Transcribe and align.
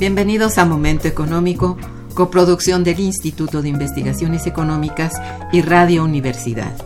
Bienvenidos 0.00 0.58
a 0.58 0.64
Momento 0.64 1.06
Económico, 1.06 1.78
coproducción 2.14 2.82
del 2.82 2.98
Instituto 2.98 3.62
de 3.62 3.68
Investigaciones 3.68 4.48
Económicas 4.48 5.12
y 5.52 5.62
Radio 5.62 6.02
Universidad. 6.02 6.76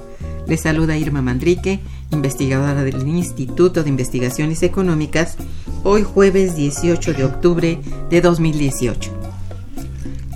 Les 0.47 0.61
saluda 0.61 0.99
Irma 0.99 1.23
Mandrique, 1.23 1.81
investigadora 2.11 2.83
del 2.85 3.09
Instituto 3.09 3.83
de 3.83 3.89
Investigaciones 3.89 4.63
Económicas, 4.63 5.37
hoy 5.83 6.03
jueves 6.03 6.57
18 6.57 7.15
de 7.15 7.25
octubre 7.25 7.81
de 8.11 8.21
2018. 8.21 9.11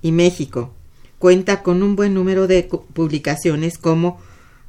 y 0.02 0.12
México. 0.12 0.74
Cuenta 1.20 1.62
con 1.62 1.84
un 1.84 1.96
buen 1.96 2.16
número 2.16 2.48
de 2.48 2.64
publicaciones 2.64 3.78
como 3.78 4.20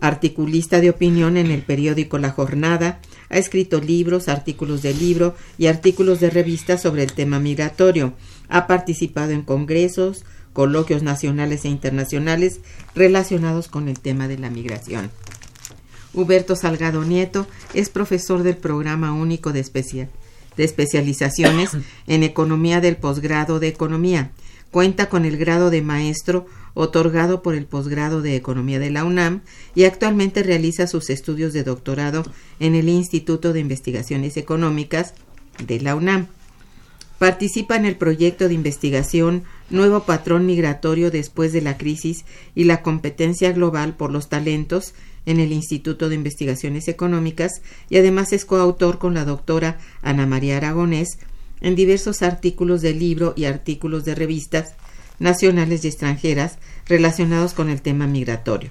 articulista 0.02 0.80
de 0.80 0.90
opinión 0.90 1.36
en 1.36 1.50
el 1.50 1.62
periódico 1.62 2.18
La 2.18 2.30
Jornada, 2.30 3.00
ha 3.30 3.38
escrito 3.38 3.80
libros, 3.80 4.28
artículos 4.28 4.82
de 4.82 4.92
libro 4.92 5.36
y 5.56 5.66
artículos 5.66 6.18
de 6.20 6.28
revista 6.28 6.76
sobre 6.76 7.04
el 7.04 7.12
tema 7.12 7.38
migratorio. 7.38 8.12
Ha 8.48 8.66
participado 8.66 9.30
en 9.30 9.42
congresos, 9.42 10.24
coloquios 10.52 11.02
nacionales 11.02 11.64
e 11.64 11.68
internacionales 11.68 12.60
relacionados 12.94 13.68
con 13.68 13.88
el 13.88 14.00
tema 14.00 14.28
de 14.28 14.38
la 14.38 14.50
migración. 14.50 15.10
Huberto 16.14 16.56
Salgado 16.56 17.04
Nieto 17.04 17.46
es 17.72 17.88
profesor 17.88 18.42
del 18.42 18.56
Programa 18.56 19.12
Único 19.12 19.52
de, 19.52 19.64
de 20.56 20.64
Especializaciones 20.64 21.70
en 22.06 22.22
Economía 22.22 22.80
del 22.80 22.96
Posgrado 22.96 23.60
de 23.60 23.68
Economía 23.68 24.32
Cuenta 24.72 25.10
con 25.10 25.26
el 25.26 25.36
grado 25.36 25.68
de 25.68 25.82
maestro 25.82 26.46
otorgado 26.72 27.42
por 27.42 27.54
el 27.54 27.66
posgrado 27.66 28.22
de 28.22 28.36
Economía 28.36 28.78
de 28.78 28.90
la 28.90 29.04
UNAM 29.04 29.42
y 29.74 29.84
actualmente 29.84 30.42
realiza 30.42 30.86
sus 30.86 31.10
estudios 31.10 31.52
de 31.52 31.62
doctorado 31.62 32.24
en 32.58 32.74
el 32.74 32.88
Instituto 32.88 33.52
de 33.52 33.60
Investigaciones 33.60 34.38
Económicas 34.38 35.12
de 35.62 35.78
la 35.78 35.94
UNAM. 35.94 36.28
Participa 37.18 37.76
en 37.76 37.84
el 37.84 37.96
proyecto 37.96 38.48
de 38.48 38.54
investigación 38.54 39.44
Nuevo 39.72 40.04
Patrón 40.04 40.46
Migratorio 40.46 41.10
después 41.10 41.52
de 41.52 41.62
la 41.62 41.78
crisis 41.78 42.24
y 42.54 42.64
la 42.64 42.82
competencia 42.82 43.52
global 43.52 43.96
por 43.96 44.12
los 44.12 44.28
talentos 44.28 44.94
en 45.26 45.40
el 45.40 45.52
Instituto 45.52 46.08
de 46.08 46.14
Investigaciones 46.14 46.88
Económicas 46.88 47.62
y 47.88 47.96
además 47.96 48.32
es 48.32 48.44
coautor 48.44 48.98
con 48.98 49.14
la 49.14 49.24
doctora 49.24 49.78
Ana 50.02 50.26
María 50.26 50.58
Aragonés 50.58 51.18
en 51.60 51.74
diversos 51.74 52.22
artículos 52.22 52.82
de 52.82 52.92
libro 52.92 53.32
y 53.36 53.44
artículos 53.44 54.04
de 54.04 54.14
revistas 54.14 54.74
nacionales 55.18 55.84
y 55.84 55.88
extranjeras 55.88 56.58
relacionados 56.86 57.54
con 57.54 57.70
el 57.70 57.80
tema 57.80 58.06
migratorio. 58.06 58.70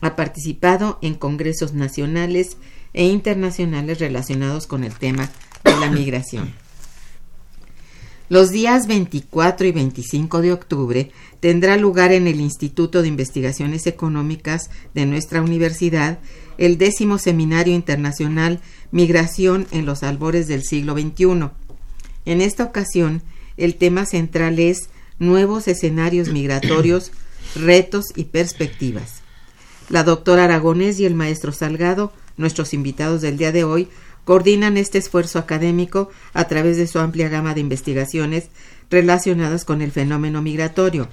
Ha 0.00 0.16
participado 0.16 0.98
en 1.02 1.14
congresos 1.14 1.74
nacionales 1.74 2.56
e 2.94 3.04
internacionales 3.04 3.98
relacionados 3.98 4.66
con 4.66 4.84
el 4.84 4.94
tema 4.94 5.30
de 5.64 5.76
la 5.78 5.90
migración. 5.90 6.65
Los 8.28 8.50
días 8.50 8.88
24 8.88 9.68
y 9.68 9.72
25 9.72 10.42
de 10.42 10.52
octubre 10.52 11.12
tendrá 11.38 11.76
lugar 11.76 12.12
en 12.12 12.26
el 12.26 12.40
Instituto 12.40 13.02
de 13.02 13.08
Investigaciones 13.08 13.86
Económicas 13.86 14.68
de 14.94 15.06
nuestra 15.06 15.42
universidad 15.42 16.18
el 16.58 16.76
décimo 16.76 17.18
Seminario 17.18 17.72
Internacional 17.72 18.60
Migración 18.90 19.68
en 19.70 19.86
los 19.86 20.02
albores 20.02 20.48
del 20.48 20.64
siglo 20.64 20.94
XXI. 20.94 21.50
En 22.24 22.40
esta 22.40 22.64
ocasión, 22.64 23.22
el 23.56 23.76
tema 23.76 24.06
central 24.06 24.58
es 24.58 24.88
Nuevos 25.20 25.68
escenarios 25.68 26.28
migratorios, 26.28 27.12
retos 27.54 28.06
y 28.16 28.24
perspectivas. 28.24 29.22
La 29.88 30.02
doctora 30.02 30.44
Aragonés 30.44 30.98
y 30.98 31.06
el 31.06 31.14
maestro 31.14 31.52
Salgado, 31.52 32.12
nuestros 32.36 32.74
invitados 32.74 33.22
del 33.22 33.38
día 33.38 33.52
de 33.52 33.62
hoy, 33.62 33.88
coordinan 34.26 34.76
este 34.76 34.98
esfuerzo 34.98 35.38
académico 35.38 36.10
a 36.34 36.48
través 36.48 36.76
de 36.76 36.88
su 36.88 36.98
amplia 36.98 37.28
gama 37.28 37.54
de 37.54 37.60
investigaciones 37.60 38.48
relacionadas 38.90 39.64
con 39.64 39.82
el 39.82 39.92
fenómeno 39.92 40.42
migratorio. 40.42 41.08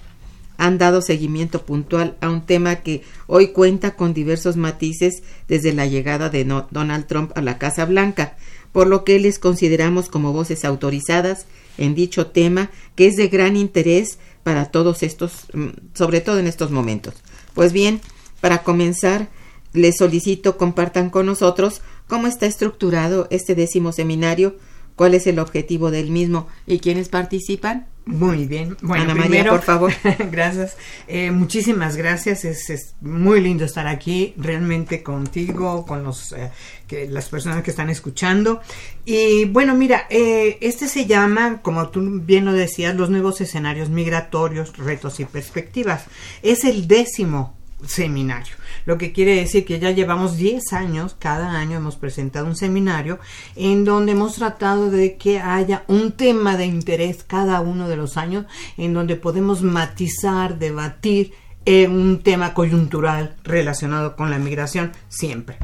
Han 0.57 0.79
dado 0.79 1.03
seguimiento 1.03 1.63
puntual 1.63 2.17
a 2.21 2.29
un 2.31 2.41
tema 2.47 2.77
que 2.77 3.03
hoy 3.27 3.49
cuenta 3.49 3.95
con 3.95 4.15
diversos 4.15 4.57
matices 4.57 5.21
desde 5.47 5.73
la 5.73 5.85
llegada 5.85 6.29
de 6.29 6.43
Donald 6.43 7.05
Trump 7.05 7.31
a 7.35 7.41
la 7.41 7.59
Casa 7.59 7.85
Blanca, 7.85 8.35
por 8.71 8.87
lo 8.87 9.03
que 9.03 9.19
les 9.19 9.37
consideramos 9.37 10.09
como 10.09 10.33
voces 10.33 10.65
autorizadas 10.65 11.45
en 11.77 11.93
dicho 11.93 12.27
tema 12.27 12.71
que 12.95 13.05
es 13.05 13.15
de 13.15 13.27
gran 13.27 13.55
interés 13.55 14.17
para 14.41 14.65
todos 14.65 15.03
estos, 15.03 15.45
mm, 15.53 15.67
sobre 15.93 16.19
todo 16.19 16.39
en 16.39 16.47
estos 16.47 16.71
momentos. 16.71 17.13
Pues 17.53 17.73
bien, 17.73 18.01
para 18.41 18.63
comenzar, 18.63 19.29
les 19.73 19.97
solicito 19.97 20.57
compartan 20.57 21.09
con 21.09 21.27
nosotros 21.27 21.81
cómo 22.07 22.27
está 22.27 22.45
estructurado 22.45 23.27
este 23.29 23.55
décimo 23.55 23.91
seminario, 23.91 24.55
cuál 24.95 25.13
es 25.13 25.27
el 25.27 25.39
objetivo 25.39 25.91
del 25.91 26.11
mismo 26.11 26.47
y 26.65 26.79
quiénes 26.79 27.09
participan. 27.09 27.87
Muy 28.05 28.47
bien. 28.47 28.75
Bueno, 28.81 29.05
Ana 29.05 29.15
María, 29.15 29.49
por 29.49 29.61
favor. 29.61 29.93
gracias. 30.31 30.75
Eh, 31.07 31.31
muchísimas 31.31 31.95
gracias. 31.95 32.43
Es, 32.43 32.95
muy 32.99 33.39
lindo 33.39 33.63
estar 33.63 33.87
aquí, 33.87 34.33
realmente 34.35 35.01
contigo, 35.03 35.85
con 35.85 36.03
los 36.03 36.33
eh, 36.33 36.51
que 36.85 37.07
las 37.07 37.29
personas 37.29 37.63
que 37.63 37.71
están 37.71 37.89
escuchando. 37.89 38.59
Y 39.05 39.45
bueno, 39.45 39.73
mira, 39.73 40.05
eh, 40.09 40.57
este 40.59 40.89
se 40.89 41.05
llama, 41.05 41.61
como 41.61 41.89
tú 41.89 42.19
bien 42.21 42.43
lo 42.43 42.51
decías, 42.51 42.93
los 42.93 43.09
nuevos 43.09 43.39
escenarios 43.39 43.89
migratorios, 43.89 44.75
retos 44.77 45.21
y 45.21 45.25
perspectivas. 45.25 46.05
Es 46.41 46.65
el 46.65 46.89
décimo 46.89 47.55
seminario 47.85 48.55
lo 48.85 48.97
que 48.97 49.11
quiere 49.11 49.35
decir 49.35 49.65
que 49.65 49.79
ya 49.79 49.91
llevamos 49.91 50.37
10 50.37 50.73
años, 50.73 51.15
cada 51.17 51.51
año 51.51 51.77
hemos 51.77 51.95
presentado 51.95 52.45
un 52.45 52.55
seminario 52.55 53.19
en 53.55 53.85
donde 53.85 54.11
hemos 54.11 54.35
tratado 54.35 54.89
de 54.89 55.17
que 55.17 55.39
haya 55.39 55.83
un 55.87 56.11
tema 56.11 56.57
de 56.57 56.65
interés 56.65 57.23
cada 57.23 57.61
uno 57.61 57.87
de 57.87 57.95
los 57.95 58.17
años, 58.17 58.45
en 58.77 58.93
donde 58.93 59.15
podemos 59.15 59.61
matizar, 59.61 60.59
debatir 60.59 61.33
en 61.65 61.91
un 61.91 62.21
tema 62.21 62.53
coyuntural 62.53 63.35
relacionado 63.43 64.15
con 64.15 64.29
la 64.29 64.39
migración 64.39 64.91
siempre. 65.07 65.57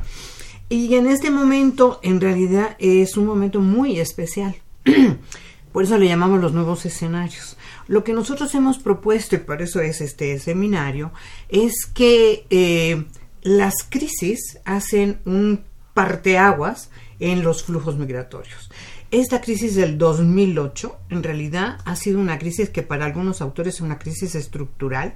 Y 0.69 0.95
en 0.95 1.07
este 1.07 1.31
momento, 1.31 1.99
en 2.03 2.21
realidad, 2.21 2.77
es 2.79 3.17
un 3.17 3.25
momento 3.25 3.59
muy 3.59 3.99
especial. 3.99 4.55
Por 5.73 5.83
eso 5.83 5.97
le 5.97 6.07
llamamos 6.07 6.39
los 6.39 6.53
nuevos 6.53 6.85
escenarios. 6.85 7.57
Lo 7.89 8.03
que 8.03 8.13
nosotros 8.13 8.53
hemos 8.53 8.77
propuesto, 8.77 9.35
y 9.35 9.39
por 9.39 9.63
eso 9.63 9.81
es 9.81 9.99
este 9.99 10.37
seminario, 10.37 11.11
es 11.49 11.73
que 11.91 12.45
eh, 12.51 13.03
las 13.41 13.73
crisis 13.89 14.59
hacen 14.63 15.19
un 15.25 15.63
parteaguas 15.95 16.91
en 17.19 17.41
los 17.41 17.63
flujos 17.63 17.97
migratorios. 17.97 18.69
Esta 19.09 19.41
crisis 19.41 19.73
del 19.73 19.97
2008 19.97 20.99
en 21.09 21.23
realidad 21.23 21.79
ha 21.83 21.95
sido 21.95 22.19
una 22.19 22.37
crisis 22.37 22.69
que 22.69 22.83
para 22.83 23.05
algunos 23.05 23.41
autores 23.41 23.75
es 23.75 23.81
una 23.81 23.97
crisis 23.97 24.35
estructural, 24.35 25.15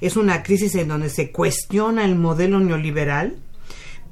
es 0.00 0.16
una 0.16 0.42
crisis 0.42 0.74
en 0.76 0.88
donde 0.88 1.10
se 1.10 1.30
cuestiona 1.30 2.06
el 2.06 2.16
modelo 2.16 2.58
neoliberal 2.58 3.36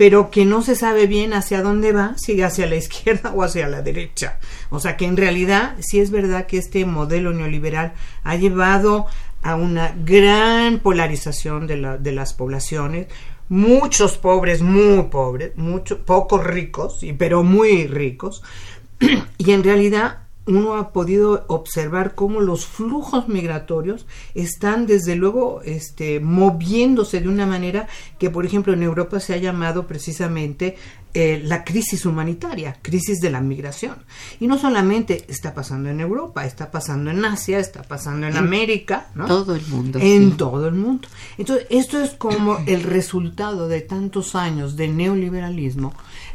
pero 0.03 0.33
que 0.33 0.45
no 0.45 0.63
se 0.63 0.75
sabe 0.75 1.07
bien 1.07 1.33
hacia 1.33 1.63
dónde 1.63 1.93
va, 1.93 2.17
si 2.17 2.43
hacia 2.43 2.67
la 2.67 2.75
izquierda 2.75 3.33
o 3.37 3.45
hacia 3.45 3.69
la 3.69 3.83
derecha. 3.83 4.41
O 4.69 4.81
sea 4.81 4.97
que 4.97 5.07
en 5.07 5.17
realidad 5.17 5.77
sí 5.79 6.01
es 6.01 6.11
verdad 6.11 6.47
que 6.47 6.59
este 6.59 6.85
modelo 6.85 7.33
neoliberal 7.33 7.93
ha 8.25 8.35
llevado 8.35 9.07
a 9.45 9.55
una 9.55 9.95
gran 10.05 10.81
polarización 10.81 11.69
de, 11.69 11.77
la, 11.77 11.99
de 11.99 12.11
las 12.11 12.35
poblaciones, 12.35 13.07
muchos 13.49 14.19
pobres, 14.19 14.61
muy 14.61 15.05
pobres, 15.05 15.53
muchos 15.55 15.99
pocos 15.99 16.43
ricos, 16.43 16.99
pero 17.17 17.45
muy 17.45 17.87
ricos, 17.87 18.43
y 19.39 19.53
en 19.53 19.63
realidad 19.63 20.22
uno 20.47 20.75
ha 20.75 20.93
podido 20.93 21.45
observar 21.49 22.15
cómo 22.15 22.41
los 22.41 22.67
flujos 22.67 23.29
migratorios 23.29 24.07
están 24.35 24.87
desde 24.87 25.15
luego 25.15 25.63
este, 25.65 26.19
moviéndose 26.21 27.21
de 27.21 27.29
una 27.29 27.47
manera 27.47 27.89
que, 28.19 28.31
por 28.31 28.45
ejemplo, 28.45 28.73
en 28.73 28.83
Europa 28.83 29.21
se 29.21 29.35
ha 29.35 29.37
llamado 29.37 29.87
precisamente 29.87 30.77
eh, 31.15 31.43
la 31.45 31.63
crisis 31.63 32.07
humanitaria, 32.07 32.79
crisis 32.81 33.21
de 33.21 33.31
la 33.31 33.41
migración. 33.41 33.97
Y 34.41 34.47
no 34.47 34.59
solamente 34.59 35.27
está 35.29 35.55
pasando 35.55 35.91
en 35.91 36.01
Europa, 36.01 36.45
está 36.47 36.71
pasando 36.71 37.11
en 37.11 37.25
Asia, 37.25 37.59
está 37.59 37.83
pasando 37.83 38.27
en, 38.27 38.37
América, 38.37 39.11
¿no? 39.15 39.27
Todo 39.27 39.55
el 39.55 39.67
mundo. 39.67 39.99
En 40.01 40.37
todo 40.37 40.69
el 40.69 40.75
mundo. 40.75 41.09
Entonces, 41.37 41.67
esto 41.71 42.03
es 42.03 42.13
como 42.13 42.59
el 42.67 42.83
resultado 42.83 43.69
de 43.69 43.83
tantos 43.83 44.35
años 44.35 44.75
de 44.75 44.89
neoliberalismo 44.89 45.93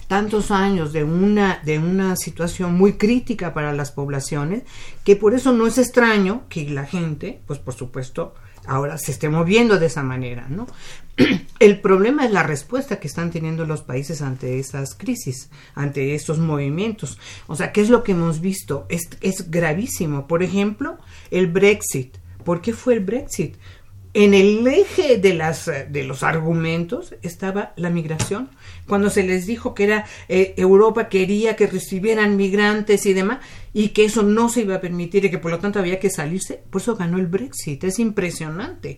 tantos 0.08 0.52
años 0.52 0.94
de 0.94 1.04
una, 1.04 1.62
de 1.64 1.80
una 1.80 2.16
situación 2.16 2.76
muy 2.76 2.94
crítica 2.94 3.54
para 3.54 3.74
las 3.74 3.92
poblaciones, 3.92 4.64
que 5.04 5.16
por 5.16 5.34
eso 5.34 5.52
no 5.52 5.68
es 5.68 5.78
extraño 5.78 6.44
que 6.50 6.70
la 6.70 6.86
gente, 6.86 7.42
pues 7.46 7.60
por 7.60 7.74
supuesto, 7.74 8.34
ahora 8.68 8.98
se 8.98 9.12
esté 9.12 9.30
moviendo 9.30 9.80
de 9.80 9.88
esa 9.88 10.04
manera, 10.04 10.48
¿no? 10.50 10.68
El 11.60 11.82
problema 11.82 12.26
es 12.26 12.32
la 12.32 12.44
respuesta 12.44 13.00
que 13.00 13.08
están 13.08 13.32
teniendo 13.32 13.66
los 13.66 13.82
países 13.82 14.22
ante 14.22 14.60
esas 14.60 14.94
crisis, 14.94 15.50
ante 15.74 16.14
estos 16.14 16.38
movimientos. 16.38 17.18
O 17.48 17.56
sea, 17.56 17.72
¿qué 17.72 17.82
es 17.82 17.90
lo 17.90 18.04
que 18.04 18.12
hemos 18.12 18.40
visto? 18.42 18.86
Es, 18.90 19.10
es 19.22 19.50
gravísimo. 19.50 20.28
Por 20.28 20.44
ejemplo, 20.44 20.98
el 21.32 21.48
Brexit. 21.48 22.18
¿Por 22.44 22.62
qué 22.62 22.74
fue 22.74 22.94
el 22.94 23.02
Brexit? 23.02 23.56
En 24.18 24.34
el 24.34 24.66
eje 24.66 25.20
de, 25.20 25.36
las, 25.36 25.68
de 25.68 26.04
los 26.04 26.24
argumentos 26.24 27.14
estaba 27.22 27.74
la 27.76 27.92
migración. 27.92 28.50
Cuando 28.88 29.12
se 29.12 29.22
les 29.22 29.46
dijo 29.46 29.76
que 29.76 29.84
era 29.84 30.06
eh, 30.28 30.56
Europa 30.58 31.08
quería 31.08 31.56
que 31.56 31.68
recibieran 31.68 32.36
migrantes 32.36 33.06
y 33.06 33.14
demás, 33.14 33.46
y 33.74 33.90
que 33.90 34.06
eso 34.06 34.24
no 34.24 34.50
se 34.50 34.62
iba 34.62 34.74
a 34.74 34.82
permitir 34.82 35.26
y 35.26 35.30
que 35.30 35.38
por 35.38 35.52
lo 35.52 35.60
tanto 35.60 35.78
había 35.78 36.00
que 36.00 36.10
salirse, 36.10 36.64
por 36.72 36.82
eso 36.82 36.96
ganó 36.96 37.20
el 37.20 37.28
Brexit. 37.28 37.84
Es 37.84 38.00
impresionante. 38.00 38.98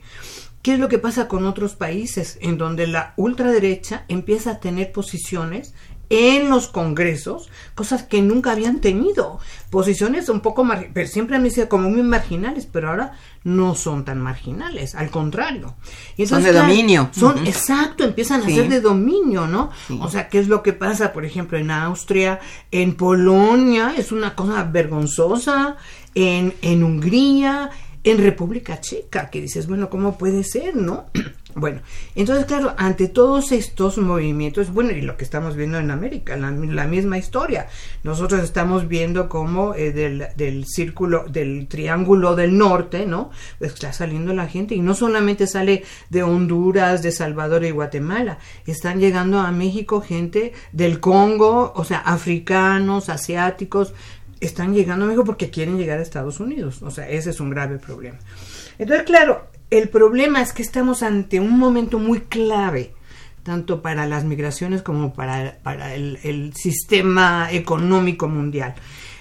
¿Qué 0.61 0.75
es 0.75 0.79
lo 0.79 0.87
que 0.87 0.99
pasa 0.99 1.27
con 1.27 1.45
otros 1.45 1.75
países 1.75 2.37
en 2.41 2.57
donde 2.57 2.87
la 2.87 3.13
ultraderecha 3.17 4.05
empieza 4.07 4.51
a 4.51 4.59
tener 4.61 4.93
posiciones 4.93 5.73
en 6.09 6.49
los 6.49 6.67
congresos, 6.67 7.49
cosas 7.75 8.03
que 8.03 8.21
nunca 8.21 8.51
habían 8.51 8.81
tenido, 8.81 9.39
posiciones 9.69 10.27
un 10.29 10.41
poco, 10.41 10.67
pero 10.93 11.07
siempre 11.07 11.35
han 11.35 11.49
sido 11.51 11.69
como 11.69 11.89
muy 11.89 12.01
marginales, 12.01 12.65
pero 12.65 12.89
ahora 12.89 13.13
no 13.43 13.75
son 13.75 14.05
tan 14.05 14.19
marginales, 14.19 14.95
al 14.95 15.11
contrario. 15.11 15.75
son 16.25 16.43
de 16.43 16.51
dominio. 16.51 17.09
Son, 17.11 17.45
exacto, 17.47 18.03
empiezan 18.03 18.41
a 18.41 18.45
ser 18.45 18.69
de 18.69 18.81
dominio, 18.81 19.47
¿no? 19.47 19.69
O 20.01 20.09
sea, 20.09 20.29
¿qué 20.29 20.39
es 20.39 20.47
lo 20.47 20.63
que 20.63 20.73
pasa, 20.73 21.13
por 21.13 21.25
ejemplo, 21.25 21.57
en 21.57 21.69
Austria, 21.69 22.39
en 22.71 22.95
Polonia, 22.95 23.93
es 23.95 24.11
una 24.11 24.35
cosa 24.35 24.63
vergonzosa, 24.63 25.77
en, 26.15 26.53
en 26.61 26.83
Hungría, 26.83 27.69
en 28.03 28.17
República 28.17 28.79
Checa, 28.81 29.29
que 29.29 29.41
dices, 29.41 29.67
bueno, 29.67 29.89
¿cómo 29.89 30.17
puede 30.17 30.43
ser, 30.43 30.75
no? 30.75 31.05
Bueno, 31.59 31.81
entonces, 32.15 32.45
claro, 32.45 32.73
ante 32.77 33.07
todos 33.07 33.51
estos 33.51 33.97
movimientos, 33.97 34.71
bueno, 34.71 34.91
y 34.91 35.01
lo 35.01 35.17
que 35.17 35.23
estamos 35.23 35.55
viendo 35.55 35.77
en 35.77 35.91
América, 35.91 36.37
la, 36.37 36.51
misma 36.51 37.17
historia, 37.17 37.67
nosotros 38.03 38.41
estamos 38.41 38.87
viendo 38.87 39.27
cómo 39.27 39.75
eh, 39.75 39.91
del, 39.91 40.27
del, 40.37 40.65
círculo, 40.65 41.25
del 41.27 41.67
triángulo 41.67 42.35
del 42.35 42.57
norte, 42.57 43.05
¿no? 43.05 43.29
Pues 43.57 43.73
está 43.73 43.91
saliendo 43.91 44.33
la 44.33 44.47
gente, 44.47 44.75
y 44.75 44.81
no 44.81 44.93
solamente 44.93 45.47
sale 45.47 45.83
de 46.09 46.23
Honduras, 46.23 47.01
de 47.01 47.11
Salvador 47.11 47.65
y 47.65 47.71
Guatemala, 47.71 48.39
están 48.65 48.99
llegando 48.99 49.39
a 49.39 49.51
México 49.51 50.01
gente 50.01 50.53
del 50.71 50.99
Congo, 50.99 51.73
o 51.75 51.83
sea, 51.83 51.99
africanos, 51.99 53.09
asiáticos, 53.09 53.93
están 54.39 54.73
llegando 54.73 55.05
a 55.05 55.07
México 55.07 55.25
porque 55.25 55.49
quieren 55.49 55.77
llegar 55.77 55.99
a 55.99 56.01
Estados 56.01 56.39
Unidos, 56.39 56.81
o 56.81 56.91
sea, 56.91 57.09
ese 57.09 57.31
es 57.31 57.39
un 57.39 57.49
grave 57.49 57.77
problema. 57.77 58.17
Entonces, 58.77 59.05
claro, 59.05 59.48
el 59.69 59.89
problema 59.89 60.41
es 60.41 60.53
que 60.53 60.61
estamos 60.61 61.03
ante 61.03 61.39
un 61.39 61.57
momento 61.57 61.99
muy 61.99 62.21
clave, 62.21 62.93
tanto 63.43 63.81
para 63.81 64.07
las 64.07 64.23
migraciones 64.23 64.81
como 64.81 65.13
para, 65.13 65.59
para 65.63 65.93
el, 65.93 66.53
sistema 66.55 67.51
económico 67.51 68.27
mundial. 68.27 68.75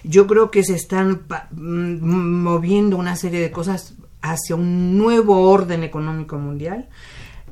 Yo 0.04 0.26
creo 0.26 0.50
que 0.50 0.64
se 0.64 0.74
están 0.74 1.22
mm, 1.50 2.42
moviendo 2.42 2.96
una 2.96 3.16
serie 3.16 3.40
de 3.40 3.50
cosas 3.50 3.94
hacia 4.22 4.56
un 4.56 4.96
nuevo 4.96 5.50
orden 5.50 5.82
económico 5.82 6.38
mundial. 6.38 6.88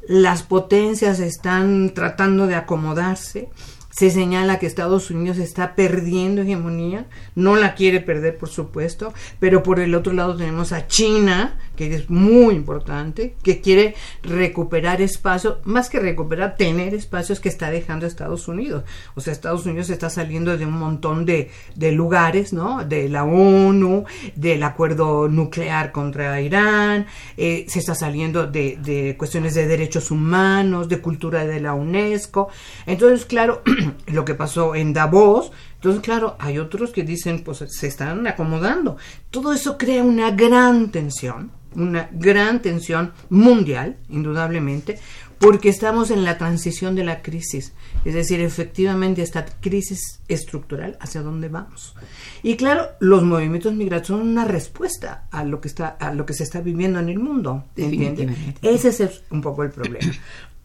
Las 0.08 0.42
potencias 0.42 1.20
están 1.20 1.92
tratando 1.94 2.46
de 2.46 2.54
acomodarse 2.54 3.50
se 3.96 4.10
señala 4.10 4.58
que 4.58 4.66
Estados 4.66 5.10
Unidos 5.10 5.38
está 5.38 5.74
perdiendo 5.74 6.42
hegemonía, 6.42 7.06
no 7.34 7.56
la 7.56 7.74
quiere 7.74 8.00
perder 8.00 8.36
por 8.36 8.50
supuesto, 8.50 9.14
pero 9.40 9.62
por 9.62 9.80
el 9.80 9.94
otro 9.94 10.12
lado 10.12 10.36
tenemos 10.36 10.72
a 10.72 10.86
China, 10.86 11.58
que 11.76 11.94
es 11.94 12.10
muy 12.10 12.54
importante, 12.54 13.36
que 13.42 13.60
quiere 13.60 13.94
recuperar 14.22 15.00
espacio, 15.00 15.60
más 15.64 15.88
que 15.88 16.00
recuperar, 16.00 16.56
tener 16.56 16.94
espacios 16.94 17.40
que 17.40 17.48
está 17.48 17.70
dejando 17.70 18.06
Estados 18.06 18.48
Unidos. 18.48 18.84
O 19.14 19.20
sea, 19.20 19.32
Estados 19.32 19.66
Unidos 19.66 19.90
está 19.90 20.10
saliendo 20.10 20.56
de 20.56 20.66
un 20.66 20.78
montón 20.78 21.24
de, 21.24 21.50
de 21.74 21.92
lugares, 21.92 22.52
¿no? 22.52 22.84
De 22.84 23.08
la 23.08 23.24
ONU, 23.24 24.04
del 24.34 24.62
acuerdo 24.62 25.28
nuclear 25.28 25.92
contra 25.92 26.40
Irán, 26.40 27.06
eh, 27.36 27.66
se 27.68 27.78
está 27.78 27.94
saliendo 27.94 28.46
de, 28.46 28.78
de 28.82 29.16
cuestiones 29.16 29.54
de 29.54 29.66
derechos 29.66 30.10
humanos, 30.10 30.88
de 30.88 31.00
cultura 31.00 31.46
de 31.46 31.60
la 31.60 31.74
UNESCO. 31.74 32.48
Entonces, 32.86 33.26
claro, 33.26 33.62
lo 34.06 34.24
que 34.24 34.34
pasó 34.34 34.74
en 34.74 34.92
Davos, 34.92 35.52
entonces, 35.76 36.02
claro, 36.02 36.36
hay 36.38 36.58
otros 36.58 36.90
que 36.90 37.04
dicen, 37.04 37.42
pues 37.44 37.58
se 37.68 37.86
están 37.86 38.26
acomodando. 38.26 38.96
Todo 39.30 39.52
eso 39.52 39.78
crea 39.78 40.02
una 40.02 40.30
gran 40.30 40.90
tensión, 40.90 41.52
una 41.74 42.08
gran 42.12 42.62
tensión 42.62 43.12
mundial, 43.28 43.98
indudablemente, 44.08 44.98
porque 45.38 45.68
estamos 45.68 46.10
en 46.10 46.24
la 46.24 46.38
transición 46.38 46.94
de 46.94 47.04
la 47.04 47.20
crisis, 47.20 47.74
es 48.04 48.14
decir, 48.14 48.40
efectivamente 48.40 49.20
esta 49.20 49.44
crisis 49.44 50.20
estructural 50.28 50.96
hacia 51.00 51.22
dónde 51.22 51.48
vamos. 51.48 51.94
Y 52.42 52.56
claro, 52.56 52.88
los 53.00 53.22
movimientos 53.22 53.74
migratorios 53.74 54.18
son 54.18 54.28
una 54.28 54.46
respuesta 54.46 55.26
a 55.30 55.44
lo 55.44 55.60
que 55.60 55.68
está 55.68 55.88
a 55.88 56.14
lo 56.14 56.24
que 56.24 56.32
se 56.32 56.42
está 56.42 56.60
viviendo 56.60 56.98
en 57.00 57.10
el 57.10 57.18
mundo, 57.18 57.64
Ese 57.76 58.88
es 58.88 59.22
un 59.30 59.42
poco 59.42 59.62
el 59.62 59.70
problema. 59.70 60.10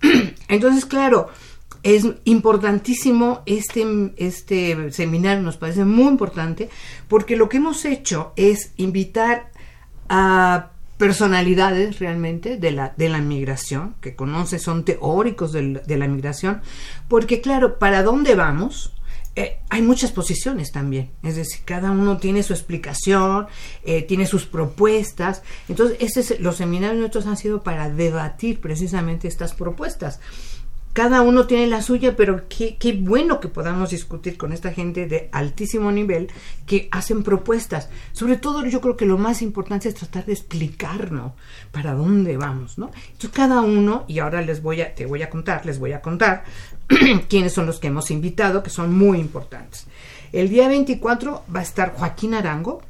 Entonces, 0.48 0.86
claro, 0.86 1.30
es 1.84 2.06
importantísimo 2.26 3.42
este, 3.46 4.14
este 4.18 4.92
seminario, 4.92 5.42
nos 5.42 5.58
parece 5.58 5.86
muy 5.86 6.10
importante, 6.10 6.70
porque 7.08 7.36
lo 7.36 7.50
que 7.50 7.58
hemos 7.58 7.86
hecho 7.86 8.34
es 8.36 8.74
invitar 8.78 9.52
a 10.10 10.72
personalidades 10.98 11.98
realmente 11.98 12.58
de 12.58 12.72
la, 12.72 12.94
de 12.96 13.10
la 13.10 13.20
migración, 13.20 13.96
que 14.02 14.16
conocen, 14.16 14.60
son 14.60 14.86
teóricos 14.86 15.52
de, 15.52 15.98
la 15.98 16.08
migración, 16.08 16.62
porque 17.08 17.42
claro, 17.42 17.80
¿para 17.80 18.04
dónde 18.04 18.36
vamos? 18.36 18.94
Eh, 19.36 19.58
hay 19.70 19.82
muchas 19.82 20.12
posiciones 20.12 20.72
también, 20.72 21.10
es 21.24 21.38
decir, 21.38 21.62
cada 21.66 21.90
uno 21.90 22.18
tiene 22.18 22.44
su 22.44 22.54
explicación, 22.54 23.48
eh, 23.84 24.04
tiene 24.04 24.28
sus 24.28 24.46
propuestas, 24.46 25.42
entonces 25.68 25.98
ese 26.02 26.38
los 26.40 26.58
seminarios 26.58 27.00
nuestros 27.00 27.26
han 27.26 27.38
sido 27.38 27.64
para 27.64 27.90
debatir 27.90 28.60
precisamente 28.60 29.28
estas 29.28 29.54
propuestas 29.54 30.20
cada 30.94 31.22
uno 31.22 31.48
tiene 31.48 31.68
la 31.68 31.82
suya, 31.82 32.16
pero 32.16 32.48
qué, 32.50 32.76
qué, 32.78 32.94
bueno 32.94 33.40
que 33.40 33.48
podamos 33.48 33.92
discutir 33.92 34.38
con 34.38 34.52
esta 34.52 34.74
gente 34.74 35.08
de 35.08 35.30
altísimo 35.32 35.92
nivel 35.92 36.30
que 36.66 36.90
hacen 36.92 37.24
propuestas. 37.24 37.90
Sobre 38.12 38.38
todo 38.38 38.66
yo 38.66 38.82
creo 38.82 38.98
que 38.98 39.06
lo 39.06 39.18
más 39.18 39.42
importante 39.42 39.88
es 39.88 39.96
tratar 39.96 40.26
de 40.26 40.34
explicarnos 40.34 41.34
para 41.72 41.94
dónde 41.94 42.36
vamos, 42.36 42.78
¿no? 42.78 42.92
Entonces 43.06 43.32
cada 43.32 43.62
uno, 43.62 44.04
y 44.08 44.20
ahora 44.20 44.42
les 44.42 44.62
voy 44.62 44.82
a, 44.82 44.94
te 44.94 45.06
voy 45.06 45.22
a 45.22 45.30
contar, 45.30 45.66
les 45.66 45.80
voy 45.80 45.94
a 45.94 46.02
contar 46.02 46.44
quiénes 47.30 47.54
son 47.54 47.66
los 47.66 47.80
que 47.80 47.88
hemos 47.88 48.12
invitado, 48.12 48.62
que 48.62 48.70
son 48.70 48.94
muy 48.94 49.20
importantes. 49.20 49.88
El 50.34 50.50
día 50.50 50.68
24 50.68 51.44
va 51.54 51.60
a 51.60 51.64
estar 51.64 51.94
Joaquín 51.94 52.34
Arango, 52.34 52.82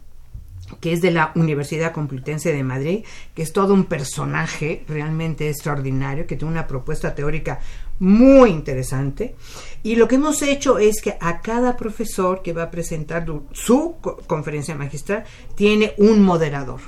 que 0.79 0.93
es 0.93 1.01
de 1.01 1.11
la 1.11 1.31
Universidad 1.35 1.91
Complutense 1.91 2.53
de 2.53 2.63
Madrid, 2.63 3.03
que 3.35 3.41
es 3.41 3.51
todo 3.51 3.73
un 3.73 3.85
personaje 3.85 4.85
realmente 4.87 5.49
extraordinario, 5.49 6.27
que 6.27 6.35
tiene 6.35 6.51
una 6.51 6.67
propuesta 6.67 7.13
teórica 7.13 7.59
muy 8.01 8.49
interesante. 8.49 9.35
Y 9.83 9.95
lo 9.95 10.07
que 10.07 10.15
hemos 10.15 10.41
hecho 10.41 10.79
es 10.79 11.01
que 11.03 11.17
a 11.21 11.39
cada 11.41 11.77
profesor 11.77 12.41
que 12.41 12.51
va 12.51 12.63
a 12.63 12.71
presentar 12.71 13.25
su 13.51 13.97
conferencia 14.25 14.73
magistral 14.73 15.23
tiene 15.53 15.93
un 15.97 16.23
moderador. 16.23 16.79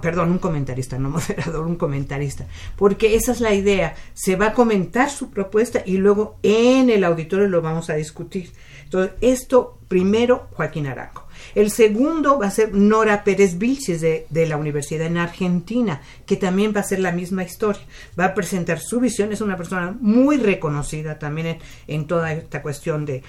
perdón, 0.00 0.30
un 0.30 0.38
comentarista, 0.38 0.96
no 0.96 1.10
moderador, 1.10 1.66
un 1.66 1.74
comentarista. 1.74 2.46
Porque 2.76 3.16
esa 3.16 3.32
es 3.32 3.40
la 3.40 3.52
idea. 3.52 3.96
Se 4.14 4.36
va 4.36 4.48
a 4.48 4.52
comentar 4.54 5.10
su 5.10 5.28
propuesta 5.30 5.82
y 5.84 5.96
luego 5.96 6.38
en 6.44 6.88
el 6.88 7.02
auditorio 7.02 7.48
lo 7.48 7.60
vamos 7.60 7.90
a 7.90 7.94
discutir. 7.94 8.52
Entonces, 8.84 9.16
esto 9.20 9.80
primero, 9.88 10.46
Joaquín 10.52 10.86
Araco. 10.86 11.26
El 11.54 11.70
segundo 11.70 12.38
va 12.38 12.46
a 12.46 12.50
ser 12.50 12.74
Nora 12.74 13.24
Pérez 13.24 13.58
Vilches 13.58 14.00
de, 14.00 14.46
la 14.46 14.56
Universidad 14.56 15.06
en 15.06 15.18
Argentina, 15.18 16.00
que 16.26 16.36
también 16.36 16.72
va 16.74 16.80
a 16.80 16.84
ser 16.84 17.00
la 17.00 17.12
misma 17.12 17.44
historia. 17.44 17.82
Va 18.18 18.26
a 18.26 18.34
presentar 18.34 18.80
su 18.80 19.00
visión, 19.00 19.32
es 19.32 19.40
una 19.40 19.56
persona 19.56 19.96
muy 20.00 20.36
reconocida 20.36 21.18
también 21.18 21.58
en, 21.86 22.06
toda 22.06 22.32
esta 22.32 22.62
cuestión 22.62 23.04
de, 23.06 23.22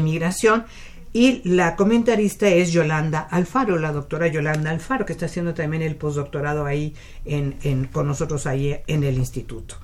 migración. 0.00 0.64
Y 1.12 1.40
la 1.48 1.74
comentarista 1.74 2.48
es 2.48 2.70
Yolanda 2.70 3.20
Alfaro, 3.20 3.78
la 3.78 3.92
doctora 3.92 4.26
Yolanda 4.26 4.70
Alfaro, 4.70 5.06
que 5.06 5.14
está 5.14 5.26
haciendo 5.26 5.54
también 5.54 5.82
el 5.82 5.96
postdoctorado 5.96 6.66
ahí 6.66 6.94
en, 7.24 7.88
con 7.92 8.06
nosotros 8.06 8.46
ahí 8.46 8.76
en 8.86 9.04
el 9.04 9.16
instituto. 9.16 9.76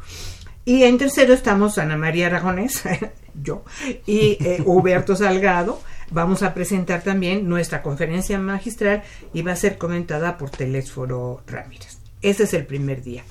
Y 0.66 0.84
en 0.84 0.96
tercero 0.96 1.34
estamos 1.34 1.76
Ana 1.76 1.96
María 1.96 2.26
Aragonés, 2.26 2.82
yo, 3.42 3.64
y 4.06 4.38
eh, 4.40 4.62
Huberto 4.64 5.14
Salgado, 5.14 5.80
vamos 6.10 6.42
a 6.42 6.54
presentar 6.54 7.02
también 7.02 7.48
nuestra 7.48 7.82
conferencia 7.82 8.38
magistral 8.38 9.02
y 9.32 9.42
va 9.42 9.52
a 9.52 9.56
ser 9.56 9.78
comentada 9.78 10.38
por 10.38 10.50
Telésforo 10.50 11.42
Ramírez. 11.46 11.98
Ese 12.22 12.44
es 12.44 12.54
el 12.54 12.66
primer 12.66 13.02
día. 13.02 13.24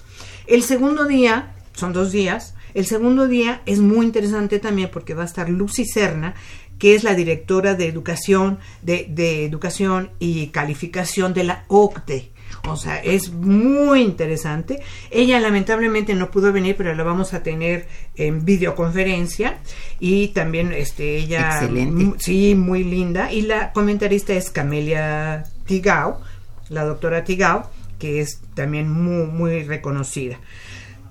El 0.47 0.63
segundo 0.63 1.05
día, 1.05 1.53
son 1.73 1.93
dos 1.93 2.11
días, 2.11 2.55
el 2.73 2.85
segundo 2.85 3.27
día 3.27 3.61
es 3.65 3.79
muy 3.79 4.05
interesante 4.05 4.59
también 4.59 4.89
porque 4.91 5.13
va 5.13 5.23
a 5.23 5.27
estar 5.27 5.49
Lucy 5.49 5.85
Serna, 5.85 6.35
que 6.79 6.95
es 6.95 7.03
la 7.03 7.15
directora 7.15 7.75
de 7.75 7.87
educación, 7.87 8.59
de, 8.81 9.07
de 9.09 9.45
educación 9.45 10.11
y 10.19 10.47
calificación 10.47 11.33
de 11.33 11.43
la 11.45 11.65
OCDE, 11.69 12.32
o 12.65 12.77
sea, 12.77 12.98
es 12.98 13.32
muy 13.32 14.01
interesante. 14.01 14.82
Ella 15.12 15.39
lamentablemente 15.39 16.13
no 16.13 16.32
pudo 16.32 16.53
venir, 16.53 16.75
pero 16.77 16.96
la 16.96 17.03
vamos 17.03 17.34
a 17.34 17.43
tener 17.43 17.88
en 18.15 18.46
videoconferencia. 18.46 19.58
Y 20.00 20.29
también 20.29 20.72
este, 20.72 21.17
ella... 21.17 21.60
Excelente. 21.60 22.20
Sí, 22.20 22.55
muy 22.55 22.86
linda. 22.86 23.32
Y 23.34 23.41
la 23.41 23.74
comentarista 23.74 24.34
es 24.34 24.50
Camelia 24.50 25.43
Tigao, 25.65 26.22
la 26.70 26.86
doctora 26.86 27.25
Tigao, 27.25 27.70
que 28.00 28.22
es 28.22 28.41
también 28.53 28.89
muy, 28.89 29.27
muy 29.27 29.63
reconocida. 29.63 30.39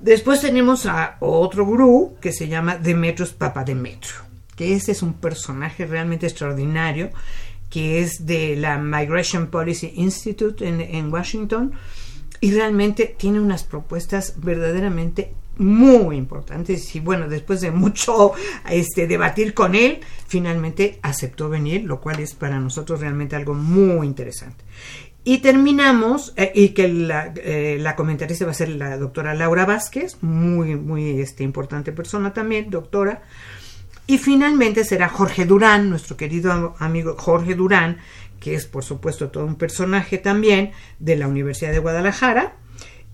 Después 0.01 0.41
tenemos 0.41 0.87
a 0.87 1.17
otro 1.21 1.67
gurú 1.67 2.17
que 2.21 2.33
se 2.33 2.49
llama 2.49 2.77
Demetrios 2.77 3.33
Papa 3.35 3.63
Demetrio, 3.63 4.17
que 4.57 4.75
ese 4.75 4.93
es 4.93 5.03
un 5.03 5.13
personaje 5.13 5.87
realmente 5.87 6.27
extraordinario 6.27 7.11
que 7.73 8.02
es 8.02 8.26
de 8.26 8.55
la 8.55 8.76
Migration 8.76 9.47
Policy 9.47 9.95
Institute 9.97 10.62
en, 10.69 11.11
Washington, 11.11 11.73
y 12.38 12.52
realmente 12.52 13.17
tiene 13.19 13.41
unas 13.41 13.64
propuestas 13.64 14.35
verdaderamente 14.37 15.33
muy 15.57 16.17
importantes 16.17 16.95
y 16.95 17.00
bueno, 17.00 17.29
después 17.29 17.62
de 17.62 17.71
mucho 17.71 18.33
este 18.69 19.07
debatir 19.07 19.55
con 19.55 19.75
él, 19.75 20.00
finalmente 20.26 20.99
aceptó 21.00 21.49
venir, 21.49 21.85
lo 21.85 22.02
cual 22.02 22.21
es 22.21 22.35
para 22.35 22.61
nosotros 22.61 23.00
realmente 23.00 23.37
algo 23.37 23.55
muy 23.55 24.07
interesante. 24.07 24.64
Y 25.25 25.38
terminamos, 25.38 26.35
eh, 26.37 26.52
y 26.55 26.71
que 26.71 26.88
la, 26.88 27.33
eh, 27.37 27.79
la, 27.81 27.97
comentarista 27.97 28.45
va 28.45 28.50
a 28.50 28.55
ser 28.55 28.71
la 28.71 28.99
doctora 28.99 29.35
Laura 29.35 29.64
Vázquez, 29.64 30.19
muy, 30.21 30.75
muy 30.75 31.21
este, 31.21 31.43
importante 31.43 31.93
persona 31.93 32.35
también, 32.35 32.69
doctora, 32.69 33.23
y 34.07 34.19
finalmente 34.19 34.85
será 34.85 35.09
Jorge 35.09 35.45
Durán, 35.45 35.89
nuestro 35.89 36.17
querido 36.17 36.75
amigo 36.79 37.17
Jorge 37.19 37.55
Durán, 37.55 37.99
que 38.41 38.55
es 38.55 38.67
por 38.67 38.85
supuesto 38.85 39.31
todo 39.31 39.47
un 39.47 39.55
personaje 39.55 40.19
también 40.19 40.73
de 40.99 41.17
la 41.17 41.29
Universidad 41.29 41.73
de 41.73 41.79
Guadalajara. 41.79 42.57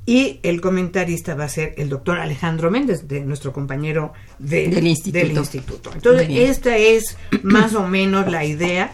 Y 0.06 0.40
el 0.42 0.62
comentarista 0.62 1.34
va 1.34 1.44
a 1.44 1.48
ser 1.50 1.74
el 1.76 1.90
doctor 1.90 2.18
Alejandro 2.18 2.70
Méndez, 2.70 3.06
de 3.06 3.20
nuestro 3.20 3.52
compañero 3.52 4.14
del, 4.38 4.86
instituto. 4.86 5.92
Entonces, 5.92 6.28
esta 6.30 6.78
es 6.78 7.18
más 7.42 7.74
o 7.74 7.86
menos 7.86 8.26
la 8.26 8.46
idea. 8.46 8.92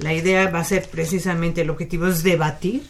La 0.00 0.12
idea 0.12 0.50
va 0.50 0.58
a 0.58 0.64
ser 0.64 0.88
precisamente 0.88 1.60
el 1.60 1.70
objetivo 1.70 2.08
es 2.08 2.24
debatir, 2.24 2.82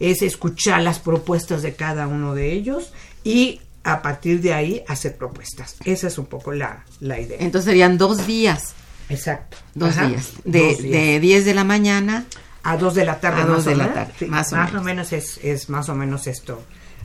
es 0.00 0.22
escuchar 0.22 0.82
las 0.82 0.98
propuestas 0.98 1.62
de 1.62 1.76
cada 1.76 2.08
uno 2.08 2.34
de 2.34 2.52
ellos 2.52 2.92
y 3.22 3.60
a 3.84 4.02
partir 4.02 4.40
de 4.40 4.54
ahí 4.54 4.82
hacer 4.88 5.16
propuestas. 5.16 5.76
Esa 5.84 6.08
es 6.08 6.18
un 6.18 6.26
poco 6.26 6.52
la, 6.52 6.84
idea. 7.00 7.36
Entonces 7.38 7.66
serían 7.66 7.98
dos 7.98 8.26
días. 8.26 8.74
Exacto. 9.10 9.58
Dos 9.74 9.94
días. 9.94 10.32
De, 10.44 10.74
de 10.76 11.20
10 11.20 11.44
de 11.44 11.54
la 11.54 11.64
mañana 11.64 12.24
a 12.62 12.78
2 12.78 12.94
de 12.94 13.04
la 13.04 13.20
tarde. 13.20 13.42
A 13.42 13.46
2 13.46 13.64
de 13.66 13.76
la 13.76 13.92
tarde. 13.92 14.26
más, 14.26 14.52
o, 14.52 14.82
menos. 14.82 15.12
es, 15.12 15.38
es, 15.42 15.68
más 15.68 15.88
o 15.90 15.94
menos 15.94 16.26
esto 16.26 16.62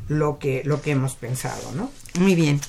lo 0.08 0.40
que, 0.40 0.64
lo 0.66 0.82
que 0.82 0.92
hemos 0.92 1.16
pensado, 1.16 1.72
¿no? 1.76 1.92
Muy 2.18 2.34
bien. 2.34 2.62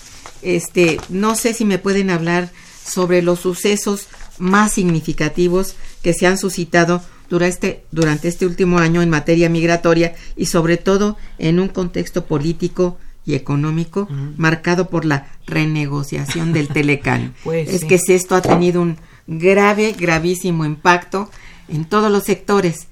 Este, 0.43 1.01
no 1.09 1.37
sé 1.37 1.55
si 1.55 1.65
me 1.65 1.79
pueden 1.79 2.11
hablar 2.11 2.51
sobre 2.85 3.23
los 3.23 3.41
sucesos 3.41 4.09
más 4.39 4.73
significativos 4.73 5.77
que 6.03 6.13
se 6.15 6.27
han 6.27 6.37
suscitado 6.37 7.01
durante 7.29 7.49
este, 7.49 7.85
durante 7.93 8.29
este 8.29 8.45
último 8.45 8.79
año 8.79 9.03
en 9.03 9.11
materia 9.11 9.49
migratoria 9.49 10.17
y 10.37 10.47
sobre 10.47 10.77
todo 10.77 11.17
en 11.39 11.61
un 11.61 11.69
contexto 11.69 12.27
político 12.27 12.99
y 13.31 13.35
económico 13.35 14.09
marcado 14.37 14.89
por 14.91 15.05
la 15.05 15.29
renegociación 15.47 16.53
del 16.53 16.69
Telecán. 16.77 17.35
Pues 17.45 17.69
es 17.69 17.81
sí. 17.83 17.87
que 17.89 17.99
si 17.99 18.13
esto 18.15 18.35
ha 18.35 18.43
tenido 18.43 18.83
un 18.83 18.99
grave, 19.27 19.93
gravísimo 19.99 20.65
impacto 20.65 21.31
en 21.69 21.85
todos 21.85 22.11
los 22.11 22.25
sectores. 22.25 22.89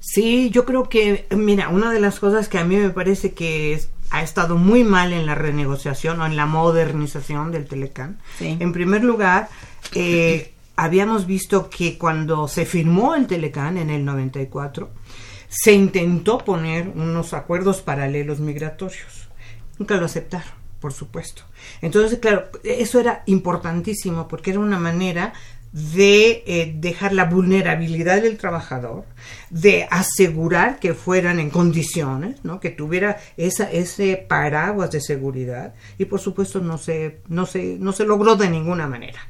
Sí, 0.00 0.50
yo 0.50 0.64
creo 0.64 0.88
que, 0.88 1.26
mira, 1.36 1.68
una 1.68 1.92
de 1.92 2.00
las 2.00 2.18
cosas 2.18 2.48
que 2.48 2.58
a 2.58 2.64
mí 2.64 2.76
me 2.76 2.90
parece 2.90 3.32
que 3.32 3.74
es- 3.74 3.88
ha 4.10 4.22
estado 4.22 4.56
muy 4.58 4.84
mal 4.84 5.12
en 5.12 5.24
la 5.26 5.34
renegociación 5.34 6.20
o 6.20 6.26
en 6.26 6.36
la 6.36 6.44
modernización 6.46 7.50
del 7.52 7.66
Telecán. 7.66 8.18
Sí. 8.38 8.56
En 8.60 8.72
primer 8.72 9.04
lugar, 9.04 9.48
eh, 9.94 10.52
habíamos 10.76 11.26
visto 11.26 11.70
que 11.70 11.96
cuando 11.98 12.48
se 12.48 12.66
firmó 12.66 13.14
el 13.14 13.26
Telecán 13.26 13.78
en 13.78 13.88
el 13.90 14.04
94, 14.04 14.90
se 15.48 15.72
intentó 15.72 16.38
poner 16.38 16.88
unos 16.94 17.32
acuerdos 17.32 17.80
paralelos 17.82 18.40
migratorios. 18.40 19.28
Nunca 19.78 19.96
lo 19.96 20.06
aceptaron, 20.06 20.52
por 20.80 20.92
supuesto. 20.92 21.42
Entonces, 21.80 22.18
claro, 22.18 22.50
eso 22.62 23.00
era 23.00 23.22
importantísimo 23.26 24.28
porque 24.28 24.50
era 24.50 24.60
una 24.60 24.78
manera 24.78 25.32
de 25.72 26.44
eh, 26.46 26.74
dejar 26.76 27.14
la 27.14 27.24
vulnerabilidad 27.24 28.20
del 28.20 28.36
trabajador, 28.36 29.04
de 29.48 29.88
asegurar 29.90 30.78
que 30.78 30.92
fueran 30.92 31.40
en 31.40 31.48
condiciones, 31.48 32.44
¿no? 32.44 32.60
que 32.60 32.68
tuviera 32.68 33.18
esa, 33.38 33.70
ese 33.70 34.16
paraguas 34.28 34.90
de 34.90 35.00
seguridad 35.00 35.74
y 35.96 36.04
por 36.04 36.20
supuesto 36.20 36.60
no 36.60 36.76
se, 36.76 37.20
no, 37.28 37.46
se, 37.46 37.78
no 37.78 37.92
se 37.92 38.04
logró 38.04 38.36
de 38.36 38.50
ninguna 38.50 38.86
manera. 38.86 39.20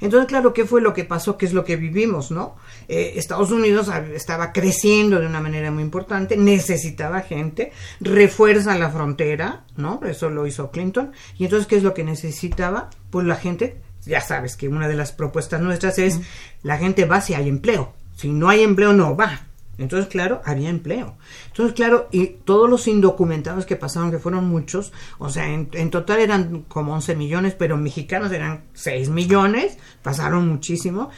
Entonces, 0.00 0.28
claro, 0.28 0.52
¿qué 0.52 0.64
fue 0.64 0.80
lo 0.80 0.92
que 0.94 1.04
pasó? 1.04 1.36
¿Qué 1.36 1.46
es 1.46 1.52
lo 1.52 1.64
que 1.64 1.76
vivimos? 1.76 2.30
¿no? 2.30 2.56
Eh, 2.88 3.14
Estados 3.16 3.50
Unidos 3.50 3.88
estaba 4.14 4.52
creciendo 4.52 5.20
de 5.20 5.26
una 5.26 5.40
manera 5.40 5.70
muy 5.70 5.82
importante, 5.82 6.36
necesitaba 6.36 7.20
gente, 7.20 7.72
refuerza 8.00 8.76
la 8.76 8.90
frontera, 8.90 9.64
¿no? 9.76 10.00
Eso 10.04 10.30
lo 10.30 10.46
hizo 10.46 10.70
Clinton. 10.70 11.12
Y 11.38 11.44
entonces, 11.44 11.66
¿qué 11.66 11.76
es 11.76 11.82
lo 11.82 11.94
que 11.94 12.04
necesitaba? 12.04 12.90
Pues 13.10 13.26
la 13.26 13.36
gente, 13.36 13.80
ya 14.04 14.20
sabes 14.20 14.56
que 14.56 14.68
una 14.68 14.88
de 14.88 14.96
las 14.96 15.12
propuestas 15.12 15.60
nuestras 15.60 15.98
es, 15.98 16.20
la 16.62 16.78
gente 16.78 17.04
va 17.04 17.20
si 17.20 17.34
hay 17.34 17.48
empleo. 17.48 17.92
Si 18.16 18.30
no 18.30 18.48
hay 18.48 18.62
empleo, 18.62 18.92
no 18.92 19.16
va. 19.16 19.46
Entonces, 19.82 20.08
claro, 20.08 20.40
había 20.44 20.70
empleo. 20.70 21.16
Entonces, 21.48 21.74
claro, 21.74 22.08
y 22.10 22.26
todos 22.44 22.70
los 22.70 22.86
indocumentados 22.88 23.66
que 23.66 23.76
pasaron, 23.76 24.10
que 24.10 24.18
fueron 24.18 24.48
muchos, 24.48 24.92
o 25.18 25.28
sea, 25.28 25.46
en, 25.48 25.68
en 25.72 25.90
total 25.90 26.20
eran 26.20 26.62
como 26.68 26.94
11 26.94 27.14
millones, 27.16 27.54
pero 27.58 27.76
mexicanos 27.76 28.32
eran 28.32 28.64
6 28.72 29.08
millones, 29.10 29.78
pasaron 30.02 30.48
muchísimo. 30.48 31.10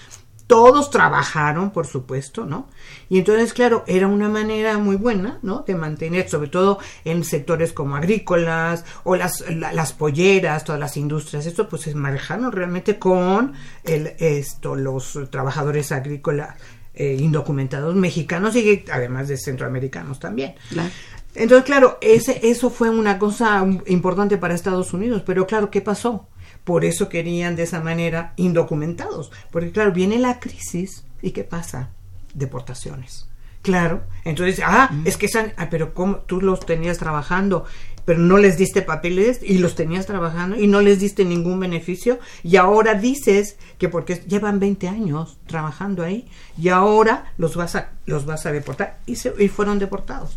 Todos 0.46 0.90
trabajaron, 0.90 1.70
por 1.70 1.86
supuesto, 1.86 2.44
¿no? 2.44 2.68
Y 3.08 3.16
entonces, 3.18 3.54
claro, 3.54 3.82
era 3.86 4.06
una 4.08 4.28
manera 4.28 4.76
muy 4.76 4.96
buena, 4.96 5.38
¿no? 5.40 5.64
De 5.66 5.74
mantener, 5.74 6.28
sobre 6.28 6.50
todo 6.50 6.78
en 7.06 7.24
sectores 7.24 7.72
como 7.72 7.96
agrícolas 7.96 8.84
o 9.04 9.16
las, 9.16 9.42
la- 9.50 9.72
las 9.72 9.94
polleras, 9.94 10.64
todas 10.64 10.78
las 10.78 10.98
industrias, 10.98 11.46
esto 11.46 11.66
pues 11.66 11.80
se 11.82 11.94
manejaron 11.94 12.52
realmente 12.52 12.98
con 12.98 13.54
el, 13.84 14.08
esto, 14.18 14.76
los 14.76 15.18
trabajadores 15.30 15.92
agrícolas 15.92 16.56
eh, 16.94 17.16
indocumentados 17.18 17.94
mexicanos 17.94 18.54
y 18.56 18.84
además 18.92 19.28
de 19.28 19.36
centroamericanos 19.36 20.20
también. 20.20 20.54
Claro. 20.70 20.90
Entonces, 21.34 21.64
claro, 21.64 21.98
ese, 22.00 22.40
eso 22.48 22.70
fue 22.70 22.90
una 22.90 23.18
cosa 23.18 23.66
importante 23.86 24.38
para 24.38 24.54
Estados 24.54 24.92
Unidos, 24.92 25.22
pero 25.26 25.46
claro, 25.46 25.70
¿qué 25.70 25.80
pasó? 25.80 26.28
Por 26.62 26.84
eso 26.84 27.08
querían 27.08 27.56
de 27.56 27.64
esa 27.64 27.80
manera 27.80 28.32
indocumentados, 28.36 29.32
porque 29.50 29.72
claro, 29.72 29.92
viene 29.92 30.18
la 30.18 30.38
crisis 30.38 31.04
y 31.20 31.32
¿qué 31.32 31.42
pasa? 31.42 31.90
Deportaciones. 32.34 33.28
Claro, 33.64 34.02
entonces, 34.24 34.60
ah, 34.62 34.90
es 35.06 35.16
que 35.16 35.24
esa, 35.24 35.54
ah, 35.56 35.68
pero 35.70 35.94
¿cómo 35.94 36.18
tú 36.18 36.42
los 36.42 36.60
tenías 36.60 36.98
trabajando, 36.98 37.64
pero 38.04 38.18
no 38.18 38.36
les 38.36 38.58
diste 38.58 38.82
papeles 38.82 39.40
y 39.42 39.56
los 39.56 39.74
tenías 39.74 40.04
trabajando 40.04 40.56
y 40.60 40.66
no 40.66 40.82
les 40.82 41.00
diste 41.00 41.24
ningún 41.24 41.58
beneficio. 41.60 42.18
Y 42.42 42.56
ahora 42.56 42.92
dices 42.92 43.56
que 43.78 43.88
porque 43.88 44.16
llevan 44.28 44.60
20 44.60 44.86
años 44.86 45.38
trabajando 45.46 46.02
ahí 46.02 46.28
y 46.58 46.68
ahora 46.68 47.32
los 47.38 47.56
vas 47.56 47.74
a 47.74 47.92
los 48.04 48.26
vas 48.26 48.44
a 48.44 48.52
deportar. 48.52 48.98
Y, 49.06 49.16
se, 49.16 49.32
y 49.38 49.48
fueron 49.48 49.78
deportados. 49.78 50.36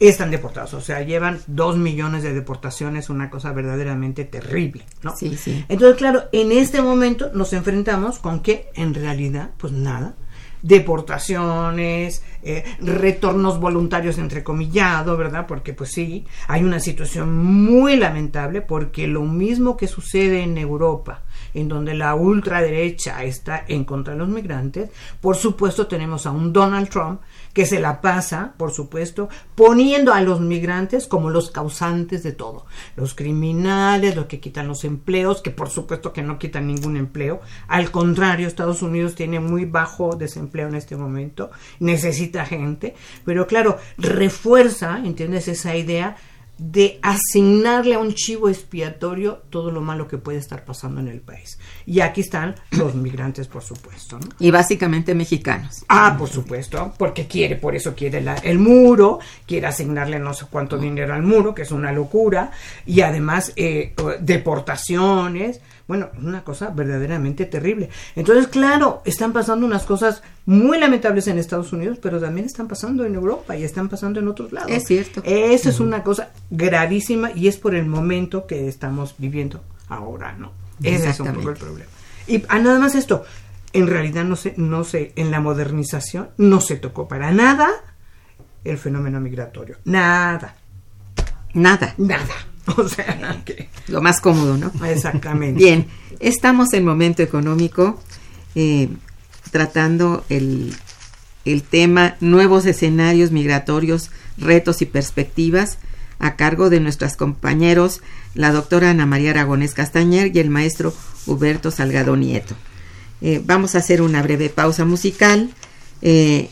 Están 0.00 0.30
deportados, 0.30 0.72
o 0.72 0.80
sea, 0.80 1.02
llevan 1.02 1.40
dos 1.46 1.76
millones 1.78 2.22
de 2.22 2.32
deportaciones, 2.32 3.10
una 3.10 3.28
cosa 3.28 3.52
verdaderamente 3.52 4.24
terrible, 4.24 4.84
¿no? 5.02 5.14
Sí, 5.14 5.36
sí. 5.38 5.62
Entonces, 5.68 5.96
claro, 5.96 6.24
en 6.32 6.52
este 6.52 6.82
momento 6.82 7.30
nos 7.34 7.54
enfrentamos 7.54 8.18
con 8.18 8.40
que, 8.40 8.68
en 8.74 8.92
realidad, 8.92 9.52
pues 9.56 9.72
nada, 9.72 10.14
deportaciones, 10.66 12.22
eh, 12.48 12.64
retornos 12.80 13.58
voluntarios 13.58 14.18
entrecomillado, 14.18 15.16
¿verdad? 15.16 15.46
Porque 15.48 15.72
pues 15.72 15.90
sí, 15.90 16.24
hay 16.46 16.62
una 16.62 16.78
situación 16.78 17.36
muy 17.44 17.96
lamentable 17.96 18.62
porque 18.62 19.08
lo 19.08 19.22
mismo 19.22 19.76
que 19.76 19.88
sucede 19.88 20.44
en 20.44 20.56
Europa, 20.56 21.24
en 21.54 21.66
donde 21.66 21.94
la 21.94 22.14
ultraderecha 22.14 23.24
está 23.24 23.64
en 23.66 23.84
contra 23.84 24.12
de 24.12 24.20
los 24.20 24.28
migrantes, 24.28 24.90
por 25.20 25.34
supuesto 25.34 25.88
tenemos 25.88 26.24
a 26.24 26.30
un 26.30 26.52
Donald 26.52 26.88
Trump 26.88 27.20
que 27.56 27.64
se 27.64 27.80
la 27.80 28.02
pasa, 28.02 28.52
por 28.58 28.70
supuesto, 28.70 29.30
poniendo 29.54 30.12
a 30.12 30.20
los 30.20 30.42
migrantes 30.42 31.06
como 31.06 31.30
los 31.30 31.50
causantes 31.50 32.22
de 32.22 32.32
todo. 32.32 32.66
Los 32.96 33.14
criminales, 33.14 34.14
los 34.14 34.26
que 34.26 34.40
quitan 34.40 34.68
los 34.68 34.84
empleos, 34.84 35.40
que 35.40 35.50
por 35.50 35.70
supuesto 35.70 36.12
que 36.12 36.20
no 36.20 36.38
quitan 36.38 36.66
ningún 36.66 36.98
empleo. 36.98 37.40
Al 37.66 37.90
contrario, 37.90 38.46
Estados 38.46 38.82
Unidos 38.82 39.14
tiene 39.14 39.40
muy 39.40 39.64
bajo 39.64 40.16
desempleo 40.16 40.68
en 40.68 40.74
este 40.74 40.96
momento, 40.96 41.50
necesita 41.80 42.44
gente, 42.44 42.94
pero 43.24 43.46
claro, 43.46 43.78
refuerza, 43.96 45.00
¿entiendes? 45.02 45.48
Esa 45.48 45.74
idea 45.76 46.18
de 46.58 46.98
asignarle 47.02 47.94
a 47.94 47.98
un 47.98 48.14
chivo 48.14 48.48
expiatorio 48.48 49.42
todo 49.50 49.70
lo 49.70 49.80
malo 49.82 50.08
que 50.08 50.16
puede 50.16 50.38
estar 50.38 50.64
pasando 50.64 51.00
en 51.00 51.08
el 51.08 51.20
país. 51.20 51.58
Y 51.84 52.00
aquí 52.00 52.22
están 52.22 52.54
los 52.70 52.94
migrantes, 52.94 53.46
por 53.46 53.62
supuesto. 53.62 54.18
¿no? 54.18 54.28
Y 54.38 54.50
básicamente 54.50 55.14
mexicanos. 55.14 55.84
Ah, 55.88 56.16
por 56.18 56.28
supuesto, 56.30 56.94
porque 56.98 57.26
quiere, 57.26 57.56
por 57.56 57.74
eso 57.76 57.94
quiere 57.94 58.20
la- 58.22 58.36
el 58.36 58.58
muro, 58.58 59.18
quiere 59.46 59.66
asignarle 59.66 60.18
no 60.18 60.32
sé 60.32 60.46
cuánto 60.50 60.78
dinero 60.78 61.12
al 61.14 61.22
muro, 61.22 61.54
que 61.54 61.62
es 61.62 61.70
una 61.72 61.92
locura, 61.92 62.50
y 62.86 63.02
además 63.02 63.52
eh, 63.56 63.94
deportaciones, 64.20 65.60
bueno, 65.88 66.10
una 66.20 66.42
cosa 66.42 66.70
verdaderamente 66.70 67.46
terrible. 67.46 67.90
Entonces, 68.16 68.48
claro, 68.48 69.02
están 69.04 69.32
pasando 69.32 69.66
unas 69.66 69.84
cosas 69.84 70.22
muy 70.44 70.78
lamentables 70.78 71.28
en 71.28 71.38
Estados 71.38 71.72
Unidos, 71.72 71.98
pero 72.00 72.20
también 72.20 72.46
están 72.46 72.68
pasando 72.68 73.04
en 73.04 73.14
Europa 73.14 73.56
y 73.56 73.64
están 73.64 73.88
pasando 73.88 74.18
en 74.20 74.28
otros 74.28 74.52
lados. 74.52 74.70
Es 74.70 74.84
cierto. 74.84 75.22
Eso 75.24 75.68
es 75.68 75.80
una 75.80 76.02
cosa 76.02 76.30
gravísima 76.50 77.30
y 77.32 77.48
es 77.48 77.56
por 77.56 77.74
el 77.74 77.86
momento 77.86 78.46
que 78.46 78.68
estamos 78.68 79.14
viviendo 79.18 79.62
ahora, 79.88 80.32
¿no? 80.32 80.52
Ese 80.82 81.10
es 81.10 81.20
un 81.20 81.32
poco 81.32 81.50
el 81.50 81.56
problema. 81.56 81.90
Y 82.26 82.42
ah, 82.48 82.58
nada 82.58 82.78
más 82.80 82.94
esto, 82.94 83.24
en 83.72 83.86
realidad 83.86 84.24
no 84.24 84.36
sé, 84.36 84.54
no 84.56 84.82
sé, 84.84 85.12
en 85.16 85.30
la 85.30 85.40
modernización 85.40 86.30
no 86.36 86.60
se 86.60 86.76
tocó 86.76 87.06
para 87.06 87.30
nada 87.30 87.68
el 88.64 88.78
fenómeno 88.78 89.20
migratorio. 89.20 89.76
Nada, 89.84 90.56
Nada. 91.54 91.94
nada. 91.96 92.34
O 92.76 92.88
sea, 92.88 93.42
que 93.44 93.68
Lo 93.88 94.00
más 94.02 94.20
cómodo, 94.20 94.56
¿no? 94.56 94.72
exactamente. 94.86 95.58
Bien, 95.62 95.86
estamos 96.20 96.72
en 96.72 96.84
momento 96.84 97.22
económico 97.22 98.00
eh, 98.54 98.88
tratando 99.50 100.24
el, 100.28 100.74
el 101.44 101.62
tema 101.62 102.16
nuevos 102.20 102.66
escenarios 102.66 103.30
migratorios, 103.30 104.10
retos 104.36 104.82
y 104.82 104.86
perspectivas 104.86 105.78
a 106.18 106.34
cargo 106.36 106.70
de 106.70 106.80
nuestros 106.80 107.14
compañeros, 107.16 108.00
la 108.34 108.50
doctora 108.50 108.90
Ana 108.90 109.06
María 109.06 109.30
Aragonés 109.30 109.74
Castañer 109.74 110.34
y 110.34 110.40
el 110.40 110.50
maestro 110.50 110.92
Huberto 111.26 111.70
Salgado 111.70 112.16
Nieto. 112.16 112.54
Eh, 113.20 113.40
vamos 113.44 113.74
a 113.74 113.78
hacer 113.78 114.02
una 114.02 114.22
breve 114.22 114.48
pausa 114.48 114.84
musical 114.84 115.50
eh, 116.02 116.50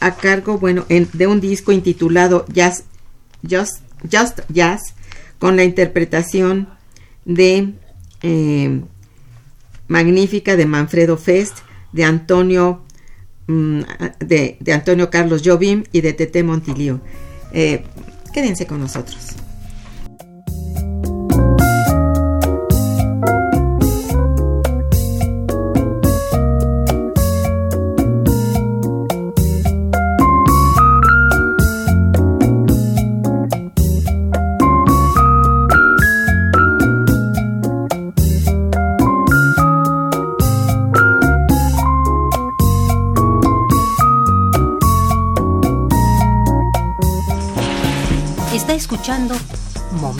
a 0.00 0.16
cargo, 0.16 0.58
bueno, 0.58 0.84
en- 0.88 1.08
de 1.12 1.26
un 1.26 1.40
disco 1.40 1.70
intitulado 1.72 2.44
Jazz, 2.52 2.84
Just, 3.48 3.80
Just 4.10 4.40
Jazz, 4.48 4.94
con 5.38 5.56
la 5.56 5.64
interpretación 5.64 6.68
de 7.24 7.72
eh, 8.22 8.80
magnífica 9.88 10.56
de 10.56 10.66
Manfredo 10.66 11.16
Fest, 11.16 11.58
de 11.92 12.04
Antonio 12.04 12.82
mm, 13.46 13.80
de, 14.20 14.56
de 14.60 14.72
Antonio 14.72 15.10
Carlos 15.10 15.42
Jobim 15.44 15.84
y 15.92 16.00
de 16.00 16.12
Tete 16.12 16.42
Montilio. 16.42 17.00
Eh, 17.52 17.84
quédense 18.32 18.66
con 18.66 18.80
nosotros. 18.80 19.36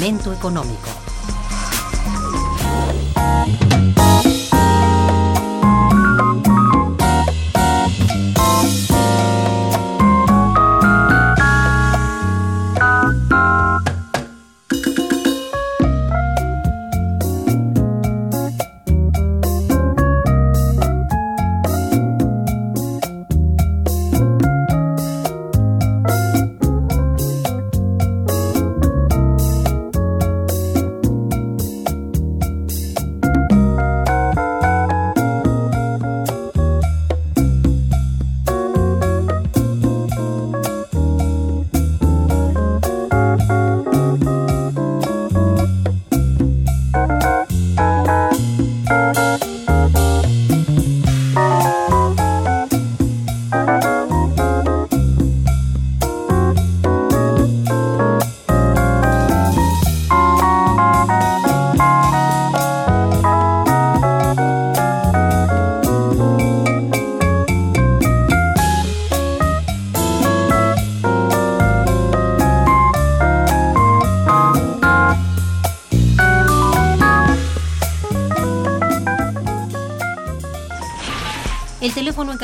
Momento 0.05 0.35
Económico. 0.35 1.04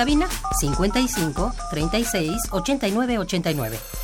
Cabina 0.01 0.27
55 0.63 1.53
36 1.71 2.49
89 2.51 3.19
89. 3.19 4.00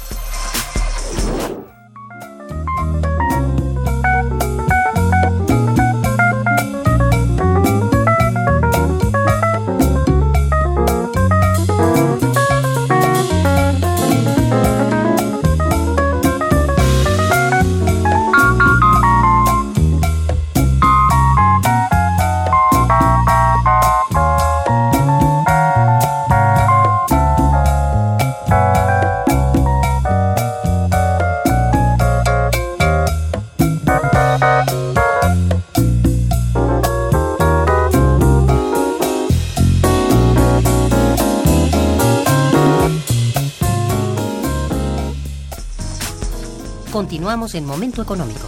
Continuamos 47.27 47.57
en 47.57 47.67
Momento 47.67 48.03
Económico. 48.03 48.47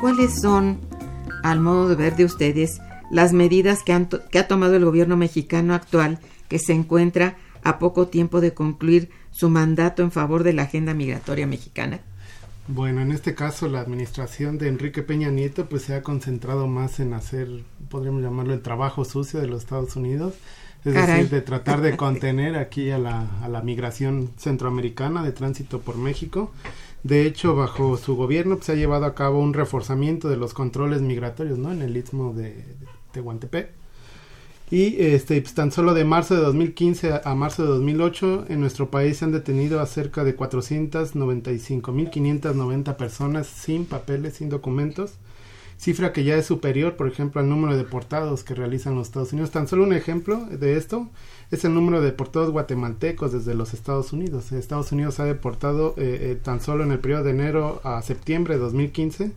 ¿cuáles 0.00 0.40
son, 0.40 0.80
al 1.44 1.60
modo 1.60 1.88
de 1.88 1.94
ver 1.94 2.16
de 2.16 2.24
ustedes, 2.24 2.80
las 3.12 3.32
medidas 3.32 3.82
que, 3.84 3.92
han 3.92 4.08
to- 4.08 4.20
que 4.30 4.38
ha 4.40 4.48
tomado 4.48 4.74
el 4.74 4.84
gobierno 4.84 5.16
mexicano 5.16 5.74
actual 5.74 6.18
que 6.48 6.58
se 6.58 6.72
encuentra 6.72 7.36
a 7.62 7.78
poco 7.78 8.08
tiempo 8.08 8.40
de 8.40 8.54
concluir 8.54 9.10
su 9.30 9.48
mandato 9.48 10.02
en 10.02 10.10
favor 10.10 10.42
de 10.42 10.52
la 10.52 10.62
agenda 10.62 10.94
migratoria 10.94 11.46
mexicana? 11.46 12.00
Bueno, 12.68 13.00
en 13.02 13.12
este 13.12 13.34
caso 13.34 13.68
la 13.68 13.80
administración 13.80 14.56
de 14.58 14.68
Enrique 14.68 15.02
Peña 15.02 15.30
Nieto 15.30 15.66
pues 15.68 15.82
se 15.82 15.94
ha 15.94 16.02
concentrado 16.02 16.66
más 16.68 17.00
en 17.00 17.12
hacer, 17.12 17.48
podríamos 17.88 18.22
llamarlo 18.22 18.54
el 18.54 18.62
trabajo 18.62 19.04
sucio 19.04 19.40
de 19.40 19.48
los 19.48 19.62
Estados 19.62 19.96
Unidos, 19.96 20.34
es 20.84 20.94
Caray. 20.94 21.22
decir, 21.24 21.30
de 21.30 21.42
tratar 21.42 21.80
de 21.80 21.96
contener 21.96 22.56
aquí 22.56 22.90
a 22.90 22.98
la, 22.98 23.26
a 23.42 23.48
la 23.48 23.62
migración 23.62 24.30
centroamericana 24.38 25.22
de 25.22 25.32
tránsito 25.32 25.80
por 25.80 25.96
México. 25.96 26.50
De 27.02 27.26
hecho, 27.26 27.56
bajo 27.56 27.96
su 27.96 28.14
gobierno 28.16 28.54
pues, 28.56 28.66
se 28.66 28.72
ha 28.72 28.76
llevado 28.76 29.06
a 29.06 29.14
cabo 29.14 29.40
un 29.40 29.54
reforzamiento 29.54 30.28
de 30.28 30.36
los 30.36 30.54
controles 30.54 31.02
migratorios, 31.02 31.58
¿no? 31.58 31.72
En 31.72 31.82
el 31.82 31.96
istmo 31.96 32.32
de 32.32 32.64
Tehuantepec. 33.12 33.82
Y 34.72 35.00
este, 35.02 35.40
pues, 35.42 35.54
tan 35.54 35.70
solo 35.70 35.92
de 35.92 36.06
marzo 36.06 36.34
de 36.34 36.40
2015 36.40 37.12
a, 37.12 37.20
a 37.24 37.34
marzo 37.34 37.62
de 37.62 37.68
2008 37.68 38.46
en 38.48 38.60
nuestro 38.60 38.90
país 38.90 39.18
se 39.18 39.26
han 39.26 39.32
detenido 39.32 39.80
a 39.80 39.86
cerca 39.86 40.24
de 40.24 40.34
495.590 40.34 42.96
personas 42.96 43.46
sin 43.46 43.84
papeles, 43.84 44.36
sin 44.36 44.48
documentos, 44.48 45.18
cifra 45.76 46.14
que 46.14 46.24
ya 46.24 46.36
es 46.36 46.46
superior, 46.46 46.96
por 46.96 47.06
ejemplo, 47.06 47.42
al 47.42 47.50
número 47.50 47.74
de 47.74 47.82
deportados 47.82 48.44
que 48.44 48.54
realizan 48.54 48.94
los 48.94 49.08
Estados 49.08 49.34
Unidos. 49.34 49.50
Tan 49.50 49.68
solo 49.68 49.84
un 49.84 49.92
ejemplo 49.92 50.46
de 50.46 50.78
esto 50.78 51.10
es 51.50 51.66
el 51.66 51.74
número 51.74 52.00
de 52.00 52.06
deportados 52.06 52.50
guatemaltecos 52.50 53.32
desde 53.32 53.54
los 53.54 53.74
Estados 53.74 54.14
Unidos. 54.14 54.52
Estados 54.52 54.90
Unidos 54.92 55.20
ha 55.20 55.24
deportado 55.24 55.94
eh, 55.98 56.30
eh, 56.30 56.38
tan 56.42 56.62
solo 56.62 56.82
en 56.82 56.92
el 56.92 56.98
periodo 56.98 57.24
de 57.24 57.32
enero 57.32 57.82
a 57.84 58.00
septiembre 58.00 58.54
de 58.54 58.60
2015 58.60 59.32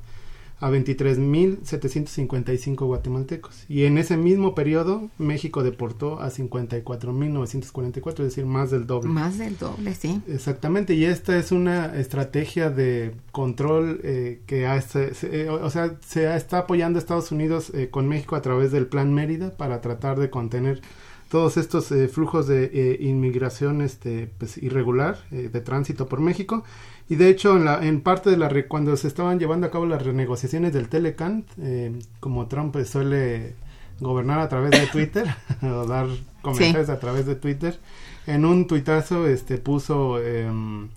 a 0.60 0.70
23.755 0.72 2.86
guatemaltecos. 2.86 3.65
Y 3.68 3.86
en 3.86 3.98
ese 3.98 4.18
mismo 4.18 4.56
periodo, 4.56 5.10
México 5.18 5.63
deportó 5.63 6.20
a 6.22 6.30
54.944, 6.30 8.12
es 8.12 8.18
decir, 8.18 8.46
más 8.46 8.72
del 8.72 8.88
doble. 8.88 9.10
Más 9.10 9.38
del 9.38 9.58
doble, 9.58 9.94
sí. 9.96 10.22
Exactamente, 10.28 10.94
y 10.94 11.06
esta 11.06 11.38
es 11.38 11.52
una 11.52 11.96
estrategia 11.98 12.70
de 12.70 13.13
control 13.32 14.00
eh, 14.04 14.41
que 14.46 14.68
ha, 14.68 14.82
se, 14.82 15.13
se- 15.13 15.44
eh, 15.44 15.50
o 15.50 15.70
sea, 15.70 15.96
se 16.06 16.34
está 16.36 16.60
apoyando 16.60 17.00
Estados 17.00 17.32
Unidos 17.32 17.72
eh, 17.74 17.89
con 17.89 18.08
México 18.08 18.36
a 18.36 18.41
través 18.41 18.72
del 18.72 18.88
Plan 18.88 19.13
Mérida 19.13 19.56
para 19.58 19.82
tratar 19.82 20.20
de 20.20 20.30
contener 20.30 20.82
todos 21.30 21.58
estos 21.58 21.91
eh, 21.91 22.08
flujos 22.08 22.48
de 22.48 22.70
eh, 22.74 22.98
inmigración 23.02 23.82
este, 23.82 24.30
pues, 24.38 24.58
irregular 24.58 25.18
de 25.32 25.50
tránsito 25.62 26.08
por 26.08 26.20
México. 26.22 26.63
Y 27.08 27.15
de 27.15 27.30
hecho, 27.30 27.56
en, 27.56 27.65
la, 27.65 27.86
en 27.86 28.02
parte 28.02 28.30
de 28.32 28.38
la 28.38 28.50
re- 28.50 28.68
cuando 28.68 28.96
se 28.98 29.08
estaban 29.08 29.39
llevando 29.39 29.68
a 29.68 29.72
cabo 29.72 29.86
las 29.86 30.02
renegociaciones 30.04 30.74
del 30.74 30.89
Telecant, 30.89 31.48
eh, 31.62 31.91
como 32.20 32.48
Trump 32.48 32.76
suele 32.86 33.54
gobernar 34.00 34.39
a 34.39 34.50
través 34.50 34.72
de 34.72 34.88
Twitter 34.91 35.28
o 35.62 35.86
dar 35.86 36.08
comentarios 36.41 36.89
a 36.89 37.00
través 37.00 37.26
de 37.26 37.36
Twitter, 37.36 37.80
en 38.28 38.44
un 38.46 38.68
tuitazo 38.68 39.28
este, 39.28 39.58
puso 39.58 40.20
em, 40.20 40.89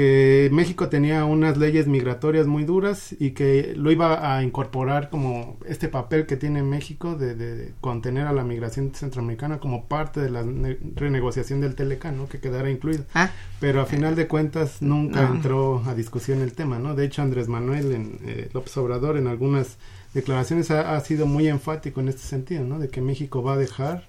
que 0.00 0.48
México 0.50 0.88
tenía 0.88 1.26
unas 1.26 1.58
leyes 1.58 1.86
migratorias 1.86 2.46
muy 2.46 2.64
duras 2.64 3.14
y 3.18 3.32
que 3.32 3.74
lo 3.76 3.90
iba 3.92 4.34
a 4.34 4.42
incorporar 4.42 5.10
como 5.10 5.58
este 5.66 5.88
papel 5.88 6.24
que 6.24 6.38
tiene 6.38 6.62
México 6.62 7.16
de, 7.16 7.34
de 7.34 7.72
contener 7.82 8.26
a 8.26 8.32
la 8.32 8.42
migración 8.42 8.94
centroamericana 8.94 9.58
como 9.58 9.84
parte 9.88 10.20
de 10.20 10.30
la 10.30 10.42
ne- 10.42 10.78
renegociación 10.96 11.60
del 11.60 11.74
Telecan, 11.74 12.16
¿no? 12.16 12.28
que 12.30 12.40
quedara 12.40 12.70
incluido. 12.70 13.04
Ah, 13.12 13.30
Pero 13.60 13.82
a 13.82 13.84
final 13.84 14.16
de 14.16 14.26
cuentas 14.26 14.80
nunca 14.80 15.20
No. 15.28 15.34
entró 15.34 15.82
a 15.84 15.94
discusión 15.94 16.40
el 16.40 16.54
tema, 16.54 16.78
¿no? 16.78 16.94
De 16.94 17.04
hecho, 17.04 17.20
Andrés 17.20 17.48
Manuel 17.48 17.92
en, 17.92 18.18
eh, 18.24 18.48
López 18.54 18.74
Obrador 18.78 19.18
en 19.18 19.26
algunas 19.26 19.76
declaraciones 20.14 20.70
ha, 20.70 20.96
ha 20.96 21.00
sido 21.00 21.26
muy 21.26 21.46
enfático 21.46 22.00
en 22.00 22.08
este 22.08 22.22
sentido, 22.22 22.64
¿no? 22.64 22.78
De 22.78 22.88
que 22.88 23.02
México 23.02 23.42
va 23.42 23.52
a 23.52 23.58
dejar 23.58 24.08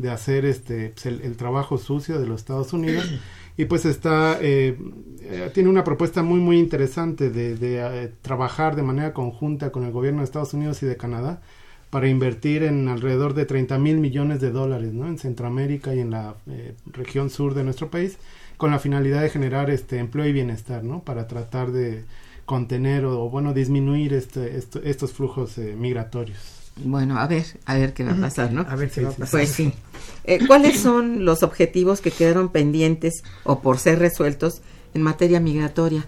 de 0.00 0.10
hacer 0.10 0.46
este 0.46 0.90
pues, 0.90 1.06
el, 1.06 1.36
trabajo 1.36 1.76
sucio 1.76 2.18
de 2.18 2.26
los 2.26 2.40
Estados 2.40 2.72
Unidos 2.72 3.04
y 3.58 3.66
pues 3.66 3.84
está 3.84 4.38
eh, 4.40 4.78
eh, 5.22 5.50
tiene 5.52 5.68
una 5.68 5.84
propuesta 5.84 6.22
muy 6.22 6.40
muy 6.40 6.58
interesante 6.58 7.28
de, 7.28 7.54
de, 7.56 8.04
eh, 8.04 8.12
trabajar 8.22 8.76
de 8.76 8.82
manera 8.82 9.12
conjunta 9.12 9.70
con 9.70 9.84
el 9.84 9.92
gobierno 9.92 10.20
de 10.20 10.24
Estados 10.24 10.54
Unidos 10.54 10.82
y 10.82 10.86
de 10.86 10.96
Canadá 10.96 11.42
para 11.90 12.08
invertir 12.08 12.62
en 12.62 12.88
alrededor 12.88 13.34
de 13.34 13.44
30 13.44 13.78
mil 13.78 13.98
millones 13.98 14.40
de 14.40 14.50
dólares 14.50 14.94
¿no? 14.94 15.06
en 15.06 15.18
Centroamérica 15.18 15.94
y 15.94 16.00
en 16.00 16.10
la 16.10 16.36
eh, 16.46 16.74
región 16.86 17.28
sur 17.28 17.52
de 17.52 17.64
nuestro 17.64 17.90
país 17.90 18.16
con 18.56 18.70
la 18.70 18.78
finalidad 18.78 19.20
de 19.20 19.28
generar 19.28 19.68
este 19.68 19.98
empleo 19.98 20.26
y 20.26 20.32
bienestar 20.32 20.82
¿no? 20.82 21.02
para 21.02 21.26
tratar 21.26 21.72
de 21.72 22.04
contener 22.46 23.04
o, 23.04 23.28
bueno 23.28 23.52
disminuir 23.52 24.14
este, 24.14 24.56
estos 24.56 25.12
flujos 25.12 25.58
migratorios. 25.58 26.59
Bueno, 26.76 27.18
a 27.18 27.26
ver, 27.26 27.44
a 27.66 27.74
ver 27.74 27.92
qué 27.92 28.04
va 28.04 28.12
a 28.12 28.16
pasar, 28.16 28.52
¿no? 28.52 28.62
A 28.62 28.76
ver 28.76 28.90
qué 28.90 29.02
va 29.02 29.10
a 29.10 29.12
pasar. 29.12 29.30
Pues 29.30 29.50
sí. 29.50 29.72
Eh, 30.24 30.46
¿Cuáles 30.46 30.80
son 30.80 31.24
los 31.24 31.42
objetivos 31.42 32.00
que 32.00 32.10
quedaron 32.10 32.48
pendientes 32.48 33.22
o 33.44 33.60
por 33.60 33.78
ser 33.78 33.98
resueltos 33.98 34.62
en 34.94 35.02
materia 35.02 35.40
migratoria? 35.40 36.06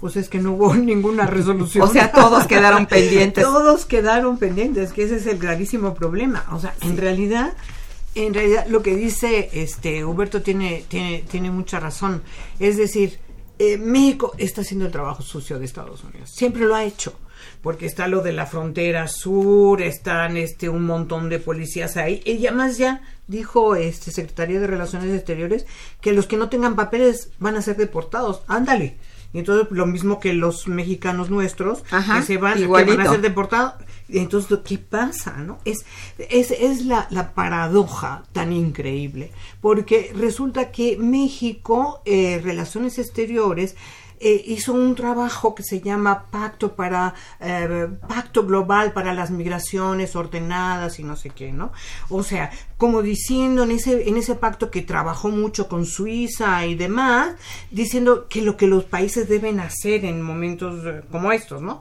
Pues 0.00 0.16
es 0.16 0.28
que 0.28 0.38
no 0.38 0.52
hubo 0.52 0.74
ninguna 0.74 1.26
resolución. 1.26 1.88
O 1.88 1.90
sea, 1.90 2.12
todos 2.12 2.46
quedaron 2.46 2.86
pendientes. 2.86 3.44
todos 3.44 3.84
quedaron 3.84 4.38
pendientes, 4.38 4.92
que 4.92 5.04
ese 5.04 5.16
es 5.16 5.26
el 5.26 5.38
gravísimo 5.38 5.94
problema. 5.94 6.44
O 6.52 6.60
sea, 6.60 6.74
en 6.80 6.96
realidad, 6.96 7.54
en 8.14 8.34
realidad 8.34 8.66
lo 8.68 8.82
que 8.82 8.96
dice 8.96 9.48
este 9.52 10.04
Huberto 10.04 10.42
tiene, 10.42 10.84
tiene, 10.88 11.24
tiene 11.30 11.50
mucha 11.50 11.80
razón. 11.80 12.22
Es 12.58 12.76
decir, 12.76 13.18
eh, 13.58 13.78
México 13.78 14.32
está 14.38 14.62
haciendo 14.62 14.86
el 14.86 14.92
trabajo 14.92 15.22
sucio 15.22 15.58
de 15.58 15.64
Estados 15.64 16.02
Unidos. 16.02 16.30
Siempre 16.30 16.64
lo 16.64 16.74
ha 16.74 16.84
hecho. 16.84 17.14
Porque 17.62 17.86
está 17.86 18.08
lo 18.08 18.22
de 18.22 18.32
la 18.32 18.46
frontera 18.46 19.06
sur, 19.08 19.80
están 19.82 20.36
este 20.36 20.68
un 20.68 20.84
montón 20.84 21.28
de 21.28 21.38
policías 21.38 21.96
ahí. 21.96 22.20
Y 22.24 22.46
además 22.46 22.76
ya 22.76 23.02
dijo 23.28 23.76
este 23.76 24.10
Secretaría 24.10 24.60
de 24.60 24.66
Relaciones 24.66 25.14
Exteriores 25.14 25.66
que 26.00 26.12
los 26.12 26.26
que 26.26 26.36
no 26.36 26.48
tengan 26.48 26.76
papeles 26.76 27.30
van 27.38 27.56
a 27.56 27.62
ser 27.62 27.76
deportados. 27.76 28.42
Ándale. 28.48 28.96
Y 29.32 29.38
entonces 29.38 29.68
lo 29.70 29.86
mismo 29.86 30.20
que 30.20 30.34
los 30.34 30.68
mexicanos 30.68 31.30
nuestros 31.30 31.82
que 31.82 32.22
se 32.22 32.36
van, 32.36 32.58
que 32.58 32.66
van 32.66 33.00
a 33.00 33.10
ser 33.10 33.22
deportados. 33.22 33.74
Entonces, 34.08 34.58
¿qué 34.64 34.76
pasa? 34.76 35.38
¿no? 35.38 35.58
Es, 35.64 35.86
es, 36.18 36.50
es 36.50 36.84
la, 36.84 37.06
la, 37.10 37.32
paradoja 37.32 38.24
tan 38.32 38.52
increíble, 38.52 39.30
porque 39.62 40.12
resulta 40.14 40.70
que 40.70 40.98
México, 40.98 42.02
eh, 42.04 42.40
Relaciones 42.42 42.98
Exteriores, 42.98 43.74
eh, 44.22 44.44
hizo 44.46 44.72
un 44.72 44.94
trabajo 44.94 45.54
que 45.54 45.64
se 45.64 45.80
llama 45.80 46.26
Pacto 46.30 46.76
para 46.76 47.14
eh, 47.40 47.88
Pacto 48.06 48.46
Global 48.46 48.92
para 48.92 49.12
las 49.14 49.32
Migraciones 49.32 50.14
Ordenadas 50.14 51.00
y 51.00 51.02
no 51.02 51.16
sé 51.16 51.30
qué, 51.30 51.52
¿no? 51.52 51.72
O 52.08 52.22
sea, 52.22 52.50
como 52.76 53.02
diciendo 53.02 53.64
en 53.64 53.72
ese 53.72 54.08
en 54.08 54.16
ese 54.16 54.36
pacto 54.36 54.70
que 54.70 54.82
trabajó 54.82 55.28
mucho 55.30 55.68
con 55.68 55.86
Suiza 55.86 56.64
y 56.66 56.76
demás, 56.76 57.34
diciendo 57.72 58.28
que 58.28 58.42
lo 58.42 58.56
que 58.56 58.68
los 58.68 58.84
países 58.84 59.28
deben 59.28 59.58
hacer 59.58 60.04
en 60.04 60.22
momentos 60.22 60.84
eh, 60.86 61.02
como 61.10 61.32
estos, 61.32 61.60
¿no? 61.60 61.80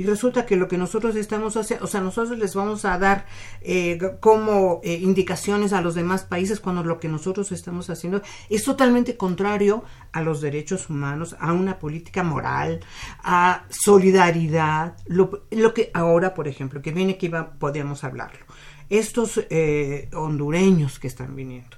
Y 0.00 0.02
resulta 0.02 0.46
que 0.46 0.56
lo 0.56 0.66
que 0.66 0.78
nosotros 0.78 1.14
estamos 1.14 1.58
haciendo, 1.58 1.84
o 1.84 1.86
sea, 1.86 2.00
nosotros 2.00 2.38
les 2.38 2.54
vamos 2.54 2.86
a 2.86 2.98
dar 2.98 3.26
eh, 3.60 3.98
como 4.20 4.80
eh, 4.82 4.94
indicaciones 4.94 5.74
a 5.74 5.82
los 5.82 5.94
demás 5.94 6.24
países 6.24 6.58
cuando 6.58 6.82
lo 6.82 6.98
que 6.98 7.08
nosotros 7.08 7.52
estamos 7.52 7.90
haciendo 7.90 8.22
es 8.48 8.64
totalmente 8.64 9.18
contrario 9.18 9.84
a 10.12 10.22
los 10.22 10.40
derechos 10.40 10.88
humanos, 10.88 11.36
a 11.38 11.52
una 11.52 11.78
política 11.78 12.22
moral, 12.22 12.80
a 13.22 13.66
solidaridad, 13.68 14.96
lo, 15.04 15.42
que 15.74 15.90
ahora, 15.92 16.32
por 16.32 16.48
ejemplo, 16.48 16.80
que 16.80 16.92
viene 16.92 17.18
que 17.18 17.26
iba, 17.26 17.50
podríamos 17.58 18.02
hablarlo, 18.02 18.46
estos 18.88 19.38
eh, 19.50 20.08
hondureños 20.14 20.98
que 20.98 21.08
están 21.08 21.36
viniendo 21.36 21.76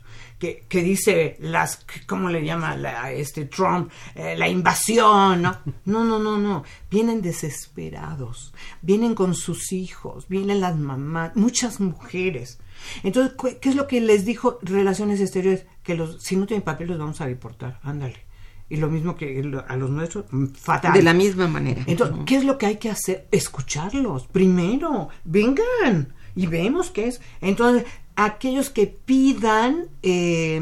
que, 0.69 0.83
dice 0.83 1.37
las, 1.39 1.87
¿cómo 2.07 2.29
le 2.29 2.45
llama 2.45 2.77
la, 2.77 3.13
este 3.13 3.45
Trump? 3.45 3.91
Eh, 4.17 4.35
la 4.37 4.49
invasión, 4.49 5.43
¿no? 5.43 5.57
No, 5.85 6.05
no, 6.05 6.19
no, 6.19 6.37
no. 6.37 6.65
Vienen 6.91 7.23
desesperados, 7.23 8.53
vienen 8.81 9.15
con 9.15 9.35
sus 9.35 9.73
hijos, 9.73 10.27
vienen 10.29 10.61
las 10.61 10.77
mamás, 10.77 11.37
muchas 11.37 11.81
mujeres. 11.81 12.59
Entonces, 13.05 13.37
¿qué 13.61 13.69
es 13.69 13.77
lo 13.77 13.87
que 13.87 14.01
les 14.01 14.25
dijo 14.25 14.59
Relaciones 14.63 15.21
Exteriores? 15.21 15.67
Que 15.85 15.95
los, 15.95 16.21
si 16.21 16.35
no 16.35 16.47
tienen 16.47 16.65
papel 16.65 16.89
los 16.89 16.99
vamos 16.99 17.21
a 17.21 17.27
deportar, 17.27 17.79
ándale. 17.85 18.27
Y 18.69 18.77
lo 18.77 18.89
mismo 18.89 19.17
que 19.17 19.39
a 19.69 19.77
los 19.77 19.91
nuestros, 19.91 20.25
mm, 20.31 20.47
fatal. 20.55 20.93
De 20.93 21.03
la 21.03 21.15
misma 21.15 21.47
manera. 21.47 21.83
Entonces, 21.87 22.17
¿qué 22.27 22.37
es 22.37 22.45
lo 22.45 22.59
que 22.59 22.67
hay 22.67 22.77
que 22.79 22.91
hacer? 22.91 23.29
Escucharlos. 23.31 24.27
Primero, 24.27 25.09
vengan 25.25 26.15
y 26.35 26.47
vemos 26.47 26.91
qué 26.91 27.09
es. 27.09 27.21
Entonces, 27.41 27.85
aquellos 28.17 28.71
que 28.71 28.87
pidan, 28.87 29.89
eh, 30.03 30.61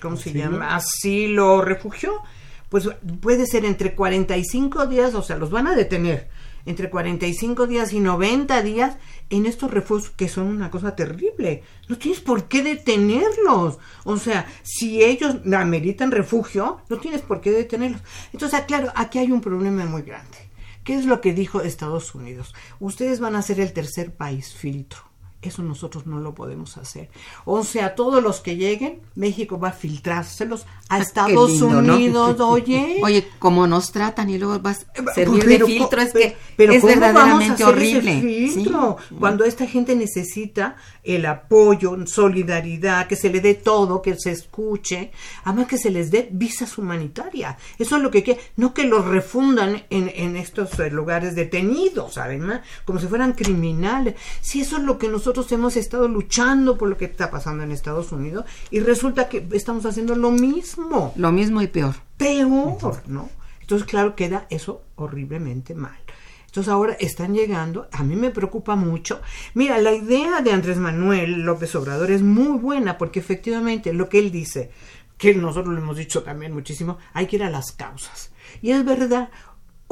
¿cómo 0.00 0.16
se 0.16 0.32
llama? 0.32 0.74
Asilo 0.74 1.54
o 1.54 1.62
refugio, 1.62 2.20
pues 2.68 2.88
puede 3.20 3.46
ser 3.46 3.64
entre 3.64 3.94
45 3.94 4.86
días, 4.86 5.14
o 5.14 5.22
sea, 5.22 5.36
los 5.36 5.50
van 5.50 5.66
a 5.66 5.74
detener 5.74 6.28
entre 6.64 6.90
45 6.90 7.66
días 7.66 7.92
y 7.92 8.00
90 8.00 8.62
días 8.62 8.96
en 9.30 9.46
estos 9.46 9.70
refugios 9.70 10.10
que 10.10 10.28
son 10.28 10.46
una 10.46 10.70
cosa 10.70 10.94
terrible. 10.94 11.62
No 11.88 11.98
tienes 11.98 12.20
por 12.20 12.48
qué 12.48 12.62
detenerlos. 12.62 13.78
O 14.04 14.16
sea, 14.16 14.46
si 14.62 15.02
ellos 15.02 15.36
ameritan 15.54 16.10
refugio, 16.10 16.80
no 16.88 16.98
tienes 16.98 17.22
por 17.22 17.40
qué 17.40 17.50
detenerlos. 17.50 18.02
Entonces, 18.32 18.60
claro, 18.62 18.92
aquí 18.94 19.18
hay 19.18 19.32
un 19.32 19.40
problema 19.40 19.84
muy 19.86 20.02
grande. 20.02 20.38
¿Qué 20.84 20.94
es 20.94 21.04
lo 21.04 21.20
que 21.20 21.32
dijo 21.32 21.60
Estados 21.60 22.14
Unidos? 22.14 22.54
Ustedes 22.80 23.20
van 23.20 23.36
a 23.36 23.42
ser 23.42 23.60
el 23.60 23.72
tercer 23.72 24.14
país 24.14 24.52
filtro 24.52 25.11
eso 25.42 25.62
nosotros 25.62 26.06
no 26.06 26.20
lo 26.20 26.34
podemos 26.34 26.76
hacer. 26.78 27.10
O 27.44 27.64
sea, 27.64 27.94
todos 27.94 28.22
los 28.22 28.40
que 28.40 28.56
lleguen, 28.56 29.02
México 29.14 29.58
va 29.58 29.68
a 29.68 29.72
filtrárselos 29.72 30.66
a 30.92 30.96
ah, 30.96 30.98
Estados 30.98 31.62
Unidos, 31.62 32.36
oye. 32.40 33.00
Oye, 33.02 33.26
como 33.38 33.66
nos 33.66 33.92
tratan 33.92 34.28
y 34.28 34.36
luego 34.36 34.58
vas 34.60 34.86
a 34.94 35.14
servir 35.14 35.46
de 35.46 35.64
filtro, 35.64 36.02
es 36.02 36.12
que 36.12 36.36
pero 36.54 36.74
es 36.74 36.82
verdaderamente 36.82 37.64
horrible. 37.64 38.20
filtro? 38.20 38.98
Cuando 39.18 39.44
esta 39.44 39.66
gente 39.66 39.96
necesita 39.96 40.76
el 41.02 41.24
apoyo, 41.24 41.96
solidaridad, 42.06 43.06
que 43.06 43.16
se 43.16 43.30
le 43.30 43.40
dé 43.40 43.54
todo, 43.54 44.02
que 44.02 44.16
se 44.18 44.32
escuche, 44.32 45.12
además 45.44 45.66
que 45.66 45.78
se 45.78 45.90
les 45.90 46.10
dé 46.10 46.28
visas 46.30 46.76
humanitarias. 46.76 47.56
Eso 47.78 47.96
es 47.96 48.02
lo 48.02 48.10
que 48.10 48.22
quiere, 48.22 48.40
no 48.56 48.74
que 48.74 48.84
los 48.84 49.06
refundan 49.06 49.84
en, 49.88 50.12
en 50.14 50.36
estos 50.36 50.78
eh, 50.78 50.90
lugares 50.90 51.34
detenidos, 51.34 52.18
además, 52.18 52.60
como 52.84 52.98
si 52.98 53.06
fueran 53.06 53.32
criminales. 53.32 54.16
Si 54.42 54.60
eso 54.60 54.76
es 54.76 54.82
lo 54.82 54.98
que 54.98 55.08
nosotros 55.08 55.50
hemos 55.52 55.74
estado 55.78 56.06
luchando 56.06 56.76
por 56.76 56.90
lo 56.90 56.98
que 56.98 57.06
está 57.06 57.30
pasando 57.30 57.64
en 57.64 57.72
Estados 57.72 58.12
Unidos 58.12 58.44
y 58.70 58.80
resulta 58.80 59.30
que 59.30 59.46
estamos 59.52 59.86
haciendo 59.86 60.14
lo 60.16 60.30
mismo. 60.30 60.81
Lo 61.16 61.32
mismo 61.32 61.62
y 61.62 61.66
peor. 61.66 61.94
Peor, 62.16 63.02
¿no? 63.06 63.30
Entonces, 63.60 63.86
claro, 63.86 64.14
queda 64.14 64.46
eso 64.50 64.82
horriblemente 64.96 65.74
mal. 65.74 65.98
Entonces 66.52 66.70
ahora 66.70 66.92
están 67.00 67.32
llegando, 67.32 67.88
a 67.92 68.02
mí 68.02 68.14
me 68.14 68.30
preocupa 68.30 68.76
mucho. 68.76 69.22
Mira, 69.54 69.78
la 69.78 69.94
idea 69.94 70.42
de 70.42 70.52
Andrés 70.52 70.76
Manuel 70.76 71.44
López 71.44 71.74
Obrador 71.74 72.10
es 72.10 72.20
muy 72.20 72.58
buena 72.58 72.98
porque 72.98 73.20
efectivamente 73.20 73.94
lo 73.94 74.10
que 74.10 74.18
él 74.18 74.30
dice, 74.30 74.70
que 75.16 75.34
nosotros 75.34 75.72
lo 75.72 75.80
hemos 75.80 75.96
dicho 75.96 76.22
también 76.22 76.52
muchísimo, 76.52 76.98
hay 77.14 77.26
que 77.26 77.36
ir 77.36 77.44
a 77.44 77.50
las 77.50 77.72
causas. 77.72 78.32
Y 78.60 78.72
es 78.72 78.84
verdad, 78.84 79.30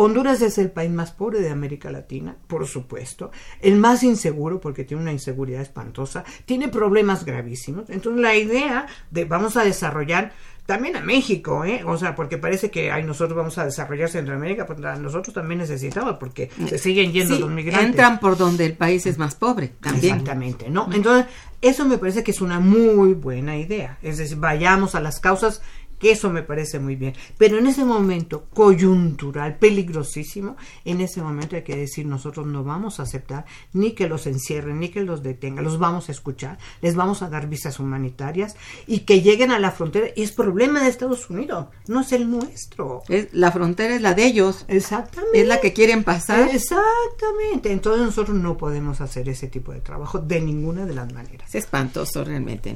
Honduras 0.02 0.40
es 0.42 0.56
el 0.58 0.70
país 0.70 0.90
más 0.90 1.12
pobre 1.12 1.40
de 1.40 1.50
América 1.50 1.90
Latina, 1.90 2.36
por 2.46 2.66
supuesto, 2.66 3.30
el 3.60 3.76
más 3.76 4.02
inseguro 4.02 4.58
porque 4.60 4.84
tiene 4.84 5.02
una 5.02 5.12
inseguridad 5.12 5.60
espantosa, 5.62 6.24
tiene 6.46 6.68
problemas 6.68 7.24
gravísimos. 7.24 7.90
Entonces 7.90 8.20
la 8.20 8.34
idea 8.34 8.86
de 9.10 9.24
vamos 9.24 9.56
a 9.56 9.64
desarrollar 9.64 10.32
también 10.66 10.96
a 10.96 11.00
México, 11.00 11.64
¿eh? 11.64 11.82
O 11.84 11.96
sea, 11.96 12.14
porque 12.14 12.38
parece 12.38 12.70
que 12.70 12.90
ay, 12.90 13.02
nosotros 13.02 13.36
vamos 13.36 13.58
a 13.58 13.64
desarrollar 13.64 14.08
Centroamérica, 14.08 14.66
pues 14.66 14.78
nosotros 14.78 15.34
también 15.34 15.58
necesitamos 15.58 16.16
porque 16.18 16.50
se 16.68 16.78
siguen 16.78 17.12
yendo 17.12 17.38
los 17.38 17.50
migrantes. 17.50 17.88
Entran 17.88 18.20
por 18.20 18.36
donde 18.36 18.66
el 18.66 18.76
país 18.76 19.06
es 19.06 19.18
más 19.18 19.34
pobre, 19.34 19.72
también. 19.80 20.16
Exactamente, 20.16 20.70
¿no? 20.70 20.88
Entonces, 20.92 21.26
eso 21.60 21.84
me 21.84 21.98
parece 21.98 22.22
que 22.22 22.30
es 22.30 22.40
una 22.40 22.60
muy 22.60 23.14
buena 23.14 23.58
idea. 23.58 23.98
Es 24.02 24.18
decir, 24.18 24.38
vayamos 24.38 24.94
a 24.94 25.00
las 25.00 25.20
causas 25.20 25.60
que 26.00 26.10
eso 26.10 26.30
me 26.30 26.42
parece 26.42 26.80
muy 26.80 26.96
bien. 26.96 27.14
Pero 27.38 27.58
en 27.58 27.66
ese 27.66 27.84
momento 27.84 28.46
coyuntural, 28.52 29.58
peligrosísimo, 29.58 30.56
en 30.84 31.00
ese 31.02 31.22
momento 31.22 31.54
hay 31.54 31.62
que 31.62 31.76
decir, 31.76 32.06
nosotros 32.06 32.46
no 32.46 32.64
vamos 32.64 32.98
a 32.98 33.04
aceptar 33.04 33.44
ni 33.74 33.92
que 33.92 34.08
los 34.08 34.26
encierren, 34.26 34.80
ni 34.80 34.88
que 34.88 35.02
los 35.02 35.22
detengan, 35.22 35.62
los 35.62 35.78
vamos 35.78 36.08
a 36.08 36.12
escuchar, 36.12 36.58
les 36.80 36.96
vamos 36.96 37.22
a 37.22 37.28
dar 37.28 37.48
visas 37.48 37.78
humanitarias 37.78 38.56
y 38.86 39.00
que 39.00 39.20
lleguen 39.20 39.52
a 39.52 39.58
la 39.58 39.70
frontera. 39.70 40.08
Y 40.16 40.22
es 40.22 40.32
problema 40.32 40.82
de 40.82 40.88
Estados 40.88 41.28
Unidos, 41.28 41.66
no 41.86 42.00
es 42.00 42.12
el 42.12 42.30
nuestro. 42.30 43.02
Es, 43.08 43.28
la 43.32 43.52
frontera 43.52 43.94
es 43.94 44.00
la 44.00 44.14
de 44.14 44.24
ellos. 44.24 44.64
Exactamente. 44.68 45.40
Es 45.40 45.46
la 45.46 45.60
que 45.60 45.74
quieren 45.74 46.02
pasar. 46.02 46.48
Exactamente. 46.48 47.70
Entonces 47.72 48.02
nosotros 48.02 48.36
no 48.38 48.56
podemos 48.56 49.02
hacer 49.02 49.28
ese 49.28 49.48
tipo 49.48 49.72
de 49.72 49.80
trabajo 49.80 50.18
de 50.18 50.40
ninguna 50.40 50.86
de 50.86 50.94
las 50.94 51.12
maneras. 51.12 51.50
Es 51.50 51.56
espantoso 51.56 52.24
realmente. 52.24 52.74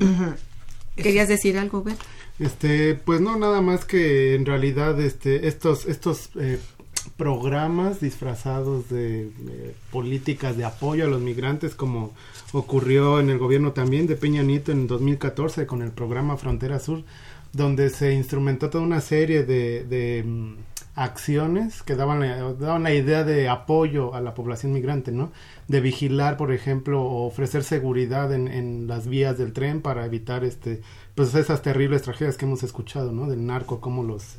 ¿Querías 0.97 1.27
decir 1.27 1.59
algo, 1.59 1.83
Beth? 1.83 1.99
Este, 2.39 2.95
pues 2.95 3.21
no, 3.21 3.39
nada 3.39 3.61
más 3.61 3.85
que 3.85 4.35
en 4.35 4.45
realidad 4.45 5.01
este, 5.01 5.47
estos, 5.47 5.87
estos 5.87 6.31
eh, 6.35 6.59
programas 7.17 8.01
disfrazados 8.01 8.89
de 8.89 9.31
políticas 9.93 10.57
de 10.57 10.65
apoyo 10.65 11.05
a 11.05 11.09
los 11.09 11.21
migrantes, 11.21 11.75
como 11.75 12.13
ocurrió 12.53 13.21
en 13.21 13.31
el 13.31 13.39
gobierno 13.39 13.73
también 13.73 14.07
de 14.07 14.17
Peña 14.17 14.43
Nieto 14.43 14.73
en 14.73 14.87
2014 14.87 15.67
con 15.67 15.83
el 15.83 15.93
programa 15.93 16.37
Frontera 16.37 16.81
Sur, 16.81 17.05
donde 17.55 17.91
se 17.91 18.13
instrumentó 18.13 18.69
toda 18.69 18.85
una 18.85 19.01
serie 19.01 19.45
de, 19.45 19.85
de 19.85 20.23
mm, 20.25 20.57
acciones 20.97 21.83
que 21.83 21.97
daban 21.97 22.21
la, 22.21 22.53
daban 22.55 22.83
la 22.83 22.93
idea 22.93 23.25
de 23.25 23.49
apoyo 23.49 24.15
a 24.15 24.21
la 24.21 24.35
población 24.35 24.73
migrante, 24.73 25.13
¿no? 25.13 25.33
De 25.69 25.81
vigilar, 25.81 26.37
por 26.37 26.53
ejemplo, 26.53 27.03
o 27.03 27.27
ofrecer 27.27 27.65
seguridad 27.65 28.33
en, 28.33 28.49
en 28.49 28.87
las 28.87 29.07
vías 29.07 29.39
del 29.39 29.53
tren 29.53 29.81
para 29.83 30.05
evitar 30.05 30.45
este, 30.45 30.83
pues 31.15 31.35
esas 31.35 31.63
terribles 31.63 32.03
tragedias 32.03 32.37
que 32.37 32.45
hemos 32.45 32.63
escuchado, 32.63 33.13
¿no? 33.13 33.29
Del 33.29 33.47
narco, 33.47 33.81
cómo 33.81 34.03
los 34.03 34.37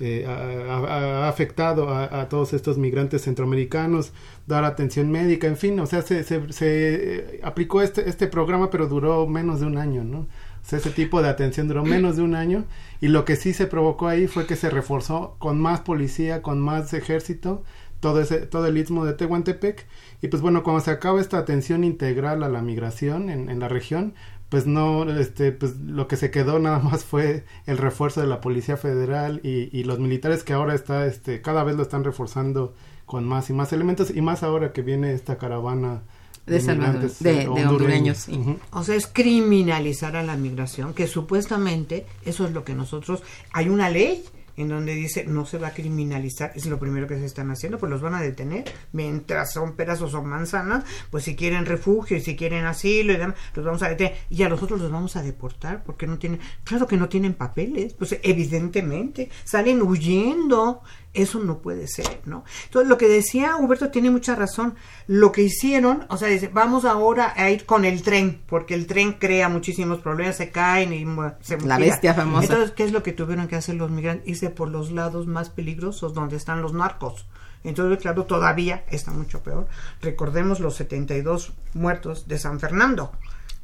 eh, 0.00 0.24
ha, 0.26 1.28
afectado 1.28 1.88
a, 1.88 2.20
a 2.20 2.28
todos 2.28 2.52
estos 2.52 2.78
migrantes 2.78 3.22
centroamericanos, 3.22 4.12
dar 4.46 4.64
atención 4.64 5.10
médica, 5.10 5.46
en 5.48 5.56
fin, 5.56 5.80
o 5.80 5.86
sea, 5.86 6.02
se, 6.02 6.22
se, 6.22 6.52
se, 6.52 6.66
eh, 6.66 7.40
aplicó 7.42 7.82
este, 7.82 8.08
este 8.08 8.28
programa, 8.28 8.70
pero 8.70 8.86
duró 8.86 9.26
menos 9.26 9.60
de 9.60 9.66
un 9.66 9.76
año, 9.76 10.04
¿no? 10.04 10.26
Ese 10.72 10.90
tipo 10.90 11.22
de 11.22 11.28
atención 11.28 11.68
duró 11.68 11.84
menos 11.84 12.16
de 12.16 12.22
un 12.22 12.34
año 12.34 12.64
y 13.00 13.08
lo 13.08 13.24
que 13.24 13.36
sí 13.36 13.52
se 13.52 13.66
provocó 13.66 14.08
ahí 14.08 14.26
fue 14.26 14.46
que 14.46 14.56
se 14.56 14.70
reforzó 14.70 15.36
con 15.38 15.60
más 15.60 15.80
policía, 15.80 16.42
con 16.42 16.60
más 16.60 16.92
ejército, 16.92 17.62
todo 18.00 18.20
ese 18.20 18.46
todo 18.46 18.66
el 18.66 18.76
istmo 18.78 19.04
de 19.04 19.14
Tehuantepec. 19.14 19.86
Y 20.22 20.28
pues 20.28 20.42
bueno, 20.42 20.62
cuando 20.62 20.80
se 20.80 20.90
acaba 20.90 21.20
esta 21.20 21.38
atención 21.38 21.84
integral 21.84 22.42
a 22.42 22.48
la 22.48 22.62
migración 22.62 23.30
en, 23.30 23.48
en 23.48 23.60
la 23.60 23.68
región, 23.68 24.14
pues 24.48 24.66
no, 24.66 25.08
este, 25.10 25.52
pues 25.52 25.76
lo 25.76 26.08
que 26.08 26.16
se 26.16 26.30
quedó 26.30 26.58
nada 26.58 26.78
más 26.78 27.04
fue 27.04 27.44
el 27.66 27.78
refuerzo 27.78 28.20
de 28.20 28.26
la 28.26 28.40
Policía 28.40 28.76
Federal 28.76 29.40
y, 29.42 29.68
y 29.78 29.84
los 29.84 29.98
militares 29.98 30.44
que 30.44 30.52
ahora 30.54 30.74
está, 30.74 31.06
este, 31.06 31.42
cada 31.42 31.64
vez 31.64 31.76
lo 31.76 31.82
están 31.82 32.04
reforzando 32.04 32.74
con 33.06 33.24
más 33.24 33.50
y 33.50 33.52
más 33.52 33.72
elementos 33.72 34.10
y 34.14 34.20
más 34.22 34.42
ahora 34.42 34.72
que 34.72 34.82
viene 34.82 35.12
esta 35.12 35.38
caravana 35.38 36.02
De 36.48 36.60
Salvador- 36.60 36.94
migrantes, 36.94 37.18
de- 37.22 37.42
eh, 37.42 37.48
de 37.54 37.66
hondureños, 37.66 38.18
sí. 38.18 38.56
O 38.72 38.82
sea, 38.84 38.94
es 38.96 39.06
criminalizar 39.06 40.16
a 40.16 40.22
la 40.22 40.36
migración, 40.36 40.94
que 40.94 41.06
supuestamente 41.06 42.06
eso 42.24 42.46
es 42.46 42.52
lo 42.52 42.64
que 42.64 42.74
nosotros... 42.74 43.22
Hay 43.52 43.68
una 43.68 43.90
ley 43.90 44.24
en 44.56 44.66
donde 44.68 44.92
dice 44.92 45.24
no 45.24 45.46
se 45.46 45.56
va 45.56 45.68
a 45.68 45.72
criminalizar, 45.72 46.50
es 46.56 46.66
lo 46.66 46.80
primero 46.80 47.06
que 47.06 47.16
se 47.16 47.24
están 47.26 47.48
haciendo, 47.52 47.78
pues 47.78 47.90
los 47.90 48.00
van 48.02 48.14
a 48.14 48.20
detener, 48.20 48.64
mientras 48.90 49.52
son 49.52 49.76
peras 49.76 50.02
o 50.02 50.08
son 50.08 50.26
manzanas, 50.26 50.82
pues 51.12 51.22
si 51.22 51.36
quieren 51.36 51.64
refugio 51.64 52.16
y 52.16 52.20
si 52.20 52.34
quieren 52.34 52.64
asilo 52.66 53.12
y 53.12 53.18
demás, 53.18 53.36
los 53.54 53.64
vamos 53.64 53.82
a 53.84 53.88
detener. 53.88 54.16
Y 54.30 54.42
a 54.42 54.48
los 54.48 54.60
otros 54.60 54.80
los 54.80 54.90
vamos 54.90 55.14
a 55.14 55.22
deportar 55.22 55.84
porque 55.84 56.08
no 56.08 56.18
tienen, 56.18 56.40
claro 56.64 56.88
que 56.88 56.96
no 56.96 57.08
tienen 57.08 57.34
papeles, 57.34 57.94
pues 57.94 58.18
evidentemente, 58.20 59.30
salen 59.44 59.80
huyendo, 59.80 60.82
eso 61.14 61.40
no 61.40 61.58
puede 61.58 61.88
ser, 61.88 62.20
¿no? 62.24 62.44
Entonces, 62.64 62.88
lo 62.88 62.98
que 62.98 63.08
decía 63.08 63.56
Huberto 63.56 63.90
tiene 63.90 64.10
mucha 64.10 64.34
razón. 64.34 64.74
Lo 65.06 65.32
que 65.32 65.42
hicieron, 65.42 66.06
o 66.08 66.16
sea, 66.16 66.28
dice, 66.28 66.48
vamos 66.48 66.84
ahora 66.84 67.32
a 67.36 67.50
ir 67.50 67.66
con 67.66 67.84
el 67.84 68.02
tren, 68.02 68.42
porque 68.46 68.74
el 68.74 68.86
tren 68.86 69.14
crea 69.14 69.48
muchísimos 69.48 70.00
problemas, 70.00 70.36
se 70.36 70.50
caen 70.50 70.92
y 70.92 71.06
se 71.40 71.58
La 71.60 71.78
bestia 71.78 72.14
famosa. 72.14 72.44
Entonces, 72.44 72.74
¿qué 72.74 72.84
es 72.84 72.92
lo 72.92 73.02
que 73.02 73.12
tuvieron 73.12 73.48
que 73.48 73.56
hacer 73.56 73.74
los 73.74 73.90
migrantes? 73.90 74.28
Irse 74.28 74.50
por 74.50 74.68
los 74.68 74.92
lados 74.92 75.26
más 75.26 75.50
peligrosos, 75.50 76.14
donde 76.14 76.36
están 76.36 76.62
los 76.62 76.72
narcos. 76.72 77.26
Entonces, 77.64 77.98
claro, 77.98 78.24
todavía 78.24 78.84
está 78.90 79.10
mucho 79.10 79.42
peor. 79.42 79.66
Recordemos 80.00 80.60
los 80.60 80.76
72 80.76 81.52
muertos 81.74 82.28
de 82.28 82.38
San 82.38 82.60
Fernando, 82.60 83.12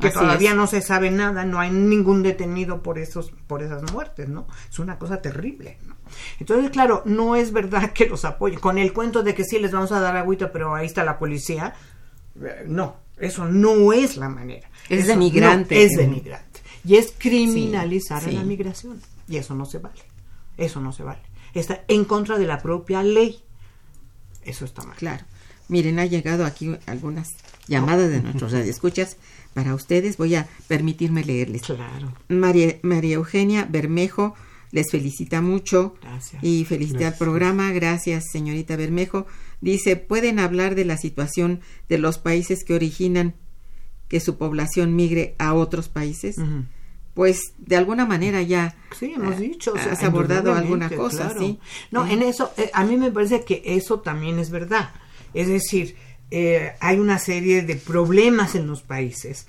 que 0.01 0.09
Así 0.09 0.19
todavía 0.19 0.51
es. 0.51 0.57
no 0.57 0.67
se 0.67 0.81
sabe 0.83 1.11
nada, 1.11 1.45
no 1.45 1.61
hay 1.61 1.71
ningún 1.71 2.23
detenido 2.23 2.83
por 2.83 2.99
esos 2.99 3.31
por 3.47 3.63
esas 3.63 3.91
muertes, 3.93 4.29
¿no? 4.29 4.47
Es 4.71 4.79
una 4.79 4.99
cosa 4.99 5.23
terrible, 5.23 5.79
¿no? 5.87 5.95
Entonces, 6.41 6.71
claro, 6.71 7.03
no 7.05 7.37
es 7.37 7.53
verdad 7.53 7.93
que 7.93 8.07
los 8.07 8.25
apoyen 8.25 8.59
con 8.61 8.79
el 8.79 8.93
cuento 8.93 9.23
de 9.23 9.35
que 9.35 9.45
sí 9.45 9.59
les 9.59 9.73
vamos 9.73 9.93
a 9.93 10.01
dar 10.01 10.17
agüita, 10.17 10.53
pero 10.53 10.75
ahí 10.75 10.87
está 10.87 11.05
la 11.05 11.19
policía. 11.19 11.75
eh, 12.43 12.65
No, 12.67 12.97
eso 13.19 13.45
no 13.47 13.93
es 13.93 14.17
la 14.17 14.29
manera. 14.29 14.69
Es 14.89 15.01
Eso 15.01 15.09
denigrante. 15.09 15.75
no, 15.77 15.81
es 15.81 15.93
denigrante. 15.97 16.61
Y 16.85 16.97
es 16.97 17.15
criminalizar 17.17 18.23
Sí, 18.23 18.31
a 18.31 18.33
la 18.33 18.43
migración. 18.45 19.01
Y 19.29 19.37
eso 19.39 19.55
no 19.55 19.65
se 19.65 19.79
vale. 19.79 20.03
Eso 20.57 20.81
no 20.81 20.93
se 20.93 21.03
vale. 21.05 21.23
Está 21.55 21.83
en 21.89 22.05
contra 22.05 22.37
de 22.37 22.47
la 22.47 22.59
propia 22.59 23.03
ley. 23.03 23.43
Eso 24.43 24.65
está 24.65 24.83
mal. 24.83 24.97
Claro. 24.97 25.25
Miren, 25.69 25.99
ha 25.99 26.07
llegado 26.07 26.45
aquí 26.45 26.75
algunas 26.87 27.29
llamadas 27.69 28.11
de 28.11 28.21
nuestros 28.21 28.53
radioescuchas 28.53 29.17
para 29.55 29.75
ustedes. 29.75 30.17
Voy 30.19 30.35
a 30.35 30.47
permitirme 30.69 31.25
leerles. 31.25 31.63
Claro. 31.63 32.13
María, 32.29 32.77
María 32.83 33.15
Eugenia 33.17 33.67
Bermejo 33.71 34.35
les 34.73 34.91
felicita 34.91 35.41
mucho 35.41 35.95
Gracias. 36.03 36.43
y 36.43 36.65
felicita 36.65 36.97
al 36.99 37.03
Gracias. 37.05 37.19
programa. 37.19 37.73
Gracias, 37.73 38.25
señorita 38.33 38.77
Bermejo. 38.77 39.27
Dice, 39.61 39.97
¿pueden 39.97 40.39
hablar 40.39 40.75
de 40.75 40.85
la 40.85 40.99
situación 40.99 41.61
de 41.89 41.97
los 41.99 42.19
países 42.19 42.65
que 42.65 42.75
originan 42.75 43.35
que 44.09 44.21
su 44.21 44.37
población 44.37 44.95
migre 44.95 45.35
a 45.39 45.55
otros 45.55 45.89
países? 45.89 46.37
Pues 47.15 47.41
de 47.59 47.77
alguna 47.77 48.05
manera 48.07 48.43
ya 48.43 48.75
Sí, 48.99 49.13
hemos 49.15 49.37
ah, 49.37 49.39
dicho. 49.41 49.73
o 49.73 49.79
sea, 49.79 49.93
has 49.93 50.03
abordado 50.03 50.53
alguna 50.53 50.91
cosa, 50.91 51.27
claro. 51.31 51.41
sí. 51.41 51.59
No, 51.93 52.05
Eh, 52.07 52.13
en 52.13 52.23
eso, 52.23 52.53
eh, 52.57 52.71
a 52.75 52.85
mí 52.85 52.97
me 52.97 53.11
parece 53.13 53.45
que 53.45 53.63
eso 53.65 54.01
también 54.01 54.39
es 54.41 54.51
verdad. 54.51 54.91
Es 55.35 55.49
decir, 55.49 55.97
eh, 56.31 56.73
hay 56.81 56.99
una 56.99 57.19
serie 57.19 57.63
de 57.63 57.77
problemas 57.77 58.55
en 58.55 58.67
los 58.67 58.83
países 58.83 59.47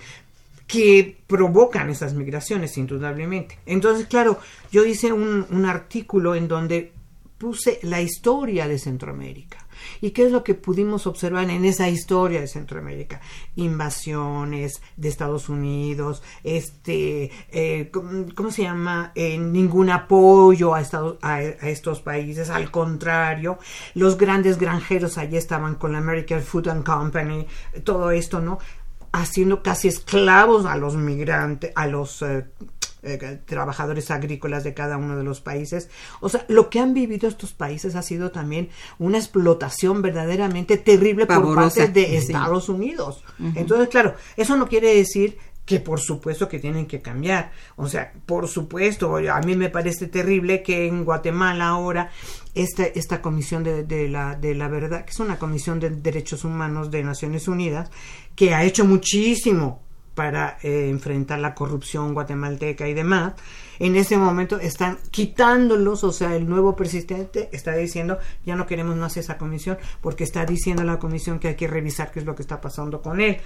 que 0.68 1.18
provocan 1.28 1.90
esas 1.90 2.14
migraciones, 2.14 2.78
indudablemente. 2.78 3.60
Entonces, 3.66 4.08
claro, 4.08 4.40
yo 4.72 4.86
hice 4.86 5.14
un, 5.14 5.46
un 5.50 5.66
artículo 5.66 6.36
en 6.36 6.48
donde 6.48 6.92
puse 7.38 7.80
la 7.84 8.02
historia 8.02 8.68
de 8.68 8.80
Centroamérica. 8.80 9.65
¿Y 10.02 10.12
qué 10.12 10.26
es 10.26 10.32
lo 10.32 10.44
que 10.44 10.54
pudimos 10.54 11.08
observar 11.08 11.50
en 11.50 11.66
esa 11.66 11.90
historia 11.90 12.42
de 12.42 12.48
Centroamérica? 12.48 13.22
Invasiones 13.56 14.82
de 14.98 15.10
Estados 15.10 15.50
Unidos, 15.50 16.24
este, 16.44 17.32
eh, 17.52 17.92
¿cómo, 17.92 18.52
se 18.52 18.64
llama? 18.64 19.12
Eh, 19.16 19.38
ningún 19.38 19.90
apoyo 19.90 20.74
a, 20.74 20.82
Estados, 20.82 21.18
estos 21.62 22.02
países, 22.02 22.50
al 22.50 22.72
contrario, 22.72 23.60
los 23.94 24.18
grandes 24.18 24.58
granjeros 24.58 25.18
allí 25.18 25.38
estaban 25.38 25.76
con 25.76 25.92
la 25.92 26.00
American 26.00 26.42
Food 26.42 26.70
and 26.70 26.84
Company, 26.86 27.48
todo 27.84 28.12
esto, 28.12 28.40
¿no? 28.40 28.60
Haciendo 29.12 29.64
casi 29.64 29.88
esclavos 29.88 30.66
a 30.66 30.76
los 30.76 30.96
migrantes, 30.96 31.72
a 31.76 31.88
los 31.88 32.22
eh, 32.22 32.46
eh, 33.06 33.40
trabajadores 33.46 34.12
agrícolas 34.12 34.64
de 34.64 34.74
cada 34.74 34.98
uno 34.98 35.16
de 35.16 35.24
los 35.24 35.42
países. 35.42 35.90
O 36.22 36.30
sea, 36.30 36.46
lo 36.48 36.70
que 36.70 36.80
han 36.80 36.94
vivido 36.94 37.28
estos 37.28 37.54
países 37.54 37.96
ha 37.96 38.02
sido 38.02 38.32
también 38.32 38.70
una 39.00 39.18
explotación 39.18 40.02
verdaderamente 40.02 40.78
terrible 40.78 41.26
por 41.26 41.54
parte 41.54 41.88
de 41.88 42.06
sí. 42.06 42.16
Estados 42.16 42.68
Unidos. 42.70 43.24
Entonces, 43.56 43.90
claro, 43.90 44.16
eso 44.36 44.58
no 44.58 44.68
quiere 44.68 44.96
decir 44.96 45.38
que 45.66 45.80
por 45.80 46.00
supuesto 46.00 46.48
que 46.48 46.60
tienen 46.60 46.86
que 46.86 47.02
cambiar. 47.02 47.52
O 47.76 47.88
sea, 47.88 48.14
por 48.26 48.48
supuesto, 48.48 49.18
a 49.18 49.42
mí 49.42 49.56
me 49.56 49.70
parece 49.70 50.08
terrible 50.08 50.62
que 50.62 50.88
en 50.88 51.04
Guatemala 51.04 51.70
ahora 51.70 52.12
esta, 52.54 52.86
esta 52.86 53.22
comisión 53.22 53.64
de, 53.64 53.84
de 53.84 54.08
la, 54.08 54.36
de 54.36 54.54
la 54.54 54.68
verdad, 54.68 55.06
que 55.06 55.12
es 55.12 55.20
una 55.20 55.40
comisión 55.40 55.80
de 55.80 55.90
derechos 55.90 56.44
humanos 56.44 56.92
de 56.92 57.04
Naciones 57.04 57.48
Unidas, 57.48 57.90
que 58.36 58.54
ha 58.54 58.64
hecho 58.64 58.86
muchísimo 58.86 59.85
para 60.16 60.58
eh, 60.64 60.90
enfrentar 60.90 61.40
la 61.40 61.54
corrupción 61.54 62.14
guatemalteca 62.14 62.88
y 62.88 62.94
demás, 62.94 63.34
en 63.80 63.96
ese 63.96 64.18
momento 64.18 64.60
están 64.60 64.98
quitándolos, 65.12 66.04
o 66.04 66.12
sea, 66.12 66.36
el 66.36 66.48
nuevo 66.48 66.76
presidente 66.76 67.50
está 67.52 67.74
diciendo, 67.74 68.18
ya 68.46 68.56
no 68.56 68.66
queremos 68.68 68.96
más 68.96 69.18
esa 69.18 69.38
comisión, 69.38 69.78
porque 70.02 70.24
está 70.24 70.46
diciendo 70.46 70.84
la 70.84 71.00
comisión 71.00 71.40
que 71.40 71.50
hay 71.50 71.56
que 71.56 71.68
revisar 71.68 72.12
qué 72.12 72.20
es 72.20 72.26
lo 72.26 72.36
que 72.36 72.42
está 72.42 72.62
pasando 72.62 73.02
con 73.02 73.20
él. 73.22 73.38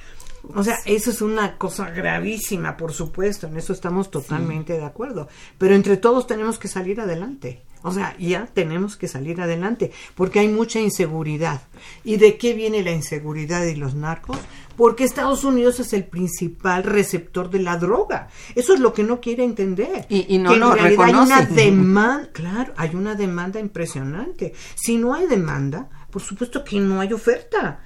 O 0.55 0.63
sea, 0.63 0.77
eso 0.85 1.09
es 1.11 1.21
una 1.21 1.57
cosa 1.57 1.89
gravísima, 1.89 2.77
por 2.77 2.93
supuesto, 2.93 3.47
en 3.47 3.57
eso 3.57 3.73
estamos 3.73 4.09
totalmente 4.09 4.73
de 4.73 4.85
acuerdo, 4.85 5.27
pero 5.57 5.75
entre 5.75 5.97
todos 5.97 6.27
tenemos 6.27 6.57
que 6.57 6.67
salir 6.67 7.01
adelante. 7.01 7.63
O 7.81 7.93
sea, 7.93 8.13
ya 8.17 8.45
tenemos 8.45 8.97
que 8.97 9.07
salir 9.07 9.39
adelante, 9.39 9.91
porque 10.15 10.39
hay 10.39 10.49
mucha 10.49 10.81
inseguridad. 10.81 11.61
¿Y 12.03 12.17
de 12.17 12.37
qué 12.37 12.53
viene 12.53 12.83
la 12.83 12.91
inseguridad 12.91 13.63
y 13.63 13.75
los 13.75 13.95
narcos? 13.95 14.37
Porque 14.75 15.05
Estados 15.05 15.45
Unidos 15.45 15.79
es 15.79 15.93
el 15.93 16.03
principal 16.03 16.83
receptor 16.83 17.49
de 17.49 17.59
la 17.59 17.77
droga. 17.77 18.27
Eso 18.55 18.73
es 18.73 18.81
lo 18.81 18.93
que 18.93 19.03
no 19.03 19.21
quiere 19.21 19.45
entender. 19.45 20.05
Y- 20.09 20.18
y 20.27 20.37
no 20.39 20.49
que 20.51 20.55
en 20.55 20.61
realidad 20.97 21.05
hay 21.05 21.13
una 21.13 21.41
demanda, 21.55 22.29
claro, 22.33 22.73
hay 22.77 22.95
una 22.95 23.15
demanda 23.15 23.59
impresionante. 23.59 24.53
Si 24.75 24.97
no 24.97 25.13
hay 25.13 25.27
demanda, 25.27 25.89
por 26.11 26.21
supuesto 26.21 26.63
que 26.63 26.79
no 26.79 26.99
hay 27.01 27.13
oferta 27.13 27.79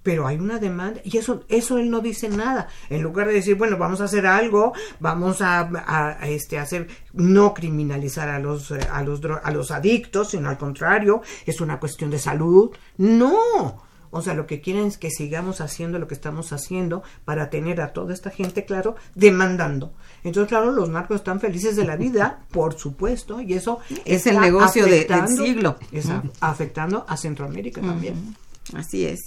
pero 0.00 0.26
hay 0.26 0.38
una 0.38 0.58
demanda 0.58 1.00
y 1.04 1.18
eso 1.18 1.44
eso 1.48 1.76
él 1.76 1.90
no 1.90 2.00
dice 2.00 2.30
nada. 2.30 2.68
En 2.88 3.02
lugar 3.02 3.26
de 3.26 3.34
decir 3.34 3.56
bueno 3.56 3.76
vamos 3.76 4.00
a 4.00 4.04
hacer 4.04 4.26
algo 4.26 4.72
vamos 5.00 5.42
a, 5.42 5.60
a- 5.60 6.16
a, 6.22 6.28
este 6.28 6.58
hacer 6.58 6.86
no 7.12 7.52
criminalizar 7.52 8.28
a 8.30 8.38
los 8.38 8.70
eh, 8.70 8.78
a 8.90 9.02
los 9.02 9.20
a 9.42 9.50
los 9.50 9.70
adictos 9.70 10.30
sino 10.30 10.48
al 10.48 10.56
contrario 10.56 11.20
es 11.44 11.60
una 11.60 11.78
cuestión 11.78 12.10
de 12.10 12.18
salud. 12.18 12.70
No 12.96 13.82
o 14.10 14.22
sea, 14.22 14.34
lo 14.34 14.46
que 14.46 14.60
quieren 14.60 14.86
es 14.86 14.98
que 14.98 15.10
sigamos 15.10 15.60
haciendo 15.60 15.98
lo 15.98 16.08
que 16.08 16.14
estamos 16.14 16.52
haciendo 16.52 17.02
para 17.24 17.50
tener 17.50 17.80
a 17.80 17.92
toda 17.92 18.12
esta 18.14 18.30
gente, 18.30 18.64
claro, 18.64 18.96
demandando. 19.14 19.92
Entonces, 20.24 20.48
claro, 20.48 20.72
los 20.72 20.88
narcos 20.88 21.16
están 21.16 21.40
felices 21.40 21.76
de 21.76 21.84
la 21.84 21.96
vida, 21.96 22.40
por 22.50 22.78
supuesto, 22.78 23.40
y 23.40 23.54
eso 23.54 23.78
Es 24.04 24.26
el 24.26 24.40
negocio 24.40 24.86
de- 24.86 25.04
del 25.04 25.28
siglo. 25.28 25.76
está 25.92 26.22
afectando 26.40 27.04
a 27.08 27.16
Centroamérica 27.16 27.80
también. 27.80 28.36
Así 28.74 29.04
es. 29.04 29.20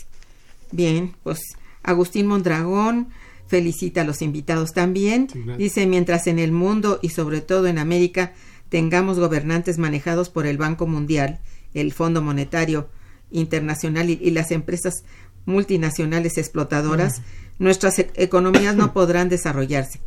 Bien, 0.71 1.15
pues 1.23 1.39
Agustín 1.83 2.27
Mondragón 2.27 3.09
felicita 3.47 4.01
a 4.01 4.03
los 4.05 4.21
invitados 4.21 4.71
también. 4.71 5.27
Sí. 5.31 5.43
Dice, 5.57 5.85
mientras 5.87 6.27
en 6.27 6.39
el 6.39 6.51
mundo 6.51 6.99
y 7.01 7.09
sobre 7.09 7.41
todo 7.41 7.67
en 7.67 7.77
América 7.79 8.33
tengamos 8.69 9.19
gobernantes 9.19 9.77
manejados 9.77 10.29
por 10.29 10.45
el 10.45 10.57
Banco 10.57 10.87
Mundial 10.87 11.39
el 11.73 11.91
Fondo 11.93 12.21
Monetario 12.21 12.87
Internacional 13.31 14.09
y, 14.09 14.19
y 14.21 14.31
las 14.31 14.51
empresas 14.51 15.03
multinacionales 15.45 16.37
explotadoras, 16.37 17.21
nuestras 17.59 17.99
e- 17.99 18.11
economías 18.15 18.75
no 18.75 18.93
podrán 18.93 19.29
desarrollarse 19.29 20.01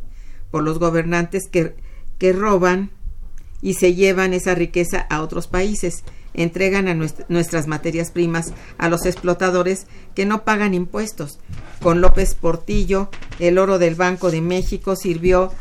por 0.51 0.63
los 0.63 0.79
gobernantes 0.79 1.47
que, 1.47 1.75
que 2.17 2.31
roban 2.33 2.91
y 3.61 3.73
se 3.73 3.95
llevan 3.95 4.33
esa 4.33 4.53
riqueza 4.55 4.99
a 5.09 5.21
otros 5.21 5.47
países, 5.47 6.03
entregan 6.33 6.87
a 6.87 6.93
nuest- 6.93 7.25
nuestras 7.29 7.67
materias 7.67 8.11
primas 8.11 8.53
a 8.77 8.89
los 8.89 9.05
explotadores 9.05 9.87
que 10.13 10.25
no 10.25 10.43
pagan 10.43 10.73
impuestos. 10.73 11.39
Con 11.81 11.99
López 12.01 12.35
Portillo, 12.35 13.09
el 13.39 13.57
oro 13.57 13.79
del 13.79 13.95
Banco 13.95 14.31
de 14.31 14.41
México 14.41 14.95
sirvió, 14.95 15.51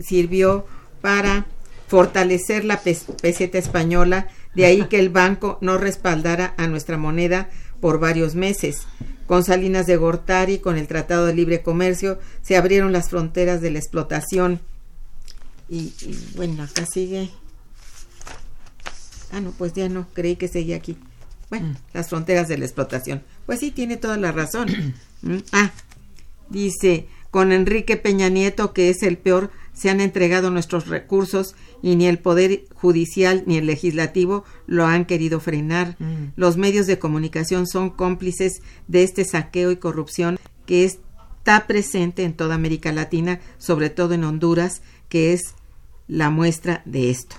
sirvió 0.00 0.66
para 1.00 1.46
fortalecer 1.86 2.64
la 2.64 2.80
pes- 2.82 3.06
peseta 3.22 3.58
española, 3.58 4.28
de 4.54 4.64
ahí 4.64 4.84
que 4.84 4.98
el 4.98 5.08
banco 5.08 5.58
no 5.60 5.78
respaldara 5.78 6.54
a 6.56 6.66
nuestra 6.66 6.98
moneda 6.98 7.48
por 7.80 8.00
varios 8.00 8.34
meses. 8.34 8.86
Con 9.26 9.44
Salinas 9.44 9.86
de 9.86 9.96
Gortari, 9.96 10.58
con 10.58 10.78
el 10.78 10.88
Tratado 10.88 11.26
de 11.26 11.34
Libre 11.34 11.62
Comercio, 11.62 12.18
se 12.42 12.56
abrieron 12.56 12.92
las 12.92 13.10
fronteras 13.10 13.60
de 13.60 13.70
la 13.70 13.78
explotación. 13.78 14.60
Y, 15.68 15.92
y, 16.00 16.32
bueno, 16.34 16.62
acá 16.62 16.86
sigue. 16.86 17.30
Ah, 19.32 19.40
no, 19.40 19.52
pues 19.52 19.74
ya 19.74 19.88
no, 19.88 20.06
creí 20.14 20.36
que 20.36 20.48
seguía 20.48 20.76
aquí. 20.76 20.96
Bueno, 21.50 21.76
las 21.92 22.08
fronteras 22.08 22.48
de 22.48 22.58
la 22.58 22.64
explotación. 22.64 23.22
Pues 23.46 23.60
sí, 23.60 23.70
tiene 23.70 23.96
toda 23.96 24.16
la 24.16 24.32
razón. 24.32 24.68
Mm, 25.22 25.38
ah, 25.52 25.70
dice, 26.48 27.08
con 27.30 27.52
Enrique 27.52 27.96
Peña 27.96 28.28
Nieto, 28.28 28.72
que 28.72 28.90
es 28.90 29.02
el 29.02 29.18
peor, 29.18 29.50
se 29.72 29.90
han 29.90 30.00
entregado 30.00 30.50
nuestros 30.50 30.88
recursos 30.88 31.54
y 31.82 31.96
ni 31.96 32.06
el 32.06 32.18
Poder 32.18 32.64
Judicial 32.74 33.44
ni 33.46 33.58
el 33.58 33.66
Legislativo 33.66 34.44
lo 34.66 34.86
han 34.86 35.04
querido 35.04 35.38
frenar. 35.38 35.96
Los 36.36 36.56
medios 36.56 36.86
de 36.86 36.98
comunicación 36.98 37.66
son 37.66 37.90
cómplices 37.90 38.60
de 38.88 39.04
este 39.04 39.24
saqueo 39.24 39.70
y 39.70 39.76
corrupción 39.76 40.38
que 40.66 40.84
está 40.84 41.66
presente 41.66 42.24
en 42.24 42.34
toda 42.34 42.56
América 42.56 42.92
Latina, 42.92 43.40
sobre 43.58 43.90
todo 43.90 44.14
en 44.14 44.24
Honduras, 44.24 44.82
que 45.08 45.32
es 45.32 45.54
la 46.08 46.30
muestra 46.30 46.82
de 46.84 47.10
esto. 47.10 47.36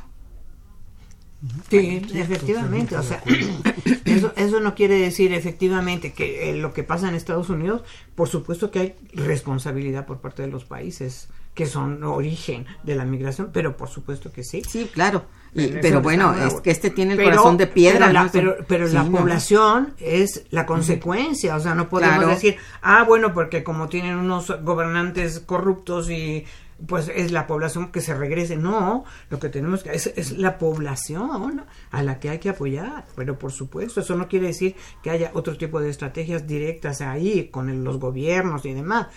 Sí, 1.70 2.02
efectivamente, 2.16 2.98
o 2.98 3.04
sea, 3.04 3.24
eso, 4.06 4.34
eso 4.36 4.60
no 4.60 4.76
quiere 4.76 5.00
decir 5.00 5.34
efectivamente 5.34 6.12
que 6.12 6.50
eh, 6.50 6.56
lo 6.58 6.74
que 6.74 6.84
pasa 6.84 7.08
en 7.08 7.16
Estados 7.16 7.50
Unidos, 7.50 7.84
por 8.16 8.28
supuesto 8.28 8.72
que 8.72 8.80
hay 8.80 8.96
responsabilidad 9.14 10.06
por 10.06 10.20
parte 10.20 10.42
de 10.42 10.50
los 10.50 10.66
países 10.66 11.30
que 11.54 11.66
son 11.66 12.04
origen 12.04 12.66
de 12.84 12.96
la 12.96 13.06
migración, 13.06 13.50
pero 13.54 13.76
por 13.78 13.90
supuesto 13.90 14.32
que 14.32 14.44
sí. 14.44 14.62
Sí, 14.68 14.90
claro. 14.94 15.26
Y- 15.54 15.68
Pero 15.82 16.02
bueno, 16.02 16.34
es 16.36 16.56
que 16.62 16.72
este 16.72 16.90
tiene 16.92 17.14
el 17.14 17.18
pero- 17.18 17.32
corazón 17.32 17.58
de 17.58 17.68
piedra. 17.68 18.00
Pero 18.08 18.14
la, 18.14 18.24
¿no? 18.24 18.30
pero, 18.32 18.58
pero 18.68 18.88
Sí, 18.88 18.94
la 18.94 19.04
no. 19.04 19.12
población 19.18 19.94
es 20.00 20.46
la 20.52 20.66
consecuencia, 20.66 21.56
o 21.56 21.60
sea, 21.60 21.74
no 21.74 21.90
podemos 21.90 22.18
Claro. 22.18 22.30
decir, 22.32 22.58
ah, 22.82 23.04
bueno, 23.04 23.34
porque 23.34 23.64
como 23.64 23.90
tienen 23.90 24.16
unos 24.16 24.54
gobernantes 24.64 25.40
corruptos 25.40 26.10
y 26.10 26.46
pues 26.88 27.12
es 27.14 27.32
la 27.32 27.46
población 27.48 27.92
que 27.92 28.02
se 28.02 28.14
regrese. 28.14 28.56
No, 28.56 29.04
lo 29.30 29.40
que 29.40 29.50
tenemos 29.50 29.84
que 29.84 29.92
es, 29.94 30.08
es 30.16 30.38
la 30.38 30.58
población 30.58 31.66
a 31.92 32.04
la 32.04 32.20
que 32.20 32.30
hay 32.30 32.40
que 32.40 32.50
apoyar. 32.50 33.06
Pero 33.16 33.38
por 33.38 33.52
supuesto, 33.52 34.02
eso 34.02 34.16
no 34.16 34.28
quiere 34.28 34.48
decir 34.48 34.76
que 35.04 35.10
haya 35.10 35.32
otro 35.34 35.58
tipo 35.58 35.80
de 35.82 35.90
estrategias 35.90 36.48
directas 36.48 37.02
ahí 37.02 37.50
con 37.52 37.70
el- 37.70 37.84
los 37.84 38.00
gobiernos 38.00 38.66
y 38.66 38.74
demás. 38.74 39.08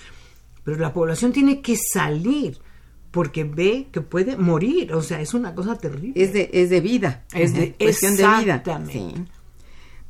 Pero 0.64 0.78
la 0.78 0.92
población 0.92 1.32
tiene 1.32 1.60
que 1.60 1.76
salir 1.76 2.58
porque 3.10 3.44
ve 3.44 3.88
que 3.92 4.00
puede 4.00 4.36
morir. 4.36 4.92
O 4.94 5.02
sea, 5.02 5.20
es 5.20 5.34
una 5.34 5.54
cosa 5.54 5.76
terrible. 5.76 6.12
Es 6.22 6.32
de, 6.32 6.48
es 6.52 6.70
de 6.70 6.80
vida. 6.80 7.24
Es 7.34 7.52
de- 7.54 7.74
cuestión 7.74 8.12
de 8.16 8.22
vida. 8.22 8.36
exactamente. 8.38 8.92
Sí. 8.92 9.14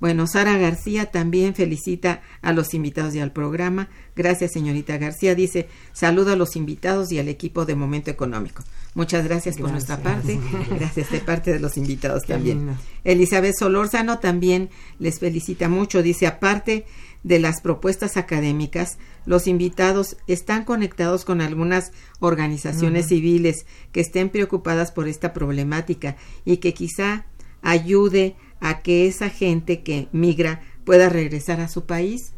Bueno, 0.03 0.27
Sara 0.27 0.59
García 0.59 1.13
también 1.13 1.55
felicita 1.55 2.23
a 2.41 2.53
los 2.53 2.75
invitados 2.75 3.15
y 3.15 3.21
al 3.21 3.31
programa. 3.31 3.89
Gracias, 4.17 4.51
señorita 4.51 4.99
García. 4.99 5.37
Dice, 5.37 5.69
saludo 5.93 6.33
a 6.33 6.37
los 6.37 6.57
invitados 6.57 7.13
y 7.13 7.21
al 7.21 7.29
equipo 7.29 7.67
de 7.67 7.77
Momento 7.77 8.11
Económico. 8.11 8.65
Muchas 8.95 9.25
gracias, 9.25 9.59
por 9.59 9.71
nuestra 9.71 10.03
parte. 10.03 10.41
Gracias 10.71 11.13
de 11.13 11.21
parte 11.21 11.53
de 11.53 11.61
los 11.61 11.77
invitados 11.77 12.25
también. 12.25 12.77
Elizabeth 13.05 13.55
Solórzano 13.57 14.19
también 14.19 14.71
les 14.99 15.21
felicita 15.21 15.69
mucho. 15.69 16.03
Dice, 16.03 16.27
aparte 16.27 16.85
de 17.23 17.39
las 17.39 17.61
propuestas 17.61 18.17
académicas, 18.17 18.99
los 19.25 19.47
invitados 19.47 20.17
están 20.27 20.65
conectados 20.65 21.25
con 21.25 21.41
algunas 21.41 21.93
organizaciones 22.19 23.07
civiles 23.07 23.67
que 23.93 24.01
estén 24.01 24.31
preocupadas 24.31 24.91
por 24.91 25.07
esta 25.07 25.33
problemática 25.33 26.17
y 26.45 26.57
que 26.57 26.75
quizá 26.75 27.27
ayude 27.63 28.35
a 28.35 28.43
que 28.83 29.07
esa 29.07 29.29
gente 29.29 29.83
que 29.83 30.09
migra 30.13 30.63
pueda 30.85 31.09
regresar 31.09 31.61
a 31.61 31.69
su 31.69 31.85
país. 31.85 32.33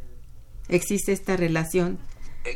¿Existe 0.68 1.12
esta 1.12 1.36
relación? 1.36 1.98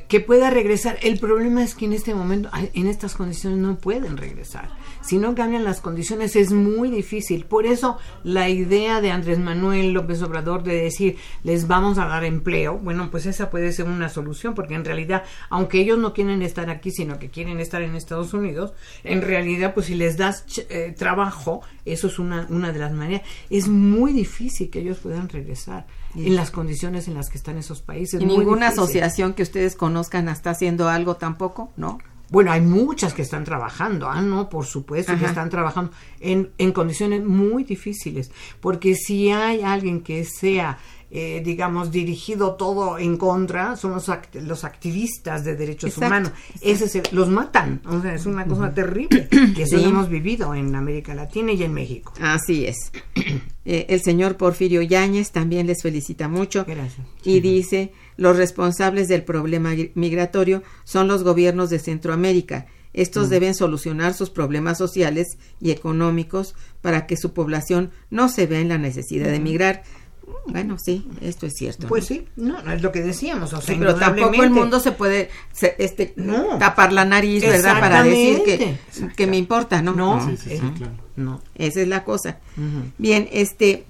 Que 0.07 0.20
pueda 0.20 0.51
regresar. 0.51 0.99
El 1.03 1.18
problema 1.18 1.62
es 1.62 1.74
que 1.74 1.86
en 1.86 1.95
este 1.95 2.14
momento, 2.14 2.51
en 2.74 2.86
estas 2.86 3.14
condiciones, 3.14 3.59
no 3.59 3.78
pueden 3.78 4.16
regresar. 4.18 4.68
Si 5.01 5.16
no 5.16 5.34
cambian 5.34 5.64
las 5.64 5.80
condiciones, 5.80 6.36
es 6.36 6.53
muy 6.53 6.91
difícil. 6.91 7.47
Por 7.47 7.64
eso, 7.64 7.97
la 8.22 8.51
idea 8.51 9.01
de 9.01 9.11
Andrés 9.11 9.39
Manuel 9.39 9.93
López 9.93 10.20
Obrador 10.22 10.62
de 10.62 10.74
decir, 10.74 11.16
les 11.43 11.66
vamos 11.66 11.97
a 11.97 12.07
dar 12.07 12.24
empleo, 12.24 12.78
bueno, 12.78 13.11
pues 13.11 13.24
esa 13.24 13.49
puede 13.49 13.72
ser 13.72 13.86
una 13.86 14.11
solución, 14.11 14.55
porque 14.55 14.74
en 14.74 14.84
realidad, 14.84 15.22
aunque 15.49 15.80
ellos 15.80 15.99
no 15.99 16.12
quieren 16.12 16.43
estar 16.43 16.68
aquí, 16.68 16.91
sino 16.91 17.18
que 17.18 17.30
quieren 17.30 17.59
estar 17.59 17.80
en 17.80 17.95
Estados 17.95 18.34
Unidos, 18.34 18.72
en 19.05 19.22
realidad, 19.22 19.72
pues 19.72 19.86
si 19.86 19.95
les 19.95 20.18
das 20.18 20.45
eh, 20.68 20.95
trabajo, 20.97 21.62
eso 21.86 22.09
es 22.09 22.18
una, 22.18 22.47
una 22.51 22.72
de 22.72 22.78
las 22.78 22.93
maneras. 22.93 23.26
Es 23.49 23.68
muy 23.68 24.12
difícil 24.12 24.68
que 24.68 24.80
ellos 24.80 24.99
puedan 24.99 25.30
regresar 25.30 25.86
en 26.15 26.37
las 26.37 26.51
condiciones 26.51 27.09
en 27.09 27.15
las 27.15 27.29
que 27.29 27.39
están 27.39 27.59
esos 27.59 27.83
países. 27.83 28.21
¿Y 28.21 28.27
ninguna 28.27 28.67
difícil. 28.67 28.83
asociación 28.83 29.35
que 29.35 29.43
ustedes 29.43 29.77
conozcan 29.77 30.29
está 30.29 30.51
haciendo 30.51 30.89
algo 30.89 31.17
tampoco? 31.17 31.73
¿No? 31.77 31.99
Bueno, 32.31 32.53
hay 32.53 32.61
muchas 32.61 33.15
que 33.15 33.23
están 33.23 33.45
trabajando, 33.45 34.07
ah, 34.07 34.21
no, 34.21 34.51
por 34.51 34.67
supuesto 34.67 35.17
que 35.19 35.25
están 35.25 35.49
trabajando 35.49 35.93
en, 36.21 36.51
en 36.59 36.73
condiciones 36.73 37.25
muy 37.25 37.65
difíciles, 37.65 38.31
porque 38.61 38.95
si 38.95 39.31
hay 39.31 39.63
alguien 39.63 40.03
que 40.03 40.27
sea, 40.27 40.79
eh, 41.11 41.41
digamos, 41.45 41.91
dirigido 41.91 42.55
todo 42.57 42.99
en 42.99 43.17
contra, 43.17 43.77
son 43.77 43.93
los, 43.93 44.09
act- 44.09 44.41
los 44.43 44.65
activistas 44.65 45.45
de 45.45 45.57
derechos 45.57 45.89
Exacto, 45.91 46.07
humanos, 46.07 46.33
Ese 46.61 46.89
se- 46.89 47.03
los 47.13 47.29
matan, 47.31 47.81
o 47.87 48.01
sea, 48.03 48.15
es 48.15 48.27
una 48.27 48.47
cosa 48.47 48.75
terrible, 48.75 49.29
que 49.29 49.63
eso 49.63 49.77
Sí. 49.79 49.83
lo 49.85 49.89
hemos 49.91 50.09
vivido 50.11 50.55
en 50.55 50.75
América 50.75 51.15
Latina 51.15 51.53
y 51.53 51.63
en 51.63 51.73
México. 51.73 52.13
Así 52.21 52.67
es. 52.67 52.77
Eh, 53.65 53.87
el 53.89 54.01
señor 54.03 54.37
Porfirio 54.37 54.83
Yáñez 54.83 55.31
también 55.31 55.67
les 55.67 55.83
felicita 55.83 56.29
mucho 56.29 56.65
Gracias. 56.67 57.07
y 57.25 57.41
dice, 57.41 57.93
los 58.17 58.37
responsables 58.37 59.09
del 59.09 59.25
problema 59.25 59.73
migratorio 59.95 60.63
son 60.85 61.09
los 61.09 61.23
gobiernos 61.25 61.69
de 61.71 61.79
Centroamérica. 61.79 62.67
Estos 62.95 63.29
deben 63.29 63.55
solucionar 63.55 64.15
sus 64.15 64.31
problemas 64.31 64.79
sociales 64.79 65.37
y 65.61 65.71
económicos 65.71 66.55
para 66.81 67.07
que 67.07 67.17
su 67.17 67.33
población 67.33 67.91
no 68.11 68.29
se 68.29 68.47
vea 68.47 68.61
en 68.61 68.69
la 68.71 68.79
necesidad 68.79 69.27
de 69.27 69.37
emigrar. 69.37 69.83
Bueno, 70.47 70.76
sí, 70.79 71.07
esto 71.20 71.47
es 71.47 71.55
cierto. 71.55 71.83
¿no? 71.83 71.89
Pues 71.89 72.07
sí, 72.07 72.26
no, 72.37 72.62
no 72.62 72.72
es 72.72 72.83
lo 72.83 72.91
que 72.93 73.03
decíamos, 73.03 73.53
o 73.53 73.61
sea, 73.61 73.74
Sí, 73.74 73.79
pero 73.79 73.95
tampoco 73.97 74.43
el 74.43 74.51
mundo 74.51 74.81
se 74.81 74.93
puede 74.93 75.31
se- 75.53 75.74
este, 75.79 76.14
No. 76.16 76.59
tapar 76.59 76.93
la 76.93 77.05
nariz, 77.05 77.43
¿verdad? 77.43 77.79
Para 77.81 78.03
decir 78.03 78.43
que, 78.45 78.79
que 79.16 79.26
me 79.26 79.37
importa, 79.37 79.83
¿no? 79.83 79.93
No, 79.95 80.24
Sí, 80.26 80.37
sí, 80.37 80.51
sí, 80.51 80.55
eh, 80.66 80.72
claro. 80.76 80.93
no. 81.16 81.43
Esa 81.55 81.81
es 81.83 81.89
la 81.89 82.05
cosa. 82.05 82.39
Bien, 82.99 83.29
este, 83.33 83.85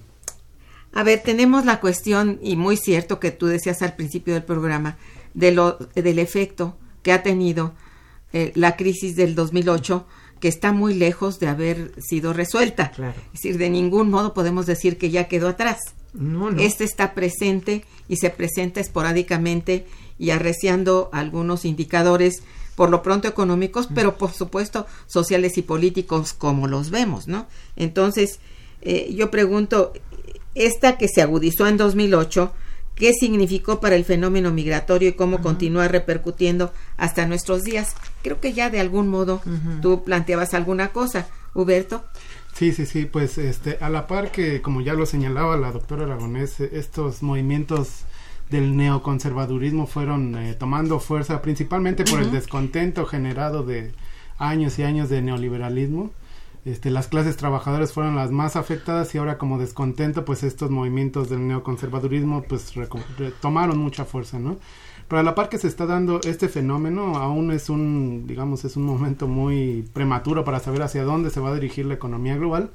a 0.93 1.03
ver, 1.05 1.21
tenemos 1.23 1.65
la 1.65 1.81
cuestión, 1.81 2.39
y 2.43 2.57
muy 2.57 2.77
cierto 2.77 3.21
que 3.21 3.31
tú 3.31 3.47
decías 3.47 3.83
al 3.83 3.95
principio 3.95 4.35
del 4.35 4.45
programa, 4.45 4.97
de 5.35 5.53
lo, 5.53 5.79
del 5.95 6.19
efecto 6.19 6.77
que 7.03 7.13
ha 7.13 7.23
tenido 7.23 7.75
eh, 8.33 8.53
la 8.57 8.77
crisis 8.77 9.15
del 9.15 9.35
2008, 9.37 10.07
que 10.41 10.49
está 10.49 10.73
muy 10.73 10.95
lejos 10.95 11.39
de 11.41 11.49
haber 11.49 11.93
sido 12.01 12.33
resuelta. 12.33 12.91
Claro. 12.93 13.15
Es 13.27 13.43
decir, 13.43 13.59
de 13.59 13.71
ningún 13.71 14.11
modo 14.11 14.35
podemos 14.35 14.67
decir 14.67 14.99
que 14.99 15.11
ya 15.11 15.29
quedó 15.29 15.49
atrás. 15.49 15.79
No, 16.13 16.51
no. 16.51 16.61
Este 16.61 16.85
está 16.85 17.15
presente 17.15 17.85
y 18.09 18.17
se 18.17 18.31
presenta 18.31 18.81
esporádicamente 18.81 19.87
y 20.19 20.31
arreciando 20.31 21.11
algunos 21.13 21.65
indicadores, 21.65 22.43
por 22.75 22.91
lo 22.91 23.03
pronto 23.03 23.29
económicos, 23.29 23.89
pero 23.95 24.17
por 24.19 24.33
supuesto 24.33 24.87
sociales 25.07 25.59
y 25.59 25.63
políticos 25.63 26.33
como 26.33 26.67
los 26.67 26.91
vemos, 26.91 27.29
¿no? 27.29 27.47
Entonces, 27.77 28.41
eh, 28.83 29.13
yo 29.15 29.31
pregunto, 29.31 29.93
esta 30.55 30.97
que 30.97 31.09
se 31.09 31.23
agudizó 31.23 31.67
en 31.67 31.77
2008, 31.77 32.53
¿qué 32.95 33.13
significó 33.13 33.81
para 33.81 33.97
el 33.97 34.05
fenómeno 34.05 34.53
migratorio 34.53 35.11
y 35.11 35.13
cómo 35.13 35.41
continúa 35.41 35.89
repercutiendo 35.89 36.73
hasta 36.97 37.27
nuestros 37.27 37.63
días? 37.63 37.95
Creo 38.23 38.41
que 38.41 38.53
ya 38.53 38.71
de 38.71 38.81
algún 38.81 39.09
modo 39.09 39.41
tú 39.83 40.05
planteabas 40.05 40.55
alguna 40.55 40.89
cosa, 40.89 41.29
Huberto. 41.55 42.05
Sí, 42.59 42.73
sí, 42.73 42.87
sí, 42.87 43.05
pues 43.05 43.39
este, 43.39 43.79
a 43.81 43.89
la 43.89 44.09
par 44.09 44.33
que, 44.33 44.61
como 44.63 44.81
ya 44.81 44.95
lo 44.95 45.07
señalaba 45.07 45.57
la 45.57 45.71
doctora 45.71 46.07
Aragonés, 46.07 46.59
estos 46.59 47.23
movimientos 47.23 48.03
del 48.51 48.77
neoconservadurismo 48.77 49.87
fueron 49.87 50.37
eh, 50.37 50.55
tomando 50.55 50.99
fuerza 50.99 51.41
principalmente 51.41 52.03
por 52.03 52.19
el 52.21 52.33
descontento 52.33 53.07
generado 53.07 53.63
de 53.63 53.93
años 54.39 54.77
y 54.81 54.83
años 54.83 55.09
de 55.09 55.23
neoliberalismo. 55.23 56.11
este, 56.65 56.91
las 56.91 57.07
clases 57.07 57.37
trabajadoras 57.37 57.93
fueron 57.93 58.17
las 58.17 58.33
más 58.33 58.57
afectadas 58.57 59.15
y 59.15 59.19
ahora 59.19 59.39
como 59.39 59.59
descontento, 59.59 60.25
pues 60.25 60.43
estos 60.43 60.69
movimientos 60.69 61.29
del 61.31 61.47
neoconservadurismo 61.47 62.43
pues 62.43 62.75
tomaron 63.41 63.79
mucha 63.79 64.05
fuerza, 64.05 64.41
¿no? 64.41 64.57
Pero 65.09 65.21
a 65.21 65.23
la 65.23 65.35
par 65.35 65.49
que 65.49 65.59
se 65.59 65.69
está 65.69 65.87
dando 65.87 66.21
este 66.25 66.49
fenómeno, 66.49 67.17
aún 67.17 67.51
es 67.51 67.71
un, 67.71 68.27
digamos, 68.27 68.65
es 68.65 68.77
un 68.77 68.85
momento 68.85 69.27
muy 69.27 69.89
prematuro 69.95 70.45
para 70.45 70.61
saber 70.61 70.83
hacia 70.83 71.05
dónde 71.05 71.31
se 71.31 71.41
va 71.41 71.51
a 71.51 71.55
dirigir 71.55 71.87
la 71.87 71.95
economía 71.95 72.37
global. 72.37 72.71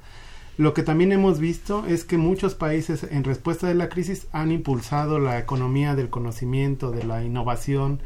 Lo 0.57 0.73
que 0.73 0.83
también 0.83 1.11
hemos 1.11 1.39
visto 1.39 1.85
es 1.87 2.03
que 2.03 2.17
muchos 2.17 2.55
países 2.55 3.03
en 3.03 3.23
respuesta 3.23 3.67
de 3.67 3.75
la 3.75 3.89
crisis 3.89 4.27
han 4.31 4.51
impulsado 4.51 5.19
la 5.19 5.39
economía 5.39 5.95
del 5.95 6.09
conocimiento, 6.09 6.91
de 6.91 7.03
la 7.03 7.23
innovación, 7.23 8.01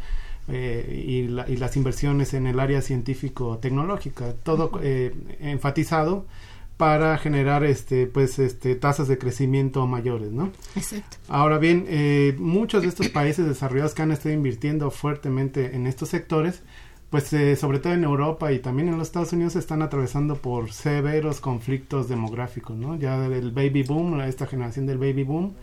eh, 0.49 1.03
y, 1.07 1.27
las 1.57 1.75
inversiones 1.75 2.33
en 2.33 2.47
el 2.47 2.59
área 2.61 2.81
científico-tecnológica, 2.81 4.33
todo 4.43 4.71
eh, 4.81 5.13
enfatizado 5.41 6.25
para 6.77 7.17
generar 7.17 7.63
este 7.63 8.05
pues 8.05 8.37
este 8.39 8.75
tasas 8.75 9.07
de 9.07 9.17
crecimiento 9.17 9.85
mayores 9.87 10.31
no 10.31 10.51
exacto. 10.75 11.17
Ahora 11.27 11.57
bien 11.57 11.85
eh, 11.87 12.35
muchos 12.37 12.83
de 12.83 12.89
estos 12.89 13.09
países 13.09 13.45
desarrollados 13.47 13.95
que 13.95 14.03
han 14.03 14.11
estado 14.11 14.33
invirtiendo 14.33 14.91
fuertemente 14.91 15.75
en 15.75 15.87
estos 15.87 16.09
sectores 16.09 16.61
pues 17.09 17.33
sobre 17.57 17.79
todo 17.79 17.93
en 17.93 18.03
Europa 18.03 18.51
y 18.51 18.59
también 18.59 18.89
en 18.89 18.97
los 18.97 19.07
Estados 19.07 19.31
Unidos 19.31 19.55
están 19.55 19.81
atravesando 19.81 20.35
por 20.35 20.73
severos 20.73 21.39
conflictos 21.39 22.09
demográficos 22.09 22.77
no 22.77 22.95
ya 22.97 23.25
el 23.25 23.51
baby 23.51 23.83
boom 23.83 24.19
esta 24.21 24.45
generación 24.45 24.85
del 24.85 24.97
baby 24.97 25.23
boom 25.23 25.55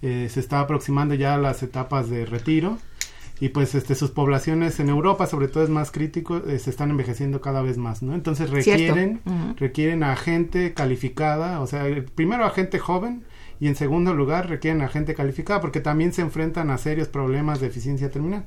se 0.00 0.40
está 0.40 0.60
aproximando 0.60 1.14
ya 1.14 1.34
a 1.34 1.38
las 1.38 1.62
etapas 1.62 2.08
de 2.08 2.24
retiro 2.26 2.78
y 3.40 3.50
pues 3.50 3.74
este 3.74 3.94
sus 3.94 4.10
poblaciones 4.10 4.80
en 4.80 4.88
Europa 4.88 5.26
sobre 5.26 5.48
todo 5.48 5.62
es 5.62 5.70
más 5.70 5.90
crítico 5.90 6.38
eh, 6.46 6.58
se 6.58 6.70
están 6.70 6.90
envejeciendo 6.90 7.40
cada 7.40 7.60
vez 7.62 7.76
más 7.76 8.02
no 8.02 8.14
entonces 8.14 8.50
requieren 8.50 9.20
requieren 9.56 10.02
a 10.02 10.16
gente 10.16 10.72
calificada 10.72 11.60
o 11.60 11.66
sea 11.66 11.84
primero 12.14 12.44
a 12.44 12.50
gente 12.50 12.78
joven 12.78 13.24
y 13.60 13.68
en 13.68 13.76
segundo 13.76 14.14
lugar 14.14 14.48
requieren 14.48 14.82
a 14.82 14.88
gente 14.88 15.14
calificada 15.14 15.60
porque 15.60 15.80
también 15.80 16.12
se 16.12 16.22
enfrentan 16.22 16.70
a 16.70 16.78
serios 16.78 17.08
problemas 17.08 17.60
de 17.60 17.68
eficiencia 17.68 18.10
terminal. 18.10 18.44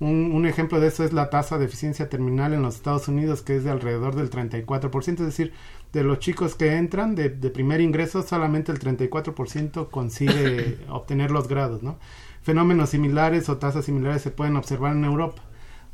Un, 0.00 0.32
un, 0.32 0.46
ejemplo 0.46 0.80
de 0.80 0.88
eso 0.88 1.04
es 1.04 1.12
la 1.12 1.30
tasa 1.30 1.58
de 1.58 1.66
eficiencia 1.66 2.08
terminal 2.08 2.54
en 2.54 2.62
los 2.62 2.74
Estados 2.74 3.06
Unidos 3.06 3.42
que 3.42 3.56
es 3.56 3.62
de 3.62 3.70
alrededor 3.70 4.16
del 4.16 4.30
34% 4.30 5.08
es 5.08 5.18
decir 5.18 5.52
de 5.92 6.02
los 6.02 6.18
chicos 6.18 6.56
que 6.56 6.76
entran 6.76 7.14
de, 7.14 7.28
de 7.28 7.50
primer 7.50 7.80
ingreso 7.80 8.22
solamente 8.22 8.72
el 8.72 8.80
34% 8.80 9.90
consigue 9.90 10.78
obtener 10.88 11.30
los 11.30 11.46
grados 11.46 11.82
no 11.84 11.98
Fenómenos 12.42 12.90
similares 12.90 13.48
o 13.48 13.58
tasas 13.58 13.84
similares 13.84 14.22
se 14.22 14.30
pueden 14.30 14.56
observar 14.56 14.96
en 14.96 15.04
Europa. 15.04 15.42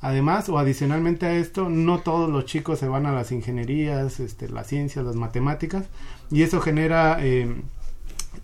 Además 0.00 0.48
o 0.48 0.58
adicionalmente 0.58 1.26
a 1.26 1.34
esto, 1.34 1.68
no 1.68 2.00
todos 2.00 2.30
los 2.30 2.44
chicos 2.44 2.78
se 2.78 2.88
van 2.88 3.06
a 3.06 3.12
las 3.12 3.32
ingenierías, 3.32 4.20
este, 4.20 4.48
las 4.48 4.68
ciencias, 4.68 5.04
las 5.04 5.16
matemáticas, 5.16 5.86
y 6.30 6.42
eso 6.42 6.60
genera 6.60 7.18
eh, 7.20 7.62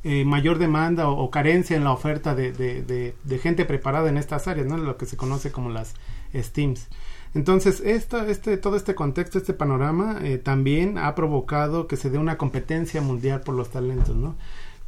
eh, 0.03 0.25
mayor 0.25 0.59
demanda 0.59 1.09
o, 1.09 1.31
carencia 1.31 1.77
en 1.77 1.85
la 1.85 1.93
oferta 1.93 2.35
de, 2.35 2.53
de, 2.53 3.39
gente 3.39 3.65
preparada 3.65 4.09
en 4.09 4.19
estas 4.19 4.49
áreas, 4.49 4.67
¿no? 4.67 4.77
lo 4.77 4.97
que 4.97 5.07
se 5.07 5.17
conoce 5.17 5.53
como 5.53 5.71
las 5.71 5.95
STEAMs. 6.35 6.89
Entonces, 7.35 7.81
esta, 7.81 8.29
este, 8.29 8.57
todo 8.57 8.77
este 8.77 8.95
contexto, 8.95 9.39
este 9.39 9.55
panorama, 9.55 10.19
eh, 10.23 10.39
también 10.39 10.99
ha 10.99 11.15
provocado 11.15 11.89
que 11.89 11.97
se 11.97 12.11
dé 12.11 12.19
una 12.19 12.37
competencia 12.37 13.01
mundial 13.01 13.41
por 13.41 13.55
los 13.55 13.71
talentos, 13.71 14.15
¿no? 14.15 14.37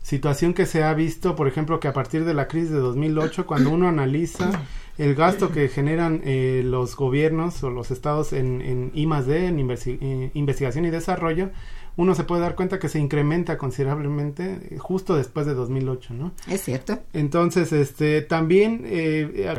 Situación 0.07 0.55
que 0.55 0.67
se 0.67 0.85
ha 0.85 0.95
visto, 0.95 1.35
por 1.35 1.49
ejemplo, 1.49 1.81
que 1.81 1.89
a 1.89 1.93
partir 1.93 2.25
de 2.25 2.33
la 2.33 2.47
crisis 2.47 2.71
de 2.71 2.79
2008, 2.79 3.45
cuando 3.45 3.71
uno 3.71 3.89
analiza 3.89 4.53
el 4.99 5.17
gasto 5.17 5.51
que 5.51 5.67
generan 5.67 6.21
eh, 6.23 6.63
los 6.65 6.95
gobiernos 6.95 7.61
o 7.65 7.71
los 7.71 7.91
estados 7.91 8.33
en, 8.33 8.61
en 8.61 8.93
I 8.95 9.05
D, 9.05 9.49
en 9.49 9.59
eh, 9.59 10.31
investigación 10.35 10.85
y 10.85 10.91
desarrollo, 10.91 11.51
uno 11.97 12.15
se 12.15 12.23
puede 12.23 12.43
dar 12.43 12.55
cuenta 12.55 12.79
que 12.79 12.89
se 12.89 13.01
incrementa 13.01 13.59
considerablemente 13.59 14.61
eh, 14.71 14.79
justo 14.79 15.17
después 15.17 15.45
de 15.45 15.55
2008, 15.55 16.15
¿no? 16.15 16.33
Es 16.49 16.63
cierto. 16.63 17.01
Entonces, 17.13 17.73
este, 17.73 18.23
también 18.23 18.83
eh, 18.85 19.53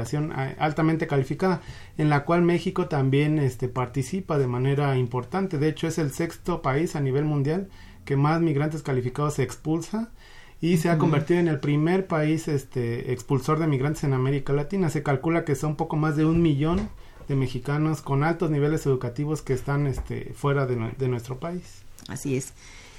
altamente 0.59 1.07
calificada, 1.07 1.59
en 1.97 2.09
la 2.09 2.23
cual 2.23 2.43
México 2.43 2.87
también 2.87 3.37
este, 3.37 3.67
participa 3.67 4.37
de 4.37 4.47
manera 4.47 4.97
importante. 4.97 5.57
De 5.57 5.67
hecho, 5.67 5.87
es 5.87 5.97
el 5.97 6.11
sexto 6.11 6.61
país 6.61 6.95
a 6.95 7.01
nivel 7.01 7.25
mundial 7.25 7.67
que 8.05 8.15
más 8.15 8.39
migrantes 8.39 8.81
calificados 8.81 9.33
se 9.33 9.43
expulsa 9.43 10.11
y 10.59 10.77
se 10.77 10.89
ha 10.89 10.97
convertido 10.97 11.39
en 11.39 11.47
el 11.47 11.59
primer 11.59 12.07
país 12.07 12.47
este, 12.47 13.13
expulsor 13.13 13.59
de 13.59 13.67
migrantes 13.67 14.03
en 14.03 14.13
América 14.13 14.53
Latina. 14.53 14.89
Se 14.89 15.03
calcula 15.03 15.45
que 15.45 15.55
son 15.55 15.75
poco 15.75 15.97
más 15.97 16.15
de 16.15 16.25
un 16.25 16.41
millón 16.41 16.89
de 17.27 17.35
mexicanos 17.35 18.01
con 18.01 18.23
altos 18.23 18.49
niveles 18.49 18.85
educativos 18.85 19.41
que 19.41 19.53
están 19.53 19.85
este, 19.85 20.33
fuera 20.33 20.65
de, 20.65 20.93
de 20.97 21.07
nuestro 21.07 21.39
país. 21.39 21.83
Así 22.07 22.35
es. 22.35 22.53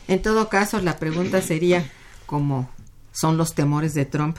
En 0.07 0.23
todo 0.23 0.49
caso, 0.49 0.81
la 0.81 0.99
pregunta 0.99 1.43
sería, 1.43 1.91
como 2.27 2.71
son 3.13 3.37
los 3.37 3.55
temores 3.55 3.95
de 3.95 4.05
Trump, 4.05 4.37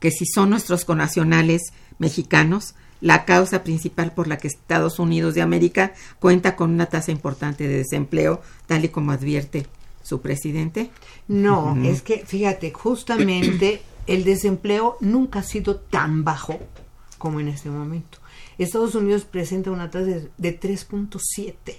que 0.00 0.10
si 0.10 0.24
son 0.26 0.50
nuestros 0.50 0.84
conacionales 0.84 1.72
mexicanos, 1.98 2.74
la 3.00 3.24
causa 3.24 3.64
principal 3.64 4.12
por 4.12 4.28
la 4.28 4.38
que 4.38 4.48
Estados 4.48 4.98
Unidos 4.98 5.34
de 5.34 5.42
América 5.42 5.92
cuenta 6.20 6.56
con 6.56 6.70
una 6.70 6.86
tasa 6.86 7.12
importante 7.12 7.68
de 7.68 7.78
desempleo, 7.78 8.40
tal 8.66 8.84
y 8.84 8.88
como 8.88 9.12
advierte 9.12 9.66
su 10.02 10.20
presidente? 10.20 10.90
No, 11.28 11.76
es 11.82 12.02
que 12.02 12.24
fíjate, 12.26 12.72
justamente 12.72 13.82
el 14.06 14.24
desempleo 14.24 14.96
nunca 15.00 15.40
ha 15.40 15.44
sido 15.44 15.76
tan 15.76 16.24
bajo 16.24 16.58
como 17.18 17.40
en 17.40 17.48
este 17.48 17.70
momento. 17.70 18.18
Estados 18.58 18.94
Unidos 18.94 19.24
presenta 19.24 19.70
una 19.70 19.90
tasa 19.90 20.20
de 20.36 20.60
3.7. 20.60 21.76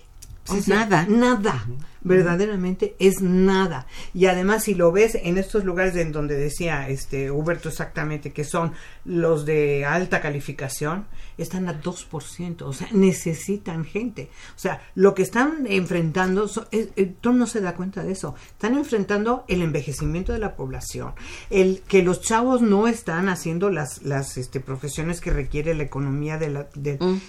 Es 0.56 0.68
nada. 0.68 1.06
Nada 1.08 1.66
verdaderamente 2.04 2.96
es 3.00 3.22
nada. 3.22 3.88
Y 4.14 4.26
además, 4.26 4.64
si 4.64 4.76
lo 4.76 4.92
ves 4.92 5.16
en 5.16 5.38
estos 5.38 5.64
lugares 5.64 5.96
en 5.96 6.12
donde 6.12 6.36
decía 6.36 6.90
este 6.90 7.32
Huberto 7.32 7.70
exactamente 7.70 8.32
que 8.32 8.44
son 8.44 8.74
los 9.06 9.46
de 9.46 9.86
alta 9.86 10.22
calificación, 10.22 11.06
están 11.38 11.68
a 11.68 11.82
2%, 11.82 12.62
o 12.62 12.74
sea, 12.74 12.88
necesitan 12.92 13.86
gente. 13.86 14.30
O 14.56 14.60
sea, 14.60 14.82
lo 14.96 15.16
que 15.16 15.24
están 15.24 15.66
enfrentando, 15.68 16.46
es, 16.72 16.90
eh, 16.96 17.14
no 17.24 17.48
se 17.48 17.62
da 17.62 17.76
cuenta 17.76 18.04
de 18.04 18.12
eso, 18.12 18.36
están 18.52 18.76
enfrentando 18.76 19.46
el 19.48 19.62
envejecimiento 19.62 20.32
de 20.32 20.40
la 20.40 20.56
población, 20.56 21.14
el 21.50 21.82
que 21.88 22.04
los 22.04 22.22
chavos 22.22 22.62
no 22.62 22.88
están 22.88 23.30
haciendo 23.30 23.70
las, 23.70 24.04
las 24.04 24.38
este, 24.38 24.60
profesiones 24.60 25.22
que 25.22 25.32
requiere 25.32 25.74
la 25.74 25.84
economía 25.84 26.38
de 26.38 26.50
la, 26.50 26.68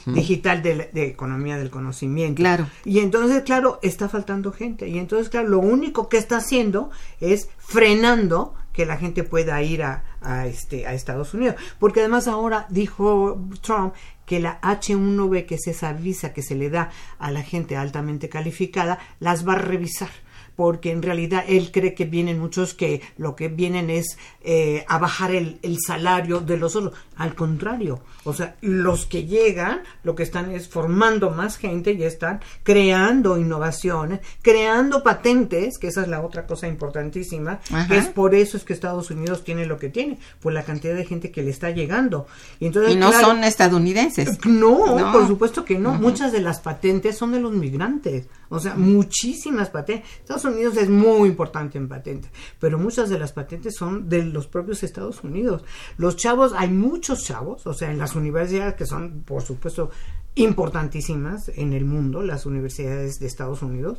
digital, 0.07 0.62
de, 0.62 0.91
de 0.93 1.07
economía 1.07 1.57
del 1.57 1.70
conocimiento. 1.70 2.41
Claro. 2.41 2.68
Y 2.85 2.99
entonces, 2.99 3.43
claro, 3.43 3.79
está 3.83 4.09
faltando 4.09 4.53
gente 4.53 4.64
y 4.65 4.99
entonces, 4.99 5.29
claro, 5.29 5.49
lo 5.49 5.59
único 5.61 6.09
que 6.09 6.17
está 6.17 6.39
haciendo 6.39 6.91
es 7.21 7.49
frenando 7.59 8.55
que 8.73 8.85
la 8.87 8.97
gente 8.97 9.23
pueda 9.23 9.62
ir 9.62 9.83
a, 9.83 10.03
este, 10.47 10.87
a 10.87 10.95
Estados 10.95 11.33
Unidos. 11.33 11.57
Porque 11.79 12.01
además 12.01 12.27
ahora 12.27 12.67
dijo 12.69 13.41
Trump 13.62 13.95
que 14.27 14.41
la 14.41 14.61
H1B, 14.61 15.47
que 15.47 15.55
es 15.55 15.67
esa 15.69 15.93
visa 15.93 16.33
que 16.33 16.43
se 16.43 16.57
le 16.57 16.71
da 16.71 16.91
a 17.19 17.31
la 17.31 17.43
gente 17.43 17.77
altamente 17.77 18.29
calificada, 18.29 18.99
las 19.21 19.47
va 19.47 19.53
a 19.53 19.59
revisar 19.59 20.11
porque 20.57 20.91
en 20.91 21.03
realidad 21.03 21.45
él 21.49 21.71
cree 21.73 21.95
que 21.95 22.05
vienen 22.05 22.39
muchos 22.39 22.75
que 22.75 23.01
lo 23.17 23.35
que 23.35 23.49
vienen 23.49 23.91
es 23.91 24.19
eh, 24.43 24.85
a 24.89 24.99
bajar 24.99 25.33
el, 25.33 25.59
el, 25.63 25.79
salario 25.85 26.41
de 26.41 26.57
los 26.57 26.77
otros. 26.77 26.95
Al 27.17 27.35
contrario, 27.35 28.01
o 28.25 28.33
sea, 28.33 28.57
los 28.61 29.07
que 29.07 29.25
llegan 29.25 29.83
lo 30.03 30.15
que 30.15 30.23
están 30.23 30.51
es 30.51 30.69
formando 30.69 31.31
más 31.31 31.57
gente 31.57 31.93
y 31.93 32.03
están 32.03 32.41
creando 32.63 33.39
innovaciones, 33.39 34.21
creando 34.43 35.03
patentes, 35.03 35.79
que 35.79 35.89
esa 35.89 36.03
es 36.03 36.09
la 36.09 36.21
otra 36.21 36.47
cosa 36.47 36.67
importantísima, 36.67 37.61
que 37.89 37.97
es 37.97 38.07
por 38.07 38.35
eso 38.35 38.57
es 38.57 38.65
que 38.65 38.73
Estados 38.73 39.11
Unidos 39.11 39.45
tiene 39.45 39.67
lo 39.67 39.79
que 39.79 39.89
tiene, 39.89 40.19
por 40.41 40.53
la 40.53 40.65
cantidad 40.65 40.95
de 40.95 41.05
gente 41.05 41.31
que 41.31 41.43
le 41.43 41.51
está 41.51 41.71
llegando. 41.71 42.27
Y, 42.61 42.67
entonces, 42.67 42.97
no 42.97 43.13
son 43.13 43.45
estadounidenses. 43.45 44.45
No, 44.45 45.13
por 45.13 45.27
supuesto 45.27 45.65
que 45.65 45.79
no. 45.79 45.95
Muchas 45.95 46.33
de 46.33 46.41
las 46.41 46.61
patentes 46.61 47.17
son 47.17 47.33
de 47.33 47.41
los 47.41 47.53
migrantes. 47.53 48.27
O 48.49 48.61
sea, 48.61 48.75
muchísimas 48.75 49.71
patentes. 49.71 50.09
Unidos 50.45 50.76
es 50.76 50.88
muy 50.88 51.28
importante 51.28 51.78
en 51.78 51.88
patentes, 51.88 52.30
pero 52.59 52.78
muchas 52.78 53.09
de 53.09 53.18
las 53.18 53.32
patentes 53.32 53.74
son 53.76 54.09
de 54.09 54.24
los 54.24 54.47
propios 54.47 54.82
Estados 54.82 55.22
Unidos. 55.24 55.62
Los 55.97 56.16
chavos, 56.16 56.53
hay 56.57 56.68
muchos 56.68 57.24
chavos, 57.24 57.66
o 57.66 57.74
sea, 57.74 57.90
en 57.90 57.99
las 57.99 58.14
universidades 58.14 58.74
que 58.74 58.86
son, 58.86 59.22
por 59.24 59.42
supuesto, 59.42 59.90
importantísimas 60.34 61.51
en 61.55 61.72
el 61.72 61.84
mundo, 61.84 62.22
las 62.22 62.47
universidades 62.47 63.18
de 63.18 63.26
Estados 63.26 63.62
Unidos. 63.62 63.99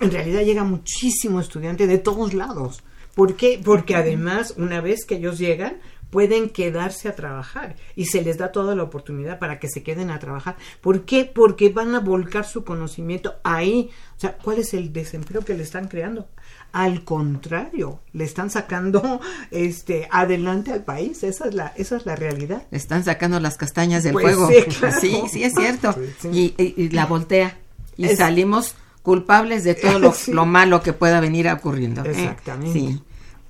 En 0.00 0.10
realidad 0.10 0.42
llega 0.42 0.64
muchísimo 0.64 1.40
estudiante 1.40 1.86
de 1.86 1.98
todos 1.98 2.34
lados. 2.34 2.82
¿Por 3.14 3.36
qué? 3.36 3.60
Porque 3.62 3.96
además, 3.96 4.54
una 4.56 4.80
vez 4.80 5.04
que 5.04 5.16
ellos 5.16 5.38
llegan, 5.38 5.78
pueden 6.10 6.50
quedarse 6.50 7.08
a 7.08 7.14
trabajar 7.14 7.76
y 7.94 8.06
se 8.06 8.22
les 8.22 8.36
da 8.36 8.52
toda 8.52 8.74
la 8.74 8.82
oportunidad 8.82 9.38
para 9.38 9.58
que 9.58 9.68
se 9.68 9.82
queden 9.82 10.10
a 10.10 10.18
trabajar. 10.18 10.56
¿Por 10.80 11.04
qué? 11.04 11.24
Porque 11.24 11.70
van 11.70 11.94
a 11.94 12.00
volcar 12.00 12.44
su 12.44 12.64
conocimiento 12.64 13.36
ahí. 13.44 13.90
O 14.16 14.20
sea, 14.20 14.36
¿cuál 14.36 14.58
es 14.58 14.74
el 14.74 14.92
desempleo 14.92 15.42
que 15.44 15.54
le 15.54 15.62
están 15.62 15.88
creando? 15.88 16.28
Al 16.72 17.04
contrario, 17.04 18.00
le 18.12 18.24
están 18.24 18.50
sacando 18.50 19.20
este 19.50 20.08
adelante 20.10 20.72
al 20.72 20.84
país. 20.84 21.22
Esa 21.22 21.48
es 21.48 21.54
la, 21.54 21.68
esa 21.76 21.96
es 21.96 22.06
la 22.06 22.16
realidad. 22.16 22.64
Le 22.70 22.78
están 22.78 23.04
sacando 23.04 23.40
las 23.40 23.56
castañas 23.56 24.02
del 24.02 24.12
pues 24.12 24.36
fuego. 24.36 24.48
Sí, 24.48 24.70
claro. 24.78 25.00
sí, 25.00 25.22
sí, 25.30 25.44
es 25.44 25.54
cierto. 25.54 25.94
Y, 26.32 26.88
la 26.90 27.06
voltea. 27.06 27.56
Y 27.96 28.08
salimos 28.08 28.74
culpables 29.02 29.64
de 29.64 29.74
todo 29.74 29.98
lo, 29.98 30.12
Sí. 30.14 30.32
lo 30.32 30.44
malo 30.44 30.82
que 30.82 30.92
pueda 30.92 31.20
venir 31.20 31.48
ocurriendo. 31.48 32.04
¿eh? 32.04 32.10
Exactamente. 32.10 32.78
Sí. 32.78 33.02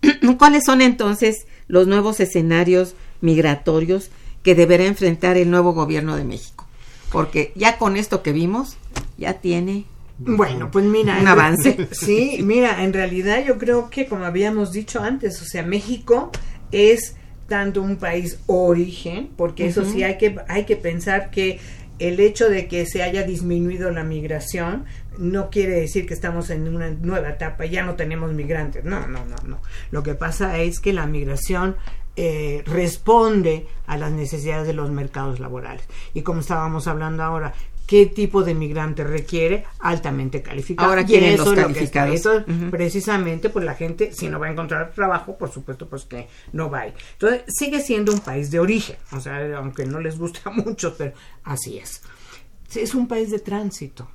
¿Cuáles 0.39 0.65
son 0.65 0.81
entonces 0.81 1.47
los 1.71 1.87
nuevos 1.87 2.21
escenarios 2.21 2.95
migratorios 3.21 4.11
que 4.43 4.55
deberá 4.55 4.85
enfrentar 4.85 5.37
el 5.37 5.51
nuevo 5.51 5.73
gobierno 5.73 6.17
de 6.17 6.25
México? 6.25 6.67
Porque 7.13 7.53
ya 7.55 7.79
con 7.79 7.97
esto 7.97 8.23
que 8.23 8.33
vimos, 8.33 8.77
ya 9.19 9.35
tiene 9.35 9.85
Bueno, 10.19 10.71
pues 10.71 10.85
mira. 10.85 11.19
Un 11.21 11.29
avance. 11.29 11.89
Sí, 11.93 12.41
mira, 12.43 12.83
en 12.85 12.93
realidad 12.93 13.45
yo 13.47 13.59
creo 13.59 13.91
que 13.91 14.07
como 14.07 14.25
habíamos 14.25 14.73
dicho 14.73 15.01
antes, 15.03 15.41
o 15.41 15.45
sea, 15.45 15.63
México 15.63 16.31
es 16.73 17.17
tanto 17.49 17.83
un 17.83 17.97
país 17.97 18.39
origen, 18.47 19.31
porque 19.37 19.67
eso 19.67 19.85
sí 19.85 20.03
hay 20.03 20.19
que, 20.19 20.37
hay 20.49 20.65
que 20.65 20.77
pensar 20.77 21.31
que 21.31 21.59
el 21.99 22.19
hecho 22.19 22.49
de 22.49 22.67
que 22.67 22.87
se 22.87 23.03
haya 23.03 23.25
disminuido 23.25 23.91
la 23.91 24.05
migración 24.05 24.85
no 25.21 25.51
quiere 25.51 25.75
decir 25.75 26.07
que 26.07 26.15
estamos 26.15 26.49
en 26.51 26.67
una 26.75 26.91
nueva 26.91 27.29
etapa, 27.29 27.67
ya 27.67 27.85
no 27.85 27.95
tenemos 27.95 28.33
migrantes. 28.33 28.85
No, 28.85 29.07
no, 29.07 29.25
no, 29.27 29.37
no. 29.47 29.61
Lo 29.91 30.03
que 30.03 30.15
pasa 30.15 30.59
es 30.59 30.81
que 30.81 30.95
la 30.95 31.07
migración 31.07 31.77
eh, 32.17 32.63
responde 32.67 33.67
a 33.87 33.99
las 33.99 34.13
necesidades 34.13 34.67
de 34.67 34.73
los 34.73 34.91
mercados 34.91 35.39
laborales. 35.39 35.85
Y 36.15 36.23
como 36.23 36.41
estábamos 36.41 36.87
hablando 36.87 37.23
ahora, 37.23 37.53
¿qué 37.87 38.07
tipo 38.07 38.43
de 38.43 38.55
migrante 38.55 39.05
requiere? 39.05 39.65
Altamente 39.79 40.41
calificado. 40.43 40.89
Ahora 40.89 41.03
eso 41.03 41.45
los 41.45 41.55
calificados. 41.55 42.15
Eso, 42.15 42.45
precisamente, 42.71 43.51
pues 43.51 43.67
la 43.67 43.75
gente, 43.75 44.13
si 44.13 44.29
no 44.29 44.41
va 44.41 44.47
a 44.47 44.53
encontrar 44.53 44.93
trabajo, 44.93 45.37
por 45.37 45.51
supuesto, 45.51 45.87
pues 45.87 46.05
que 46.05 46.29
no 46.53 46.71
va 46.71 46.81
a 46.81 46.87
ir. 46.89 46.95
Entonces, 47.13 47.43
sigue 47.49 47.81
siendo 47.81 48.11
un 48.13 48.21
país 48.21 48.51
de 48.51 48.59
origen. 48.59 48.97
O 49.13 49.21
sea, 49.21 49.59
aunque 49.59 49.85
no 49.85 50.01
les 50.01 50.19
gusta 50.19 50.49
mucho, 50.51 50.97
pero 50.97 51.13
así 51.45 51.77
es. 51.77 52.01
Es 52.75 52.95
un 52.95 53.07
país 53.07 53.31
de 53.31 53.41
tránsito. 53.41 54.09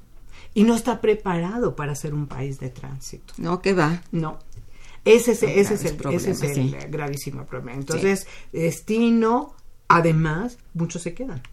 Y 0.55 0.63
no 0.63 0.73
está 0.73 1.01
preparado 1.01 1.75
para 1.75 1.93
ser 1.93 2.15
un 2.15 2.25
país 2.25 2.59
de 2.59 2.69
tránsito. 2.69 3.35
No, 3.37 3.61
que 3.61 3.73
va. 3.73 4.01
No. 4.11 4.39
Ese 5.03 5.33
es, 5.33 5.43
ese 5.43 5.75
es 5.75 5.85
el, 5.85 6.13
ese 6.13 6.31
es 6.31 6.41
el 6.41 6.55
sí. 6.55 6.75
gravísimo 6.89 7.45
problema. 7.45 7.73
Entonces, 7.73 8.25
destino, 8.51 9.53
además, 9.87 10.57
muchos 10.73 11.03
se 11.03 11.13
quedan. 11.13 11.43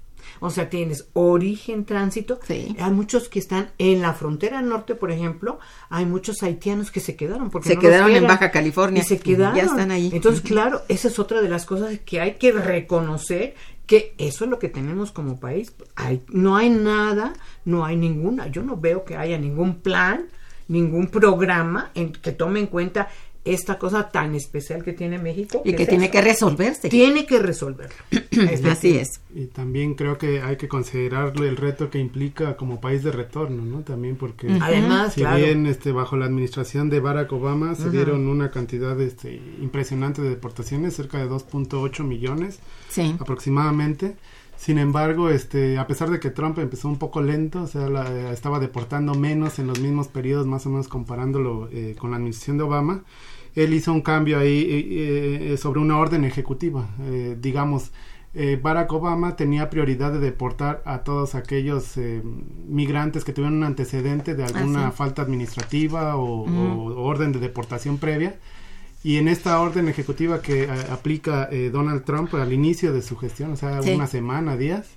O 0.40 0.50
sea, 0.50 0.70
tienes 0.70 1.08
origen, 1.12 1.84
tránsito. 1.84 2.40
Sí. 2.46 2.74
Hay 2.78 2.90
muchos 2.92 3.28
que 3.28 3.38
están 3.38 3.72
en 3.78 4.00
la 4.00 4.14
frontera 4.14 4.62
norte, 4.62 4.94
por 4.94 5.10
ejemplo. 5.10 5.58
Hay 5.90 6.06
muchos 6.06 6.42
haitianos 6.42 6.90
que 6.90 7.00
se 7.00 7.16
quedaron. 7.16 7.50
Porque 7.50 7.68
Se 7.68 7.74
no 7.74 7.80
quedaron 7.80 8.10
en. 8.12 8.26
Baja 8.26 8.50
California. 8.50 9.02
Y 9.02 9.06
se 9.06 9.18
quedaron. 9.18 9.56
Ya 9.56 9.64
están 9.64 9.90
ahí. 9.90 10.10
Entonces, 10.12 10.42
claro, 10.42 10.82
esa 10.88 11.08
es 11.08 11.18
otra 11.18 11.42
de 11.42 11.48
las 11.48 11.66
cosas 11.66 11.98
que 12.04 12.20
hay 12.20 12.34
que 12.34 12.52
reconocer 12.52 13.54
que 13.86 14.14
eso 14.16 14.44
es 14.44 14.50
lo 14.50 14.58
que 14.58 14.68
tenemos 14.68 15.12
como 15.12 15.38
país. 15.38 15.74
Hay, 15.96 16.22
no 16.28 16.56
hay 16.56 16.70
nada, 16.70 17.34
no 17.64 17.84
hay 17.84 17.96
ninguna. 17.96 18.48
Yo 18.48 18.62
no 18.62 18.76
veo 18.76 19.04
que 19.04 19.16
haya 19.16 19.38
ningún 19.38 19.76
plan, 19.80 20.26
ningún 20.68 21.08
programa 21.08 21.90
en, 21.94 22.12
que 22.12 22.32
tome 22.32 22.60
en 22.60 22.66
cuenta 22.66 23.08
esta 23.44 23.76
cosa 23.76 24.08
tan 24.08 24.36
especial 24.36 24.84
que 24.84 24.92
tiene 24.92 25.18
México. 25.18 25.62
Y 25.64 25.74
que 25.74 25.82
es 25.82 25.88
tiene 25.88 26.04
eso. 26.04 26.12
que 26.12 26.20
resolverse. 26.20 26.88
Tiene 26.88 27.26
que 27.26 27.40
resolverlo. 27.40 27.96
Es 28.30 28.64
Así 28.64 28.96
es. 28.96 29.20
Y 29.34 29.46
también 29.46 29.94
creo 29.94 30.16
que 30.16 30.40
hay 30.42 30.56
que 30.56 30.68
considerar 30.68 31.32
el 31.36 31.56
reto 31.56 31.90
que 31.90 31.98
implica 31.98 32.56
como 32.56 32.80
país 32.80 33.02
de 33.02 33.10
retorno, 33.10 33.64
¿no? 33.64 33.80
También 33.80 34.14
porque 34.16 34.46
Además, 34.60 35.14
si 35.14 35.20
claro. 35.22 35.44
bien 35.44 35.66
este 35.66 35.90
bajo 35.92 36.16
la 36.16 36.26
administración 36.26 36.88
de 36.88 37.00
Barack 37.00 37.32
Obama 37.32 37.74
se 37.74 37.90
dieron 37.90 38.28
una 38.28 38.50
cantidad 38.52 38.98
este, 39.00 39.34
impresionante 39.60 40.22
de 40.22 40.30
deportaciones, 40.30 40.94
cerca 40.94 41.18
de 41.18 41.28
2.8 41.28 42.04
millones 42.04 42.60
Sí. 42.90 43.16
aproximadamente. 43.18 44.14
Sin 44.64 44.78
embargo, 44.78 45.28
este, 45.28 45.76
a 45.76 45.88
pesar 45.88 46.08
de 46.10 46.20
que 46.20 46.30
Trump 46.30 46.56
empezó 46.58 46.86
un 46.88 46.96
poco 47.04 47.20
lento, 47.20 47.62
o 47.62 47.66
sea, 47.66 47.88
la- 47.88 48.30
estaba 48.32 48.60
deportando 48.60 49.12
menos 49.14 49.58
en 49.58 49.66
los 49.66 49.80
mismos 49.80 50.06
periodos, 50.06 50.46
más 50.46 50.66
o 50.66 50.70
menos 50.70 50.86
comparándolo 50.86 51.68
eh, 51.72 51.96
con 51.98 52.10
la 52.12 52.16
administración 52.18 52.58
de 52.58 52.62
Obama, 52.64 53.02
él 53.56 53.74
hizo 53.74 53.92
un 53.92 54.02
cambio 54.02 54.38
ahí 54.38 54.58
eh, 54.70 55.52
eh, 55.52 55.56
sobre 55.56 55.80
una 55.80 55.98
orden 55.98 56.24
ejecutiva. 56.24 56.86
Eh, 57.00 57.36
digamos, 57.40 57.90
eh, 58.34 58.56
Barack 58.62 58.92
Obama 58.92 59.34
tenía 59.34 59.68
prioridad 59.68 60.12
de 60.12 60.20
deportar 60.20 60.80
a 60.86 60.98
todos 61.02 61.34
aquellos 61.34 61.96
eh, 61.96 62.22
migrantes 62.68 63.24
que 63.24 63.32
tuvieron 63.32 63.56
un 63.58 63.64
antecedente 63.64 64.36
de 64.36 64.44
alguna 64.44 64.90
sí. 64.90 64.96
falta 64.96 65.22
administrativa 65.22 66.14
o, 66.16 66.46
o 66.46 67.02
orden 67.02 67.32
de 67.32 67.40
deportación 67.40 67.98
previa. 67.98 68.38
Y 69.04 69.16
en 69.16 69.26
esta 69.28 69.60
orden 69.60 69.88
ejecutiva 69.88 70.40
que 70.42 70.68
a- 70.68 70.92
aplica 70.94 71.48
eh, 71.50 71.70
Donald 71.72 72.04
Trump 72.04 72.34
al 72.34 72.52
inicio 72.52 72.92
de 72.92 73.02
su 73.02 73.16
gestión, 73.16 73.52
o 73.52 73.56
sea, 73.56 73.82
Sí. 73.82 73.90
una 73.90 74.06
semana, 74.06 74.56
días, 74.56 74.88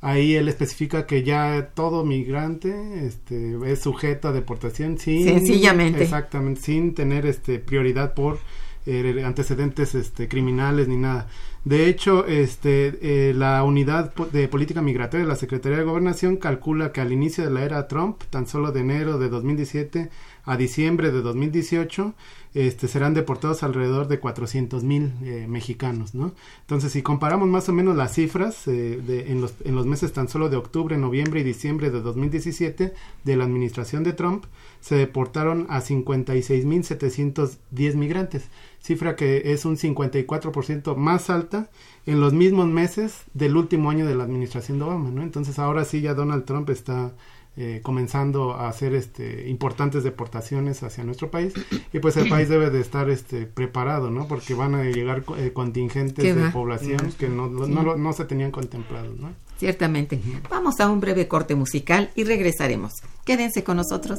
ahí 0.00 0.34
él 0.36 0.48
especifica 0.48 1.04
que 1.06 1.22
ya 1.24 1.70
todo 1.74 2.04
migrante 2.04 3.04
este, 3.06 3.56
es 3.70 3.80
sujeto 3.80 4.28
a 4.28 4.32
deportación 4.32 4.98
sin 4.98 5.24
Sencillamente. 5.24 6.02
exactamente 6.02 6.60
sin 6.60 6.94
tener 6.94 7.26
este 7.26 7.58
prioridad 7.58 8.14
por 8.14 8.38
eh, 8.86 9.22
antecedentes 9.26 9.94
este, 9.94 10.26
criminales 10.26 10.88
ni 10.88 10.96
nada. 10.96 11.28
De 11.66 11.86
hecho, 11.86 12.24
este, 12.26 12.98
eh, 13.02 13.34
la 13.34 13.62
unidad 13.62 14.14
de 14.32 14.48
política 14.48 14.80
migratoria 14.80 15.26
de 15.26 15.28
la 15.28 15.36
Secretaría 15.36 15.76
de 15.78 15.84
Gobernación 15.84 16.38
calcula 16.38 16.90
que 16.90 17.02
al 17.02 17.12
inicio 17.12 17.44
de 17.44 17.50
la 17.50 17.62
era 17.62 17.86
Trump, 17.88 18.22
tan 18.30 18.46
solo 18.46 18.72
de 18.72 18.80
enero 18.80 19.18
de 19.18 19.28
2017 19.28 20.08
a 20.44 20.56
diciembre 20.56 21.10
de 21.12 21.20
2018, 21.20 22.14
este, 22.52 22.88
serán 22.88 23.14
deportados 23.14 23.62
alrededor 23.62 24.08
de 24.08 24.18
400 24.18 24.82
mil 24.82 25.12
eh, 25.22 25.46
mexicanos, 25.48 26.14
¿no? 26.14 26.34
Entonces, 26.62 26.90
si 26.92 27.02
comparamos 27.02 27.48
más 27.48 27.68
o 27.68 27.72
menos 27.72 27.96
las 27.96 28.14
cifras 28.14 28.66
eh, 28.66 29.00
de, 29.04 29.30
en, 29.30 29.40
los, 29.40 29.54
en 29.64 29.76
los 29.76 29.86
meses 29.86 30.12
tan 30.12 30.28
solo 30.28 30.48
de 30.48 30.56
octubre, 30.56 30.96
noviembre 30.96 31.38
y 31.40 31.44
diciembre 31.44 31.90
de 31.90 32.00
2017 32.00 32.92
de 33.24 33.36
la 33.36 33.44
administración 33.44 34.02
de 34.02 34.14
Trump, 34.14 34.46
se 34.80 34.96
deportaron 34.96 35.66
a 35.68 35.80
56.710 35.80 37.94
migrantes, 37.94 38.48
cifra 38.80 39.14
que 39.14 39.52
es 39.52 39.64
un 39.64 39.76
54% 39.76 40.96
más 40.96 41.30
alta 41.30 41.70
en 42.06 42.20
los 42.20 42.32
mismos 42.32 42.66
meses 42.66 43.22
del 43.34 43.56
último 43.56 43.90
año 43.90 44.06
de 44.06 44.16
la 44.16 44.24
administración 44.24 44.78
de 44.78 44.84
Obama, 44.84 45.10
¿no? 45.10 45.22
Entonces 45.22 45.58
ahora 45.58 45.84
sí 45.84 46.00
ya 46.00 46.14
Donald 46.14 46.44
Trump 46.44 46.70
está 46.70 47.12
eh, 47.56 47.80
comenzando 47.82 48.54
a 48.54 48.68
hacer 48.68 48.94
este 48.94 49.48
importantes 49.48 50.02
deportaciones 50.04 50.82
hacia 50.82 51.04
nuestro 51.04 51.30
país 51.30 51.52
y 51.92 51.98
pues 51.98 52.16
el 52.16 52.28
país 52.28 52.48
debe 52.48 52.70
de 52.70 52.80
estar 52.80 53.10
este 53.10 53.44
preparado, 53.46 54.10
¿no? 54.10 54.26
Porque 54.28 54.54
van 54.54 54.74
a 54.74 54.84
llegar 54.84 55.24
eh, 55.36 55.52
contingentes 55.52 56.24
¿Qué 56.24 56.34
de 56.34 56.42
va? 56.44 56.52
población 56.52 56.98
que 57.18 57.28
no, 57.28 57.48
no, 57.48 57.82
lo- 57.82 57.96
no 57.96 58.12
se 58.12 58.24
tenían 58.24 58.50
contemplados, 58.50 59.18
¿no? 59.18 59.30
Ciertamente. 59.58 60.18
Vamos 60.48 60.80
a 60.80 60.88
un 60.88 61.00
breve 61.00 61.28
corte 61.28 61.54
musical 61.54 62.10
y 62.14 62.24
regresaremos. 62.24 62.92
Quédense 63.26 63.62
con 63.62 63.76
nosotros. 63.76 64.18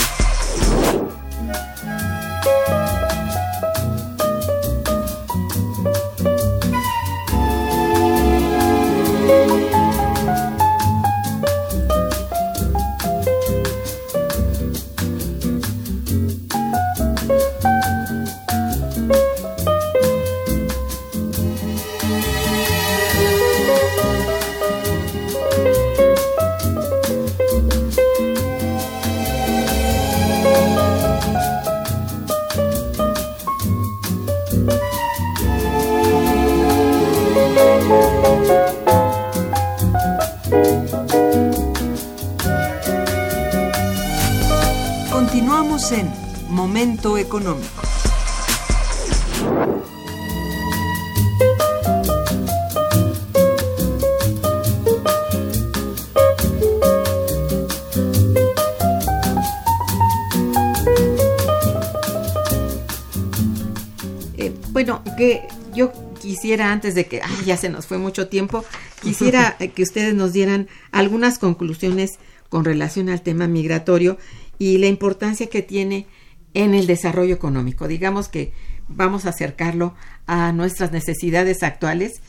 Quisiera, 66.51 66.73
antes 66.73 66.95
de 66.95 67.05
que 67.05 67.21
ay, 67.21 67.45
ya 67.45 67.55
se 67.55 67.69
nos 67.69 67.87
fue 67.87 67.97
mucho 67.97 68.27
tiempo, 68.27 68.65
quisiera 69.01 69.55
que 69.73 69.83
ustedes 69.83 70.13
nos 70.13 70.33
dieran 70.33 70.67
algunas 70.91 71.39
conclusiones 71.39 72.19
con 72.49 72.65
relación 72.65 73.07
al 73.07 73.21
tema 73.21 73.47
migratorio 73.47 74.17
y 74.59 74.77
la 74.77 74.87
importancia 74.87 75.47
que 75.47 75.61
tiene 75.61 76.07
en 76.53 76.73
el 76.73 76.87
desarrollo 76.87 77.33
económico. 77.33 77.87
Digamos 77.87 78.27
que 78.27 78.51
vamos 78.89 79.25
a 79.25 79.29
acercarlo 79.29 79.95
a 80.27 80.51
nuestras 80.51 80.91
necesidades 80.91 81.63
actuales, 81.63 82.21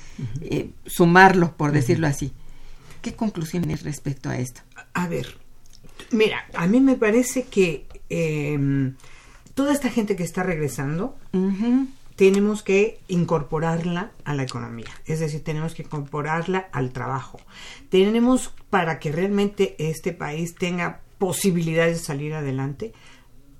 eh, 0.43 0.71
sumarlo, 0.87 1.57
por 1.57 1.73
decirlo 1.73 2.07
así. 2.07 2.33
¿Qué 3.01 3.15
conclusiones 3.15 3.83
respecto 3.83 4.31
a 4.31 4.39
esto? 4.39 4.61
A 4.95 5.09
ver, 5.09 5.37
mira, 6.13 6.45
a 6.55 6.69
mí 6.69 6.81
me 6.81 6.95
parece 6.95 7.43
que 7.43 7.87
em, 8.09 8.95
toda 9.55 9.73
esta 9.73 9.91
gente 9.91 10.15
que 10.15 10.23
está 10.23 10.45
regresando, 10.45 11.17
tenemos 12.23 12.63
que 12.63 13.01
incorporarla 13.09 14.13
a 14.23 14.33
la 14.33 14.45
economía, 14.45 14.87
es 15.07 15.19
decir, 15.19 15.43
tenemos 15.43 15.75
que 15.75 15.83
incorporarla 15.83 16.69
al 16.71 16.93
trabajo. 16.93 17.41
Tenemos 17.89 18.55
para 18.71 19.01
que 19.01 19.11
realmente 19.11 19.75
este 19.81 20.13
país 20.13 20.55
tenga 20.55 21.01
posibilidades 21.19 21.99
de 21.99 22.05
salir 22.05 22.35
adelante, 22.35 22.93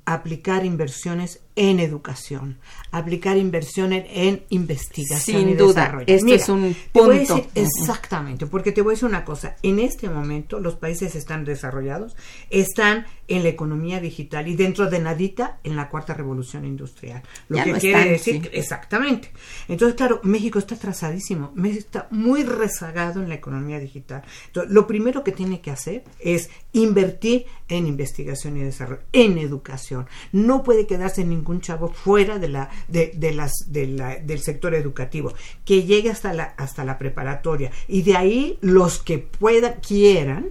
aplicar 0.05 0.65
inversiones 0.65 1.41
en 1.55 1.81
educación, 1.81 2.59
aplicar 2.91 3.37
inversiones 3.37 4.07
en 4.11 4.43
investigación 4.49 5.41
Sin 5.41 5.49
y 5.51 5.55
duda, 5.55 5.83
desarrollo. 5.83 6.05
esto 6.09 6.25
Mira, 6.25 6.37
es 6.37 6.49
un 6.49 6.75
te 6.93 7.01
voy 7.01 7.17
a 7.17 7.19
punto. 7.19 7.35
decir 7.37 7.51
exactamente, 7.55 8.47
porque 8.47 8.73
te 8.73 8.81
voy 8.81 8.93
a 8.93 8.95
decir 8.95 9.09
una 9.09 9.25
cosa, 9.25 9.57
en 9.63 9.79
este 9.79 10.09
momento 10.09 10.61
los 10.61 10.77
países 10.77 11.15
están 11.15 11.45
desarrollados, 11.45 12.17
están 12.49 13.07
en 13.29 13.43
la 13.43 13.51
economía 13.51 14.01
digital 14.01 14.49
y 14.49 14.57
dentro 14.57 14.89
de 14.91 14.99
nadita 14.99 15.59
en 15.63 15.77
la 15.77 15.89
cuarta 15.89 16.15
revolución 16.15 16.65
industrial. 16.65 17.23
Lo 17.49 17.57
Ya 17.59 17.65
que 17.65 17.73
no 17.73 17.79
quiere 17.79 17.99
están, 17.99 18.13
decir, 18.13 18.43
sí. 18.45 18.59
exactamente. 18.59 19.31
Entonces, 19.69 19.95
claro, 19.97 20.21
México 20.23 20.59
está 20.59 20.75
atrasadísimo, 20.75 21.53
México 21.55 21.81
está 21.81 22.09
muy 22.11 22.45
rezagado 22.45 23.23
en 23.23 23.29
la 23.29 23.35
economía 23.35 23.79
digital. 23.79 24.23
Entonces, 24.47 24.73
lo 24.73 24.87
primero 24.87 25.23
que 25.23 25.33
tiene 25.33 25.61
que 25.61 25.71
hacer 25.71 26.05
es 26.19 26.51
invertir 26.73 27.47
en 27.69 27.87
investigación 27.87 28.57
y 28.57 28.61
desarrollo, 28.61 29.03
en 29.13 29.39
educación. 29.39 30.07
No 30.33 30.63
puede 30.63 30.87
quedarse 30.87 31.25
ningún 31.25 31.42
chavo 31.61 31.89
fuera 31.89 32.39
de 32.39 32.49
la, 32.49 32.71
de, 32.89 33.13
de 33.15 33.33
las, 33.33 33.53
de 33.69 33.87
la- 33.87 34.17
del 34.17 34.41
sector 34.41 34.75
educativo, 34.75 35.33
que 35.65 35.85
llegue 35.85 36.11
hasta 36.11 36.33
la, 36.33 36.45
hasta 36.57 36.85
la 36.85 36.99
preparatoria 36.99 37.71
y 37.89 38.03
de 38.03 38.17
ahí 38.17 38.59
los 38.61 38.99
que 38.99 39.19
puedan, 39.19 39.75
quieran, 39.87 40.51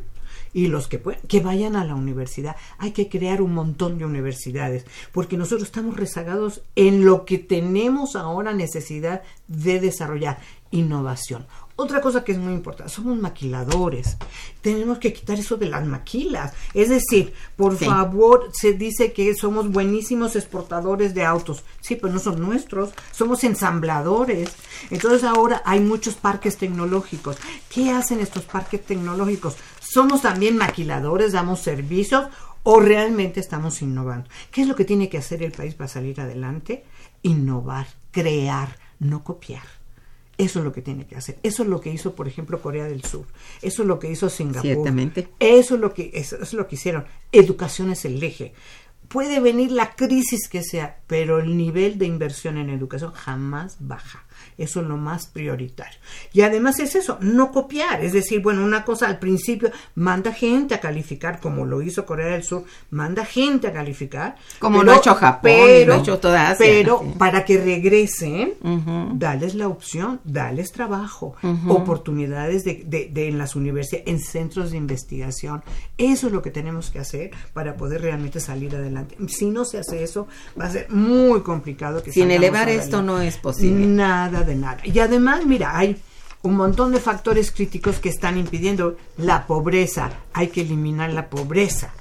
y 0.54 0.68
los 0.68 0.90
que 0.90 1.00
puedan, 1.00 1.22
que 1.30 1.40
vayan 1.40 1.78
a 1.78 1.86
la 1.86 1.96
universidad. 1.96 2.58
Hay 2.78 2.92
que 2.92 3.08
crear 3.08 3.42
un 3.42 3.54
montón 3.54 3.98
de 3.98 4.04
universidades, 4.06 4.86
porque 5.14 5.38
nosotros 5.38 5.64
estamos 5.64 5.96
rezagados 5.96 6.62
en 6.76 7.06
lo 7.06 7.24
que 7.24 7.38
tenemos 7.38 8.18
ahora 8.18 8.54
necesidad 8.54 9.22
de 9.48 9.80
desarrollar, 9.80 10.40
innovación. 10.70 11.46
Otra 11.76 12.02
cosa 12.02 12.24
que 12.24 12.34
es 12.34 12.38
muy 12.38 12.54
importante, 12.54 12.92
somos 12.94 13.18
maquiladores. 13.18 14.18
Tenemos 14.62 15.00
que 15.00 15.14
quitar 15.14 15.40
eso 15.40 15.58
de 15.58 15.68
las 15.70 15.86
maquilas. 15.86 16.54
Es 16.74 16.90
decir, 16.90 17.34
por 17.56 17.78
Sí. 17.78 17.86
favor, 17.86 18.50
se 18.54 18.74
dice 18.74 19.14
que 19.14 19.34
somos 19.36 19.72
buenísimos 19.72 20.36
exportadores 20.36 21.14
de 21.14 21.24
autos. 21.26 21.64
Sí, 21.80 21.96
pero 21.96 22.14
no 22.14 22.20
son 22.20 22.40
nuestros, 22.42 22.92
somos 23.12 23.44
ensambladores. 23.44 24.52
Entonces 24.90 25.24
ahora 25.24 25.62
hay 25.66 25.80
muchos 25.80 26.16
parques 26.16 26.58
tecnológicos. 26.58 27.38
¿Qué 27.70 27.92
hacen 27.92 28.20
estos 28.20 28.44
parques 28.44 28.86
tecnológicos? 28.86 29.56
¿Somos 29.80 30.22
también 30.22 30.58
maquiladores, 30.58 31.32
damos 31.34 31.60
servicios 31.62 32.28
o 32.64 32.80
realmente 32.80 33.40
estamos 33.40 33.82
innovando? 33.82 34.30
¿Qué 34.52 34.62
es 34.62 34.68
lo 34.68 34.76
que 34.76 34.86
tiene 34.86 35.10
que 35.10 35.18
hacer 35.18 35.42
el 35.42 35.52
país 35.52 35.74
para 35.74 35.88
salir 35.88 36.22
adelante? 36.22 36.86
Innovar, 37.24 37.88
crear, 38.12 38.78
no 39.00 39.24
copiar. 39.24 39.64
Eso 40.38 40.60
es 40.60 40.66
lo 40.66 40.72
que 40.72 40.82
tiene 40.82 41.06
que 41.06 41.16
hacer. 41.16 41.38
Eso 41.44 41.64
es 41.64 41.70
lo 41.70 41.82
que 41.82 41.92
hizo, 41.92 42.16
por 42.16 42.28
ejemplo, 42.28 42.62
Corea 42.62 42.86
del 42.86 43.04
Sur. 43.04 43.26
Eso 43.62 43.84
es 43.84 43.88
lo 43.88 44.00
que 44.00 44.10
hizo 44.10 44.30
Singapur. 44.30 44.62
Ciertamente. 44.62 45.28
Eso 45.40 45.76
es 45.76 45.82
lo 45.82 45.94
que 45.94 46.12
eso 46.14 46.38
es 46.42 46.54
lo 46.54 46.68
que 46.68 46.76
hicieron. 46.76 47.06
Educación 47.32 47.92
es 47.92 48.06
el 48.06 48.22
eje. 48.24 48.54
Puede 49.08 49.40
venir 49.40 49.72
la 49.72 49.96
crisis 49.96 50.48
que 50.48 50.64
sea, 50.64 51.02
pero 51.06 51.40
el 51.40 51.58
nivel 51.58 51.98
de 51.98 52.06
inversión 52.06 52.58
en 52.58 52.70
educación 52.70 53.12
jamás 53.12 53.78
baja. 53.80 54.26
Eso 54.62 54.82
es 54.82 54.88
lo 54.88 54.98
más 54.98 55.28
prioritario. 55.28 55.98
Y 56.34 56.42
además 56.42 56.80
es 56.80 56.96
eso, 56.96 57.18
no 57.22 57.52
copiar. 57.52 58.04
Es 58.04 58.14
decir, 58.14 58.42
bueno, 58.42 58.64
una 58.64 58.84
cosa 58.86 59.08
al 59.08 59.20
principio, 59.20 59.72
manda 59.96 60.32
gente 60.34 60.76
a 60.76 60.80
calificar, 60.80 61.40
como 61.40 61.66
lo 61.66 61.82
hizo 61.82 62.06
Corea 62.06 62.28
del 62.28 62.44
Sur, 62.44 62.64
manda 62.90 63.26
gente 63.26 63.68
a 63.68 63.74
calificar. 63.74 64.36
Como 64.60 64.84
lo 64.84 64.92
ha 64.92 64.98
hecho 64.98 65.16
Japón 65.16 65.52
y 65.82 65.86
lo 65.86 65.94
ha 65.94 65.98
hecho 65.98 66.20
toda 66.20 66.50
Asia, 66.50 66.66
Pero 66.66 67.02
para 67.18 67.44
que 67.46 67.58
regresen, 67.58 68.54
Ujú. 68.62 69.12
dales 69.16 69.56
la 69.56 69.68
opción, 69.68 70.20
dales 70.24 70.72
trabajo, 70.72 71.36
oportunidades 71.68 72.64
de, 72.64 72.84
de- 72.86 73.10
de 73.12 73.28
en 73.28 73.38
las 73.38 73.56
universidades, 73.56 74.08
en 74.08 74.20
centros 74.20 74.72
de 74.72 74.78
investigación. 74.78 75.64
Eso 75.98 76.28
es 76.28 76.34
lo 76.34 76.42
que 76.42 76.52
tenemos 76.52 76.90
que 76.92 77.00
hacer 77.00 77.32
para 77.54 77.76
poder 77.76 78.02
realmente 78.02 78.40
salir 78.40 78.76
adelante. 78.76 79.18
Si 79.28 79.46
no 79.50 79.66
se 79.66 79.80
hace 79.80 80.04
eso, 80.04 80.28
va 80.60 80.66
a 80.66 80.70
ser 80.72 80.90
muy 80.92 81.42
complicado 81.42 82.02
que 82.04 82.12
Sin 82.12 82.32
elevar 82.32 82.64
adelante. 82.64 82.84
esto 82.86 83.02
no 83.02 83.22
es 83.22 83.38
posible. 83.38 83.86
Nada 83.88 84.42
de 84.42 84.51
nada. 84.56 84.80
Y 84.84 85.00
además, 85.00 85.46
mira, 85.46 85.78
hay 85.78 86.02
un 86.44 86.56
montón 86.56 86.92
de 86.92 87.00
factores 87.00 87.52
críticos 87.52 88.00
que 88.00 88.10
están 88.10 88.38
impidiendo 88.38 88.98
la 89.18 89.46
pobreza. 89.46 90.12
Hay 90.34 90.48
que 90.48 90.62
eliminar 90.62 91.12
la 91.12 91.30
pobreza. 91.30 91.94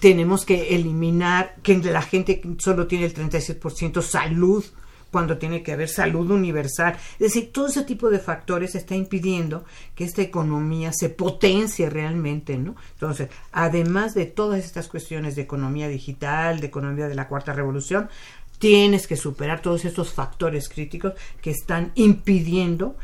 Tenemos 0.00 0.44
que 0.44 0.74
eliminar 0.74 1.56
que 1.62 1.76
la 1.78 2.02
gente 2.02 2.42
solo 2.58 2.86
tiene 2.86 3.06
el 3.06 3.14
36% 3.14 4.02
salud 4.02 4.64
cuando 5.10 5.38
tiene 5.38 5.62
que 5.62 5.72
haber 5.72 5.88
salud 5.88 6.30
universal. 6.30 6.98
Es 7.14 7.32
decir, 7.32 7.50
todo 7.52 7.68
ese 7.68 7.84
tipo 7.84 8.10
de 8.10 8.18
factores 8.18 8.74
está 8.74 8.94
impidiendo 8.94 9.64
que 9.94 10.04
esta 10.04 10.20
economía 10.20 10.92
se 10.92 11.08
potencie 11.08 11.88
realmente, 11.88 12.58
¿no? 12.58 12.76
Entonces, 12.92 13.28
además 13.52 14.14
de 14.14 14.26
todas 14.26 14.62
estas 14.62 14.88
cuestiones 14.88 15.34
de 15.36 15.42
economía 15.42 15.88
digital, 15.88 16.60
de 16.60 16.66
economía 16.66 17.08
de 17.08 17.14
la 17.14 17.28
cuarta 17.28 17.54
revolución, 17.54 18.10
tienes 18.58 19.06
que 19.06 19.16
superar 19.16 19.60
todos 19.62 19.84
estos 19.84 20.12
factores 20.12 20.68
críticos 20.68 21.12
que 21.42 21.50
están 21.50 21.92
impidiendo 21.94 22.96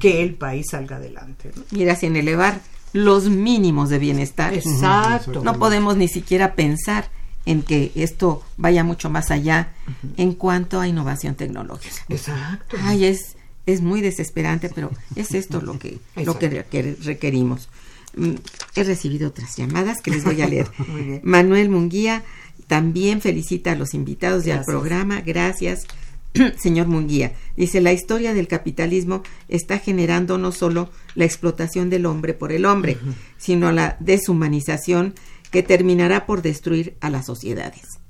que 0.00 0.22
el 0.22 0.34
país 0.34 0.66
salga 0.70 0.96
adelante. 0.96 1.50
¿no? 1.54 1.62
Mira, 1.72 1.94
sin 1.96 2.16
elevar 2.16 2.60
los 2.92 3.28
mínimos 3.28 3.90
de 3.90 3.98
bienestar. 3.98 4.54
Exacto. 4.54 5.42
No 5.42 5.58
podemos 5.58 5.96
ni 5.96 6.08
siquiera 6.08 6.54
pensar 6.54 7.10
en 7.44 7.62
que 7.62 7.92
esto 7.94 8.42
vaya 8.56 8.84
mucho 8.84 9.10
más 9.10 9.30
allá 9.30 9.72
en 10.16 10.32
cuanto 10.32 10.80
a 10.80 10.88
innovación 10.88 11.34
tecnológica. 11.34 11.94
Exacto. 12.08 12.76
Ay, 12.82 13.04
es, 13.04 13.36
es 13.66 13.82
muy 13.82 14.00
desesperante, 14.00 14.70
pero 14.74 14.90
es 15.16 15.34
esto 15.34 15.60
lo 15.60 15.78
que, 15.78 15.98
lo 16.16 16.38
que 16.38 16.50
requer- 16.50 16.96
requerimos. 17.02 17.68
Mm, 18.16 18.34
He 18.76 18.84
recibido 18.84 19.28
otras 19.28 19.56
llamadas 19.56 20.00
que 20.00 20.12
les 20.12 20.24
voy 20.24 20.40
a 20.40 20.46
leer. 20.48 20.70
Manuel 21.24 21.68
Munguía 21.68 22.22
también 22.66 23.20
felicita 23.20 23.72
a 23.72 23.76
los 23.76 23.94
invitados 23.94 24.46
y 24.46 24.50
al 24.50 24.58
Gracias. 24.58 24.74
programa. 24.74 25.20
Gracias, 25.20 25.86
señor 26.58 26.86
Munguía. 26.86 27.32
Dice, 27.56 27.80
la 27.80 27.92
historia 27.92 28.34
del 28.34 28.48
capitalismo 28.48 29.22
está 29.48 29.78
generando 29.78 30.38
no 30.38 30.52
solo 30.52 30.90
la 31.14 31.24
explotación 31.24 31.90
del 31.90 32.06
hombre 32.06 32.34
por 32.34 32.52
el 32.52 32.64
hombre, 32.66 32.98
sino 33.38 33.72
la 33.72 33.96
deshumanización 34.00 35.14
que 35.50 35.62
terminará 35.62 36.26
por 36.26 36.42
destruir 36.42 36.96
a 37.00 37.10
las 37.10 37.26
sociedades. 37.26 38.00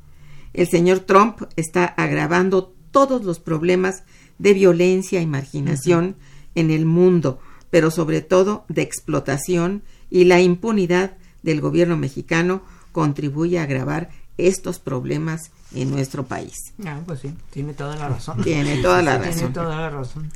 El 0.55 0.69
señor 0.69 1.01
Trump 1.01 1.43
está 1.57 1.85
agravando 1.85 2.73
todos 2.91 3.25
los 3.25 3.41
problemas 3.41 4.05
de 4.39 4.55
violencia 4.55 5.21
y 5.21 5.27
marginación 5.27 6.17
en 6.55 6.71
el 6.71 6.87
mundo, 6.87 7.41
pero 7.71 7.91
sobre 7.91 8.23
todo 8.23 8.65
de 8.69 8.83
explotación 8.83 9.83
y 10.11 10.25
la 10.25 10.41
impunidad 10.41 11.17
del 11.43 11.61
gobierno 11.61 11.97
mexicano 11.97 12.63
contribuye 12.93 13.59
a 13.59 13.65
agravar 13.65 14.11
estos 14.39 14.79
problemas 14.79 15.51
en 15.75 15.91
nuestro 15.91 16.27
país. 16.27 16.55
Ah, 16.85 17.01
pues 17.07 17.21
sí, 17.21 17.33
tiene 17.51 17.75
toda 17.75 17.97
la 17.97 18.09
razón. 18.09 18.43
Tiene 18.43 18.83
toda 18.83 19.03
la 19.03 19.21
Tiene 19.21 19.35
razón. 19.35 19.53
toda 19.53 19.81
la 19.81 19.91
razón. 19.91 20.31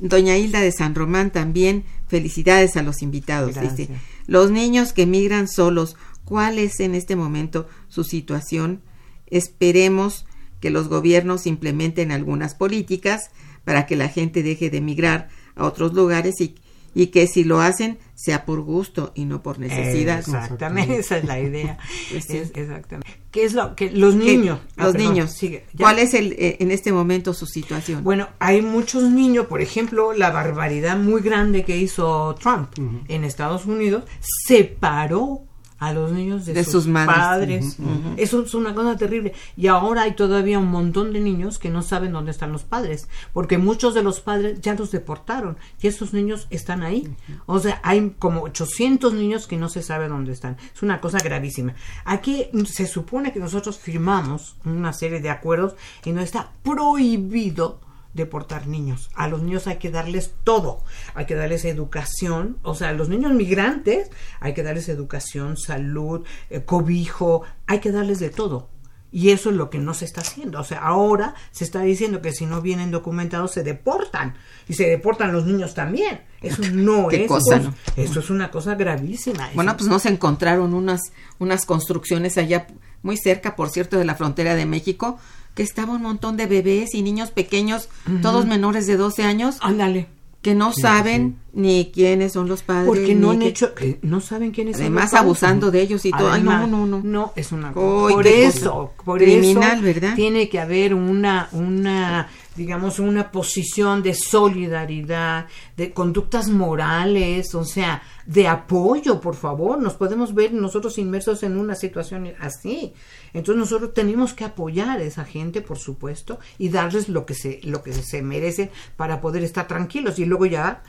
Doña 0.00 0.36
Hilda 0.36 0.60
de 0.60 0.72
San 0.72 0.94
Román 0.94 1.30
también, 1.30 1.84
felicidades 2.06 2.76
a 2.76 2.82
los 2.82 3.02
invitados. 3.02 3.54
Gracias. 3.54 3.76
Dice, 3.76 3.92
los 4.26 4.50
niños 4.50 4.92
que 4.92 5.06
migran 5.06 5.48
solos, 5.48 5.96
¿cuál 6.24 6.58
es 6.58 6.80
en 6.80 6.94
este 6.94 7.16
momento 7.16 7.68
su 7.88 8.04
situación? 8.04 8.80
Esperemos 9.26 10.24
que 10.60 10.70
los 10.70 10.88
gobiernos 10.88 11.46
implementen 11.46 12.12
algunas 12.12 12.54
políticas 12.54 13.30
para 13.64 13.86
que 13.86 13.96
la 13.96 14.08
gente 14.08 14.42
deje 14.42 14.70
de 14.70 14.80
migrar 14.80 15.28
a 15.56 15.64
otros 15.66 15.94
lugares 15.94 16.40
y, 16.40 16.54
y 17.00 17.06
que 17.08 17.28
si 17.28 17.44
lo 17.44 17.60
hacen 17.60 17.96
sea 18.16 18.44
por 18.44 18.60
gusto 18.62 19.12
y 19.14 19.24
no 19.24 19.40
por 19.40 19.60
necesidad. 19.60 20.18
Exactamente, 20.18 20.96
esa 20.98 21.18
es 21.18 21.24
la 21.24 21.38
idea. 21.38 21.78
Pues 22.10 22.24
sí. 22.24 22.38
Es- 22.38 22.50
exactamente. 22.54 23.08
¿Qué 23.30 23.44
es 23.44 23.52
lo 23.52 23.76
que 23.76 23.90
los 23.92 24.16
niños? 24.16 24.58
Ah, 24.76 24.84
los 24.86 24.92
perdón, 24.94 25.12
niños. 25.12 25.30
sigue. 25.32 25.64
¿Cuál 25.78 26.00
es 26.00 26.14
el, 26.14 26.32
eh, 26.32 26.56
en 26.58 26.70
este 26.72 26.92
momento 26.92 27.34
su 27.34 27.46
situación? 27.46 28.02
Bueno, 28.02 28.28
hay 28.40 28.62
muchos 28.62 29.04
niños, 29.04 29.46
por 29.46 29.60
ejemplo, 29.60 30.12
la 30.12 30.30
barbaridad 30.30 30.96
muy 30.98 31.20
grande 31.20 31.62
que 31.64 31.76
hizo 31.76 32.34
Trump 32.40 32.70
en 33.06 33.22
Estados 33.24 33.66
Unidos 33.66 34.02
separó 34.46 35.42
a 35.78 35.92
los 35.92 36.10
niños 36.12 36.44
de, 36.44 36.54
De 36.54 36.64
sus, 36.64 36.72
sus 36.72 36.86
madres. 36.88 37.16
padres. 37.16 37.76
Eso 38.16 38.42
es 38.42 38.54
una 38.54 38.74
cosa 38.74 38.96
terrible. 38.96 39.32
Y 39.56 39.68
ahora 39.68 40.02
hay 40.02 40.14
todavía 40.14 40.58
un 40.58 40.70
montón 40.70 41.12
de 41.12 41.20
niños 41.20 41.58
que 41.58 41.70
no 41.70 41.82
saben 41.82 42.12
dónde 42.12 42.32
están 42.32 42.52
los 42.52 42.64
padres, 42.64 43.08
porque 43.32 43.58
muchos 43.58 43.94
de 43.94 44.02
los 44.02 44.20
padres 44.20 44.60
ya 44.60 44.74
los 44.74 44.90
deportaron 44.90 45.56
y 45.80 45.86
esos 45.86 46.12
niños 46.12 46.46
están 46.50 46.82
ahí. 46.82 47.08
O 47.46 47.58
sea, 47.60 47.80
hay 47.84 48.14
como 48.18 48.42
800 48.42 49.14
niños 49.14 49.46
que 49.46 49.56
no 49.56 49.68
se 49.68 49.82
sabe 49.82 50.08
dónde 50.08 50.32
están. 50.32 50.56
Es 50.74 50.82
una 50.82 51.00
cosa 51.00 51.18
gravísima. 51.18 51.74
Aquí 52.04 52.48
se 52.66 52.86
supone 52.86 53.32
que 53.32 53.40
nosotros 53.40 53.78
firmamos 53.78 54.56
una 54.64 54.92
serie 54.92 55.20
de 55.20 55.30
acuerdos 55.30 55.76
y 56.04 56.12
no 56.12 56.20
está 56.20 56.52
prohibido 56.62 57.80
deportar 58.14 58.66
niños. 58.66 59.10
A 59.14 59.28
los 59.28 59.42
niños 59.42 59.66
hay 59.66 59.76
que 59.76 59.90
darles 59.90 60.34
todo. 60.44 60.82
Hay 61.14 61.26
que 61.26 61.34
darles 61.34 61.64
educación. 61.64 62.58
O 62.62 62.74
sea, 62.74 62.88
a 62.88 62.92
los 62.92 63.08
niños 63.08 63.32
migrantes 63.32 64.10
hay 64.40 64.54
que 64.54 64.62
darles 64.62 64.88
educación, 64.88 65.56
salud, 65.56 66.24
eh, 66.50 66.62
cobijo. 66.64 67.42
Hay 67.66 67.80
que 67.80 67.92
darles 67.92 68.18
de 68.18 68.30
todo. 68.30 68.68
Y 69.10 69.30
eso 69.30 69.48
es 69.48 69.56
lo 69.56 69.70
que 69.70 69.78
no 69.78 69.94
se 69.94 70.04
está 70.04 70.20
haciendo. 70.20 70.60
O 70.60 70.64
sea, 70.64 70.80
ahora 70.80 71.34
se 71.50 71.64
está 71.64 71.80
diciendo 71.80 72.20
que 72.20 72.32
si 72.32 72.44
no 72.44 72.60
vienen 72.60 72.90
documentados 72.90 73.52
se 73.52 73.62
deportan. 73.62 74.34
Y 74.68 74.74
se 74.74 74.84
deportan 74.86 75.32
los 75.32 75.46
niños 75.46 75.72
también. 75.74 76.20
Eso 76.42 76.60
no 76.72 77.08
Qué 77.08 77.22
es. 77.24 77.28
cosa, 77.28 77.56
eso, 77.56 77.70
¿no? 77.70 77.74
eso 78.02 78.20
es 78.20 78.28
una 78.28 78.50
cosa 78.50 78.74
gravísima. 78.74 79.48
Bueno, 79.54 79.70
Eso- 79.70 79.78
pues 79.78 79.88
no 79.90 79.98
se 79.98 80.10
encontraron 80.10 80.74
unas, 80.74 81.00
unas 81.38 81.64
construcciones 81.64 82.36
allá 82.36 82.66
muy 83.02 83.16
cerca, 83.16 83.56
por 83.56 83.70
cierto, 83.70 83.96
de 83.96 84.04
la 84.04 84.14
frontera 84.14 84.54
de 84.54 84.66
México, 84.66 85.18
que 85.58 85.64
estaba 85.64 85.94
un 85.94 86.02
montón 86.02 86.36
de 86.36 86.46
bebés 86.46 86.94
y 86.94 87.02
niños 87.02 87.32
pequeños, 87.32 87.88
todos 88.22 88.46
menores 88.46 88.86
de 88.86 88.96
12 88.96 89.24
años, 89.24 89.56
Ándale. 89.60 90.06
que 90.40 90.54
no 90.54 90.72
saben 90.72 91.40
ni 91.52 91.90
quiénes 91.92 92.34
son 92.34 92.48
los 92.48 92.62
padres. 92.62 92.86
Porque 92.86 93.16
no 93.16 93.32
han 93.32 93.42
hecho, 93.42 93.74
que 93.74 93.98
no 94.02 94.20
saben 94.20 94.52
quiénes 94.52 94.76
son 94.76 94.82
Además, 94.82 95.02
los 95.06 95.10
padres. 95.10 95.24
abusando 95.24 95.70
de 95.72 95.80
ellos 95.80 96.04
y 96.04 96.12
todo. 96.12 96.30
Ay, 96.30 96.42
no, 96.44 96.68
no, 96.68 96.86
no. 96.86 97.00
No, 97.02 97.32
es 97.34 97.50
una 97.50 97.72
cosa. 97.72 98.14
Por 98.14 98.26
eso, 98.28 98.92
cosa. 98.94 99.04
por 99.04 99.18
Criminal, 99.18 99.72
eso 99.78 99.82
¿verdad? 99.82 100.14
tiene 100.14 100.48
que 100.48 100.60
haber 100.60 100.94
una, 100.94 101.48
una, 101.50 102.28
digamos, 102.54 103.00
una 103.00 103.32
posición 103.32 104.00
de 104.04 104.14
solidaridad, 104.14 105.46
de 105.76 105.92
conductas 105.92 106.48
morales, 106.48 107.52
o 107.56 107.64
sea, 107.64 108.00
de 108.28 108.46
apoyo, 108.46 109.20
por 109.22 109.34
favor. 109.34 109.80
Nos 109.80 109.94
podemos 109.94 110.34
ver 110.34 110.52
nosotros 110.52 110.98
inmersos 110.98 111.42
en 111.42 111.56
una 111.56 111.74
situación 111.74 112.30
así. 112.40 112.92
Entonces 113.32 113.58
nosotros 113.58 113.94
tenemos 113.94 114.34
que 114.34 114.44
apoyar 114.44 114.98
a 114.98 115.02
esa 115.02 115.24
gente, 115.24 115.62
por 115.62 115.78
supuesto, 115.78 116.38
y 116.58 116.68
darles 116.68 117.08
lo 117.08 117.24
que 117.24 117.32
se, 117.34 117.58
lo 117.64 117.82
que 117.82 117.94
se 117.94 118.22
merecen 118.22 118.70
para 118.96 119.22
poder 119.22 119.42
estar 119.42 119.66
tranquilos. 119.66 120.18
Y 120.18 120.26
luego 120.26 120.44
ya 120.44 120.82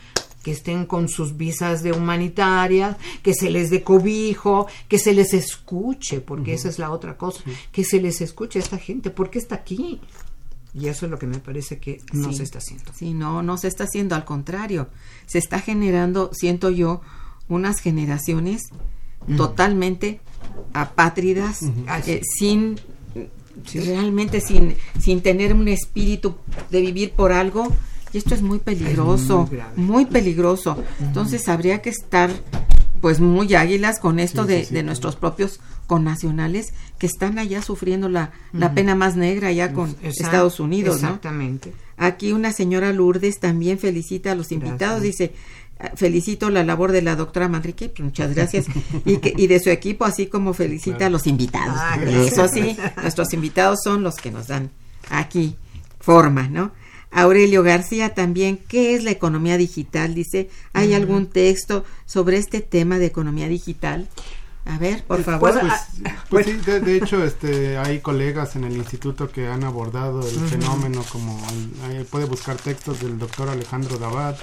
que 0.43 0.51
estén 0.51 0.85
con 0.85 1.07
sus 1.07 1.37
visas 1.37 1.81
de 1.81 1.93
humanitarias, 1.93 2.97
que 3.23 3.33
se 3.33 3.49
les 3.49 3.69
dé 3.69 3.83
cobijo, 3.83 4.67
que 4.89 4.99
se 4.99 5.13
les 5.13 5.33
escuche, 5.33 6.19
porque 6.19 6.53
esa 6.53 6.67
es 6.67 6.77
la 6.77 6.91
otra 6.91 7.17
cosa, 7.17 7.41
que 7.71 7.83
se 7.85 8.01
les 8.01 8.19
escuche 8.21 8.59
a 8.59 8.61
esta 8.61 8.77
gente, 8.77 9.11
porque 9.11 9.39
está 9.39 9.55
aquí. 9.55 10.01
Y 10.73 10.87
eso 10.87 11.05
es 11.05 11.11
lo 11.11 11.17
que 11.17 11.25
me 11.27 11.39
parece 11.39 11.79
que 11.79 12.01
no 12.13 12.29
Sí. 12.29 12.35
se 12.37 12.43
está 12.43 12.59
haciendo. 12.59 12.91
Sí, 12.93 13.13
no, 13.13 13.41
no 13.43 13.57
se 13.57 13.67
está 13.69 13.85
haciendo, 13.85 14.15
al 14.15 14.23
contrario, 14.25 14.87
se 15.25 15.39
está 15.39 15.59
generando, 15.59 16.29
siento 16.33 16.69
yo, 16.69 17.01
unas 17.49 17.79
generaciones 17.81 18.61
totalmente 19.35 20.21
apátridas, 20.73 21.63
eh, 22.07 22.21
sin 22.37 22.79
realmente 23.73 24.39
sin, 24.41 24.75
sin 24.99 25.21
tener 25.21 25.53
un 25.53 25.67
espíritu 25.67 26.35
de 26.71 26.81
vivir 26.81 27.11
por 27.11 27.31
algo. 27.31 27.67
Y 28.13 28.17
esto 28.17 28.33
es 28.33 28.41
muy 28.41 28.59
peligroso, 28.59 29.47
muy 29.75 30.05
peligroso. 30.05 30.81
Entonces 30.99 31.47
habría 31.47 31.81
que 31.81 31.89
estar 31.89 32.31
pues 33.01 33.19
muy 33.19 33.53
águilas 33.55 33.99
con 33.99 34.19
esto 34.19 34.45
de, 34.45 34.65
de 34.65 34.83
nuestros 34.83 35.15
propios 35.15 35.59
connacionales 35.87 36.73
que 36.97 37.05
están 37.07 37.37
allá 37.39 37.61
sufriendo 37.61 38.09
la, 38.09 38.31
la 38.51 38.73
pena 38.73 38.95
más 38.95 39.15
negra 39.15 39.49
allá 39.49 39.73
con 39.73 39.95
Estados 40.01 40.59
Unidos, 40.59 41.01
¿no? 41.01 41.07
Exactamente. 41.09 41.73
Aquí 41.97 42.31
una 42.31 42.51
señora 42.51 42.91
Lourdes 42.93 43.39
también 43.39 43.77
felicita 43.79 44.31
a 44.31 44.35
los 44.35 44.51
invitados, 44.51 45.01
dice, 45.01 45.33
"Ah, 45.35 45.68
felicito 45.95 46.49
la 46.49 46.63
labor 46.63 46.91
de 46.91 47.01
la 47.01 47.15
doctora 47.15 47.47
Manrique, 47.47 47.89
pues, 47.89 48.01
muchas 48.01 48.33
gracias, 48.35 48.65
y, 49.05 49.17
que, 49.17 49.33
y 49.37 49.47
de 49.47 49.59
su 49.59 49.69
equipo, 49.69 50.05
así 50.05 50.27
como 50.27 50.53
felicita 50.53 51.05
a 51.05 51.09
los 51.09 51.25
invitados. 51.27 51.75
Ah. 51.77 51.97
Eso 52.03 52.47
sí, 52.47 52.75
nuestros 53.01 53.33
invitados 53.33 53.79
son 53.83 54.03
los 54.03 54.15
que 54.15 54.31
nos 54.31 54.47
dan 54.47 54.71
aquí 55.09 55.55
forma, 55.99 56.47
¿no? 56.47 56.71
Aurelio 57.11 57.63
García 57.63 58.13
también, 58.13 58.59
¿qué 58.67 58.93
es 58.93 59.03
la 59.03 59.09
economía 59.11 59.57
digital? 59.57 60.13
Dice, 60.13 60.49
¿hay 60.73 60.93
algún 60.93 61.27
texto 61.27 61.83
sobre 62.05 62.37
este 62.37 62.61
tema 62.61 62.99
de 62.99 63.07
economía 63.07 63.47
digital? 63.47 64.07
A 64.65 64.77
ver, 64.77 65.03
por 65.05 65.23
favor. 65.23 65.59
Pues, 65.59 65.73
Pues, 66.29 66.45
sí, 66.45 66.51
de, 66.63 66.79
de 66.81 66.97
hecho, 66.97 67.23
este, 67.23 67.77
hay 67.79 68.01
colegas 68.01 68.55
en 68.55 68.65
el 68.65 68.77
instituto 68.77 69.31
que 69.31 69.47
han 69.47 69.63
abordado 69.63 70.21
el 70.21 70.39
fenómeno, 70.41 71.03
como 71.11 71.41
el- 71.89 72.05
puede 72.05 72.25
buscar 72.25 72.57
textos 72.57 72.99
del 73.01 73.17
doctor 73.17 73.49
Alejandro 73.49 73.97
Dabat. 73.97 74.37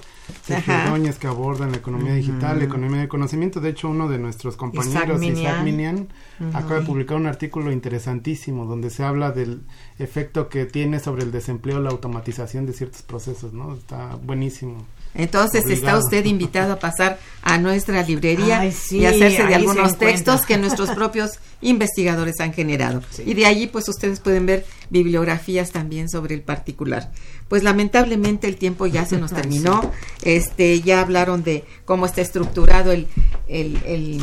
Ordóñez, 0.49 1.19
que 1.19 1.27
abordan 1.27 1.73
la 1.73 1.79
economía 1.79 2.15
digital, 2.15 2.59
la 2.59 2.65
economía 2.65 3.01
de 3.01 3.09
conocimiento. 3.09 3.61
De 3.61 3.71
hecho, 3.71 3.89
uno 3.89 4.09
de 4.09 4.19
nuestros 4.19 4.57
compañeros, 4.57 5.21
Minian. 5.21 5.39
Isaac 5.39 5.63
Minian, 5.63 6.09
acaba 6.53 6.81
de 6.81 6.87
publicar 6.87 7.17
un 7.17 7.27
artículo 7.27 7.73
interesantísimo 7.73 8.67
donde 8.67 8.91
se 8.91 9.05
habla 9.05 9.33
del 9.33 9.63
efecto 9.99 10.49
que 10.49 10.67
tiene 10.67 11.01
sobre 11.01 11.25
el 11.25 11.33
desempleo 11.33 11.81
la 11.81 11.91
automatización 11.91 12.67
de 12.67 12.73
ciertos 12.73 13.03
procesos, 13.03 13.53
¿no? 13.53 13.75
Está 13.75 14.17
buenísimo. 14.17 14.87
Entonces 15.17 15.65
está 15.69 15.99
usted 15.99 16.25
invitado 16.25 16.73
a 16.75 16.79
pasar 16.79 17.19
a 17.43 17.59
nuestra 17.59 18.03
librería 18.03 18.61
Ay, 18.61 18.73
sí, 18.73 18.99
y 18.99 19.07
hacerse 19.07 19.45
de 19.45 19.55
algunos 19.55 19.99
textos 19.99 20.45
que 20.45 20.59
nuestros 20.59 20.91
propios 20.95 21.39
investigadores 21.61 22.41
han 22.41 22.53
generado. 22.53 23.03
Y 23.25 23.35
de 23.35 23.47
allí 23.47 23.67
pues 23.67 23.89
ustedes 23.89 24.21
pueden 24.21 24.47
ver 24.47 24.67
bibliografías 24.91 25.71
también 25.71 26.09
sobre 26.09 26.35
el 26.35 26.43
particular. 26.43 27.11
Pues 27.49 27.63
lamentablemente 27.63 28.47
el 28.49 28.57
tiempo 28.57 28.87
ya 28.87 29.07
se 29.07 29.19
nos 29.19 29.33
terminó. 29.35 29.93
Este 30.23 30.81
ya 30.81 31.01
hablaron 31.01 31.45
de 31.45 31.65
cómo 31.85 32.07
está 32.07 32.21
estructurado 32.21 32.93
el 32.93 33.07
el, 33.49 33.79
el, 33.87 34.21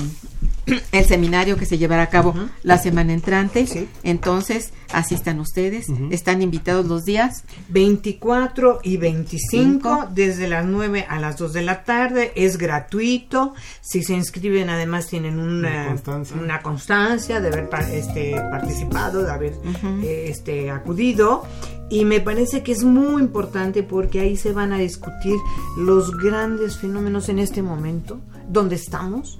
el 0.91 1.05
seminario 1.05 1.57
que 1.57 1.65
se 1.65 1.77
llevará 1.77 2.03
a 2.03 2.09
cabo 2.09 2.33
la 2.63 2.77
semana 2.77 3.13
entrante. 3.13 3.67
Sí. 3.67 3.87
Entonces, 4.03 4.73
asistan 4.93 5.39
ustedes, 5.39 5.87
están 6.11 6.41
invitados 6.41 6.85
los 6.85 7.03
días 7.03 7.43
24 7.69 8.79
y 8.83 8.97
25 8.97 9.49
Cinco. 9.49 10.07
desde 10.13 10.47
las 10.47 10.65
9 10.65 11.05
a 11.09 11.19
las 11.19 11.37
2 11.37 11.53
de 11.53 11.61
la 11.63 11.83
tarde 11.83 12.31
es 12.35 12.57
gratuito 12.57 13.53
si 13.81 14.03
se 14.03 14.13
inscriben 14.13 14.69
además 14.69 15.07
tienen 15.07 15.39
una, 15.39 15.69
Una 15.69 15.85
constancia. 15.87 16.37
una 16.37 16.61
constancia 16.61 17.41
de 17.41 17.47
haber 17.47 17.69
este, 17.91 18.35
participado 18.51 19.23
de 19.23 19.31
haber 19.31 19.53
eh, 20.03 20.27
este, 20.29 20.69
acudido 20.69 21.43
y 21.89 22.05
me 22.05 22.19
parece 22.21 22.63
que 22.63 22.71
es 22.71 22.83
muy 22.83 23.21
importante 23.21 23.83
porque 23.83 24.19
ahí 24.19 24.37
se 24.37 24.53
van 24.53 24.73
a 24.73 24.77
discutir 24.77 25.35
los 25.77 26.11
grandes 26.17 26.77
fenómenos 26.77 27.29
en 27.29 27.39
este 27.39 27.61
momento 27.61 28.19
donde 28.49 28.75
estamos 28.75 29.39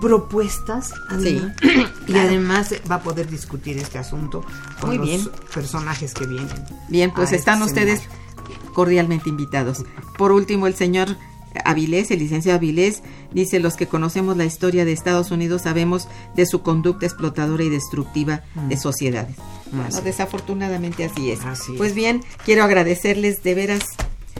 propuestas 0.00 0.92
además, 1.10 1.56
y 2.06 2.16
además 2.16 2.74
va 2.90 2.96
a 2.96 3.02
poder 3.02 3.28
discutir 3.28 3.78
este 3.78 3.98
asunto 3.98 4.44
con 4.80 4.90
Muy 4.90 4.98
los 4.98 5.06
bien. 5.06 5.28
personajes 5.52 6.14
que 6.14 6.26
vienen 6.26 6.48
Bien, 6.88 7.12
pues 7.12 7.32
están 7.32 7.62
este 7.62 7.70
ustedes 7.70 8.00
seminario. 8.00 8.72
cordialmente 8.74 9.28
invitados. 9.28 9.84
Por 10.18 10.32
último, 10.32 10.66
el 10.66 10.74
señor 10.74 11.16
Avilés, 11.64 12.10
el 12.10 12.18
licenciado 12.18 12.56
Avilés, 12.56 13.02
dice, 13.32 13.60
los 13.60 13.74
que 13.76 13.86
conocemos 13.86 14.36
la 14.36 14.44
historia 14.44 14.84
de 14.84 14.92
Estados 14.92 15.30
Unidos 15.30 15.62
sabemos 15.62 16.08
de 16.34 16.46
su 16.46 16.62
conducta 16.62 17.06
explotadora 17.06 17.62
y 17.64 17.68
destructiva 17.70 18.42
de 18.68 18.76
sociedades. 18.76 19.36
Bueno, 19.70 19.86
Así 19.88 20.00
desafortunadamente 20.02 21.04
así 21.04 21.30
es. 21.30 21.40
Así 21.44 21.72
es. 21.72 21.78
Pues 21.78 21.94
bien, 21.94 22.22
quiero 22.44 22.64
agradecerles 22.64 23.42
de 23.42 23.54
veras 23.54 23.82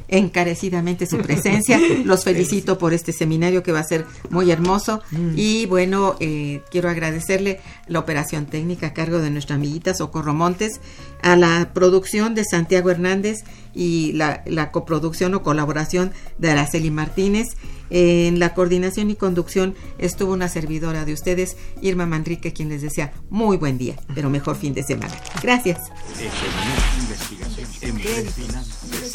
encarecidamente 0.09 1.07
su 1.07 1.19
presencia. 1.19 1.79
Los 2.05 2.25
felicito 2.25 2.79
por 2.79 2.93
este 2.93 3.13
seminario 3.13 3.63
que 3.63 3.73
va 3.73 3.81
a 3.81 3.85
ser 3.85 4.07
muy 4.31 4.51
hermoso. 4.51 5.03
Y 5.37 5.67
bueno, 5.67 6.17
eh, 6.21 6.63
quiero 6.71 6.89
agradecerle 6.89 7.61
la 7.87 7.99
operación 7.99 8.47
técnica 8.47 8.89
a 8.89 8.95
cargo 8.95 9.19
de 9.19 9.31
nuestra 9.31 9.57
amiguita 9.57 9.95
Socorro 9.95 10.35
Montes, 10.35 10.81
a 11.23 11.37
la 11.37 11.71
producción 11.73 12.35
de 12.35 12.45
Santiago 12.45 12.91
Hernández 12.91 13.45
y 13.75 14.13
la, 14.13 14.43
la 14.47 14.71
coproducción 14.71 15.35
o 15.35 15.43
colaboración 15.43 16.13
de 16.39 16.51
Araceli 16.51 16.91
Martínez. 16.91 17.49
En 17.91 18.39
la 18.39 18.55
coordinación 18.55 19.11
y 19.11 19.15
conducción 19.15 19.75
estuvo 19.99 20.33
una 20.33 20.49
servidora 20.49 21.05
de 21.05 21.13
ustedes, 21.13 21.57
Irma 21.83 22.07
Manrique, 22.07 22.53
quien 22.53 22.69
les 22.69 22.83
desea 22.83 23.13
muy 23.31 23.57
buen 23.57 23.79
día, 23.79 23.97
pero 24.15 24.31
mejor 24.31 24.57
fin 24.57 24.75
de 24.75 24.83
semana. 24.83 25.15
Gracias. 25.43 25.79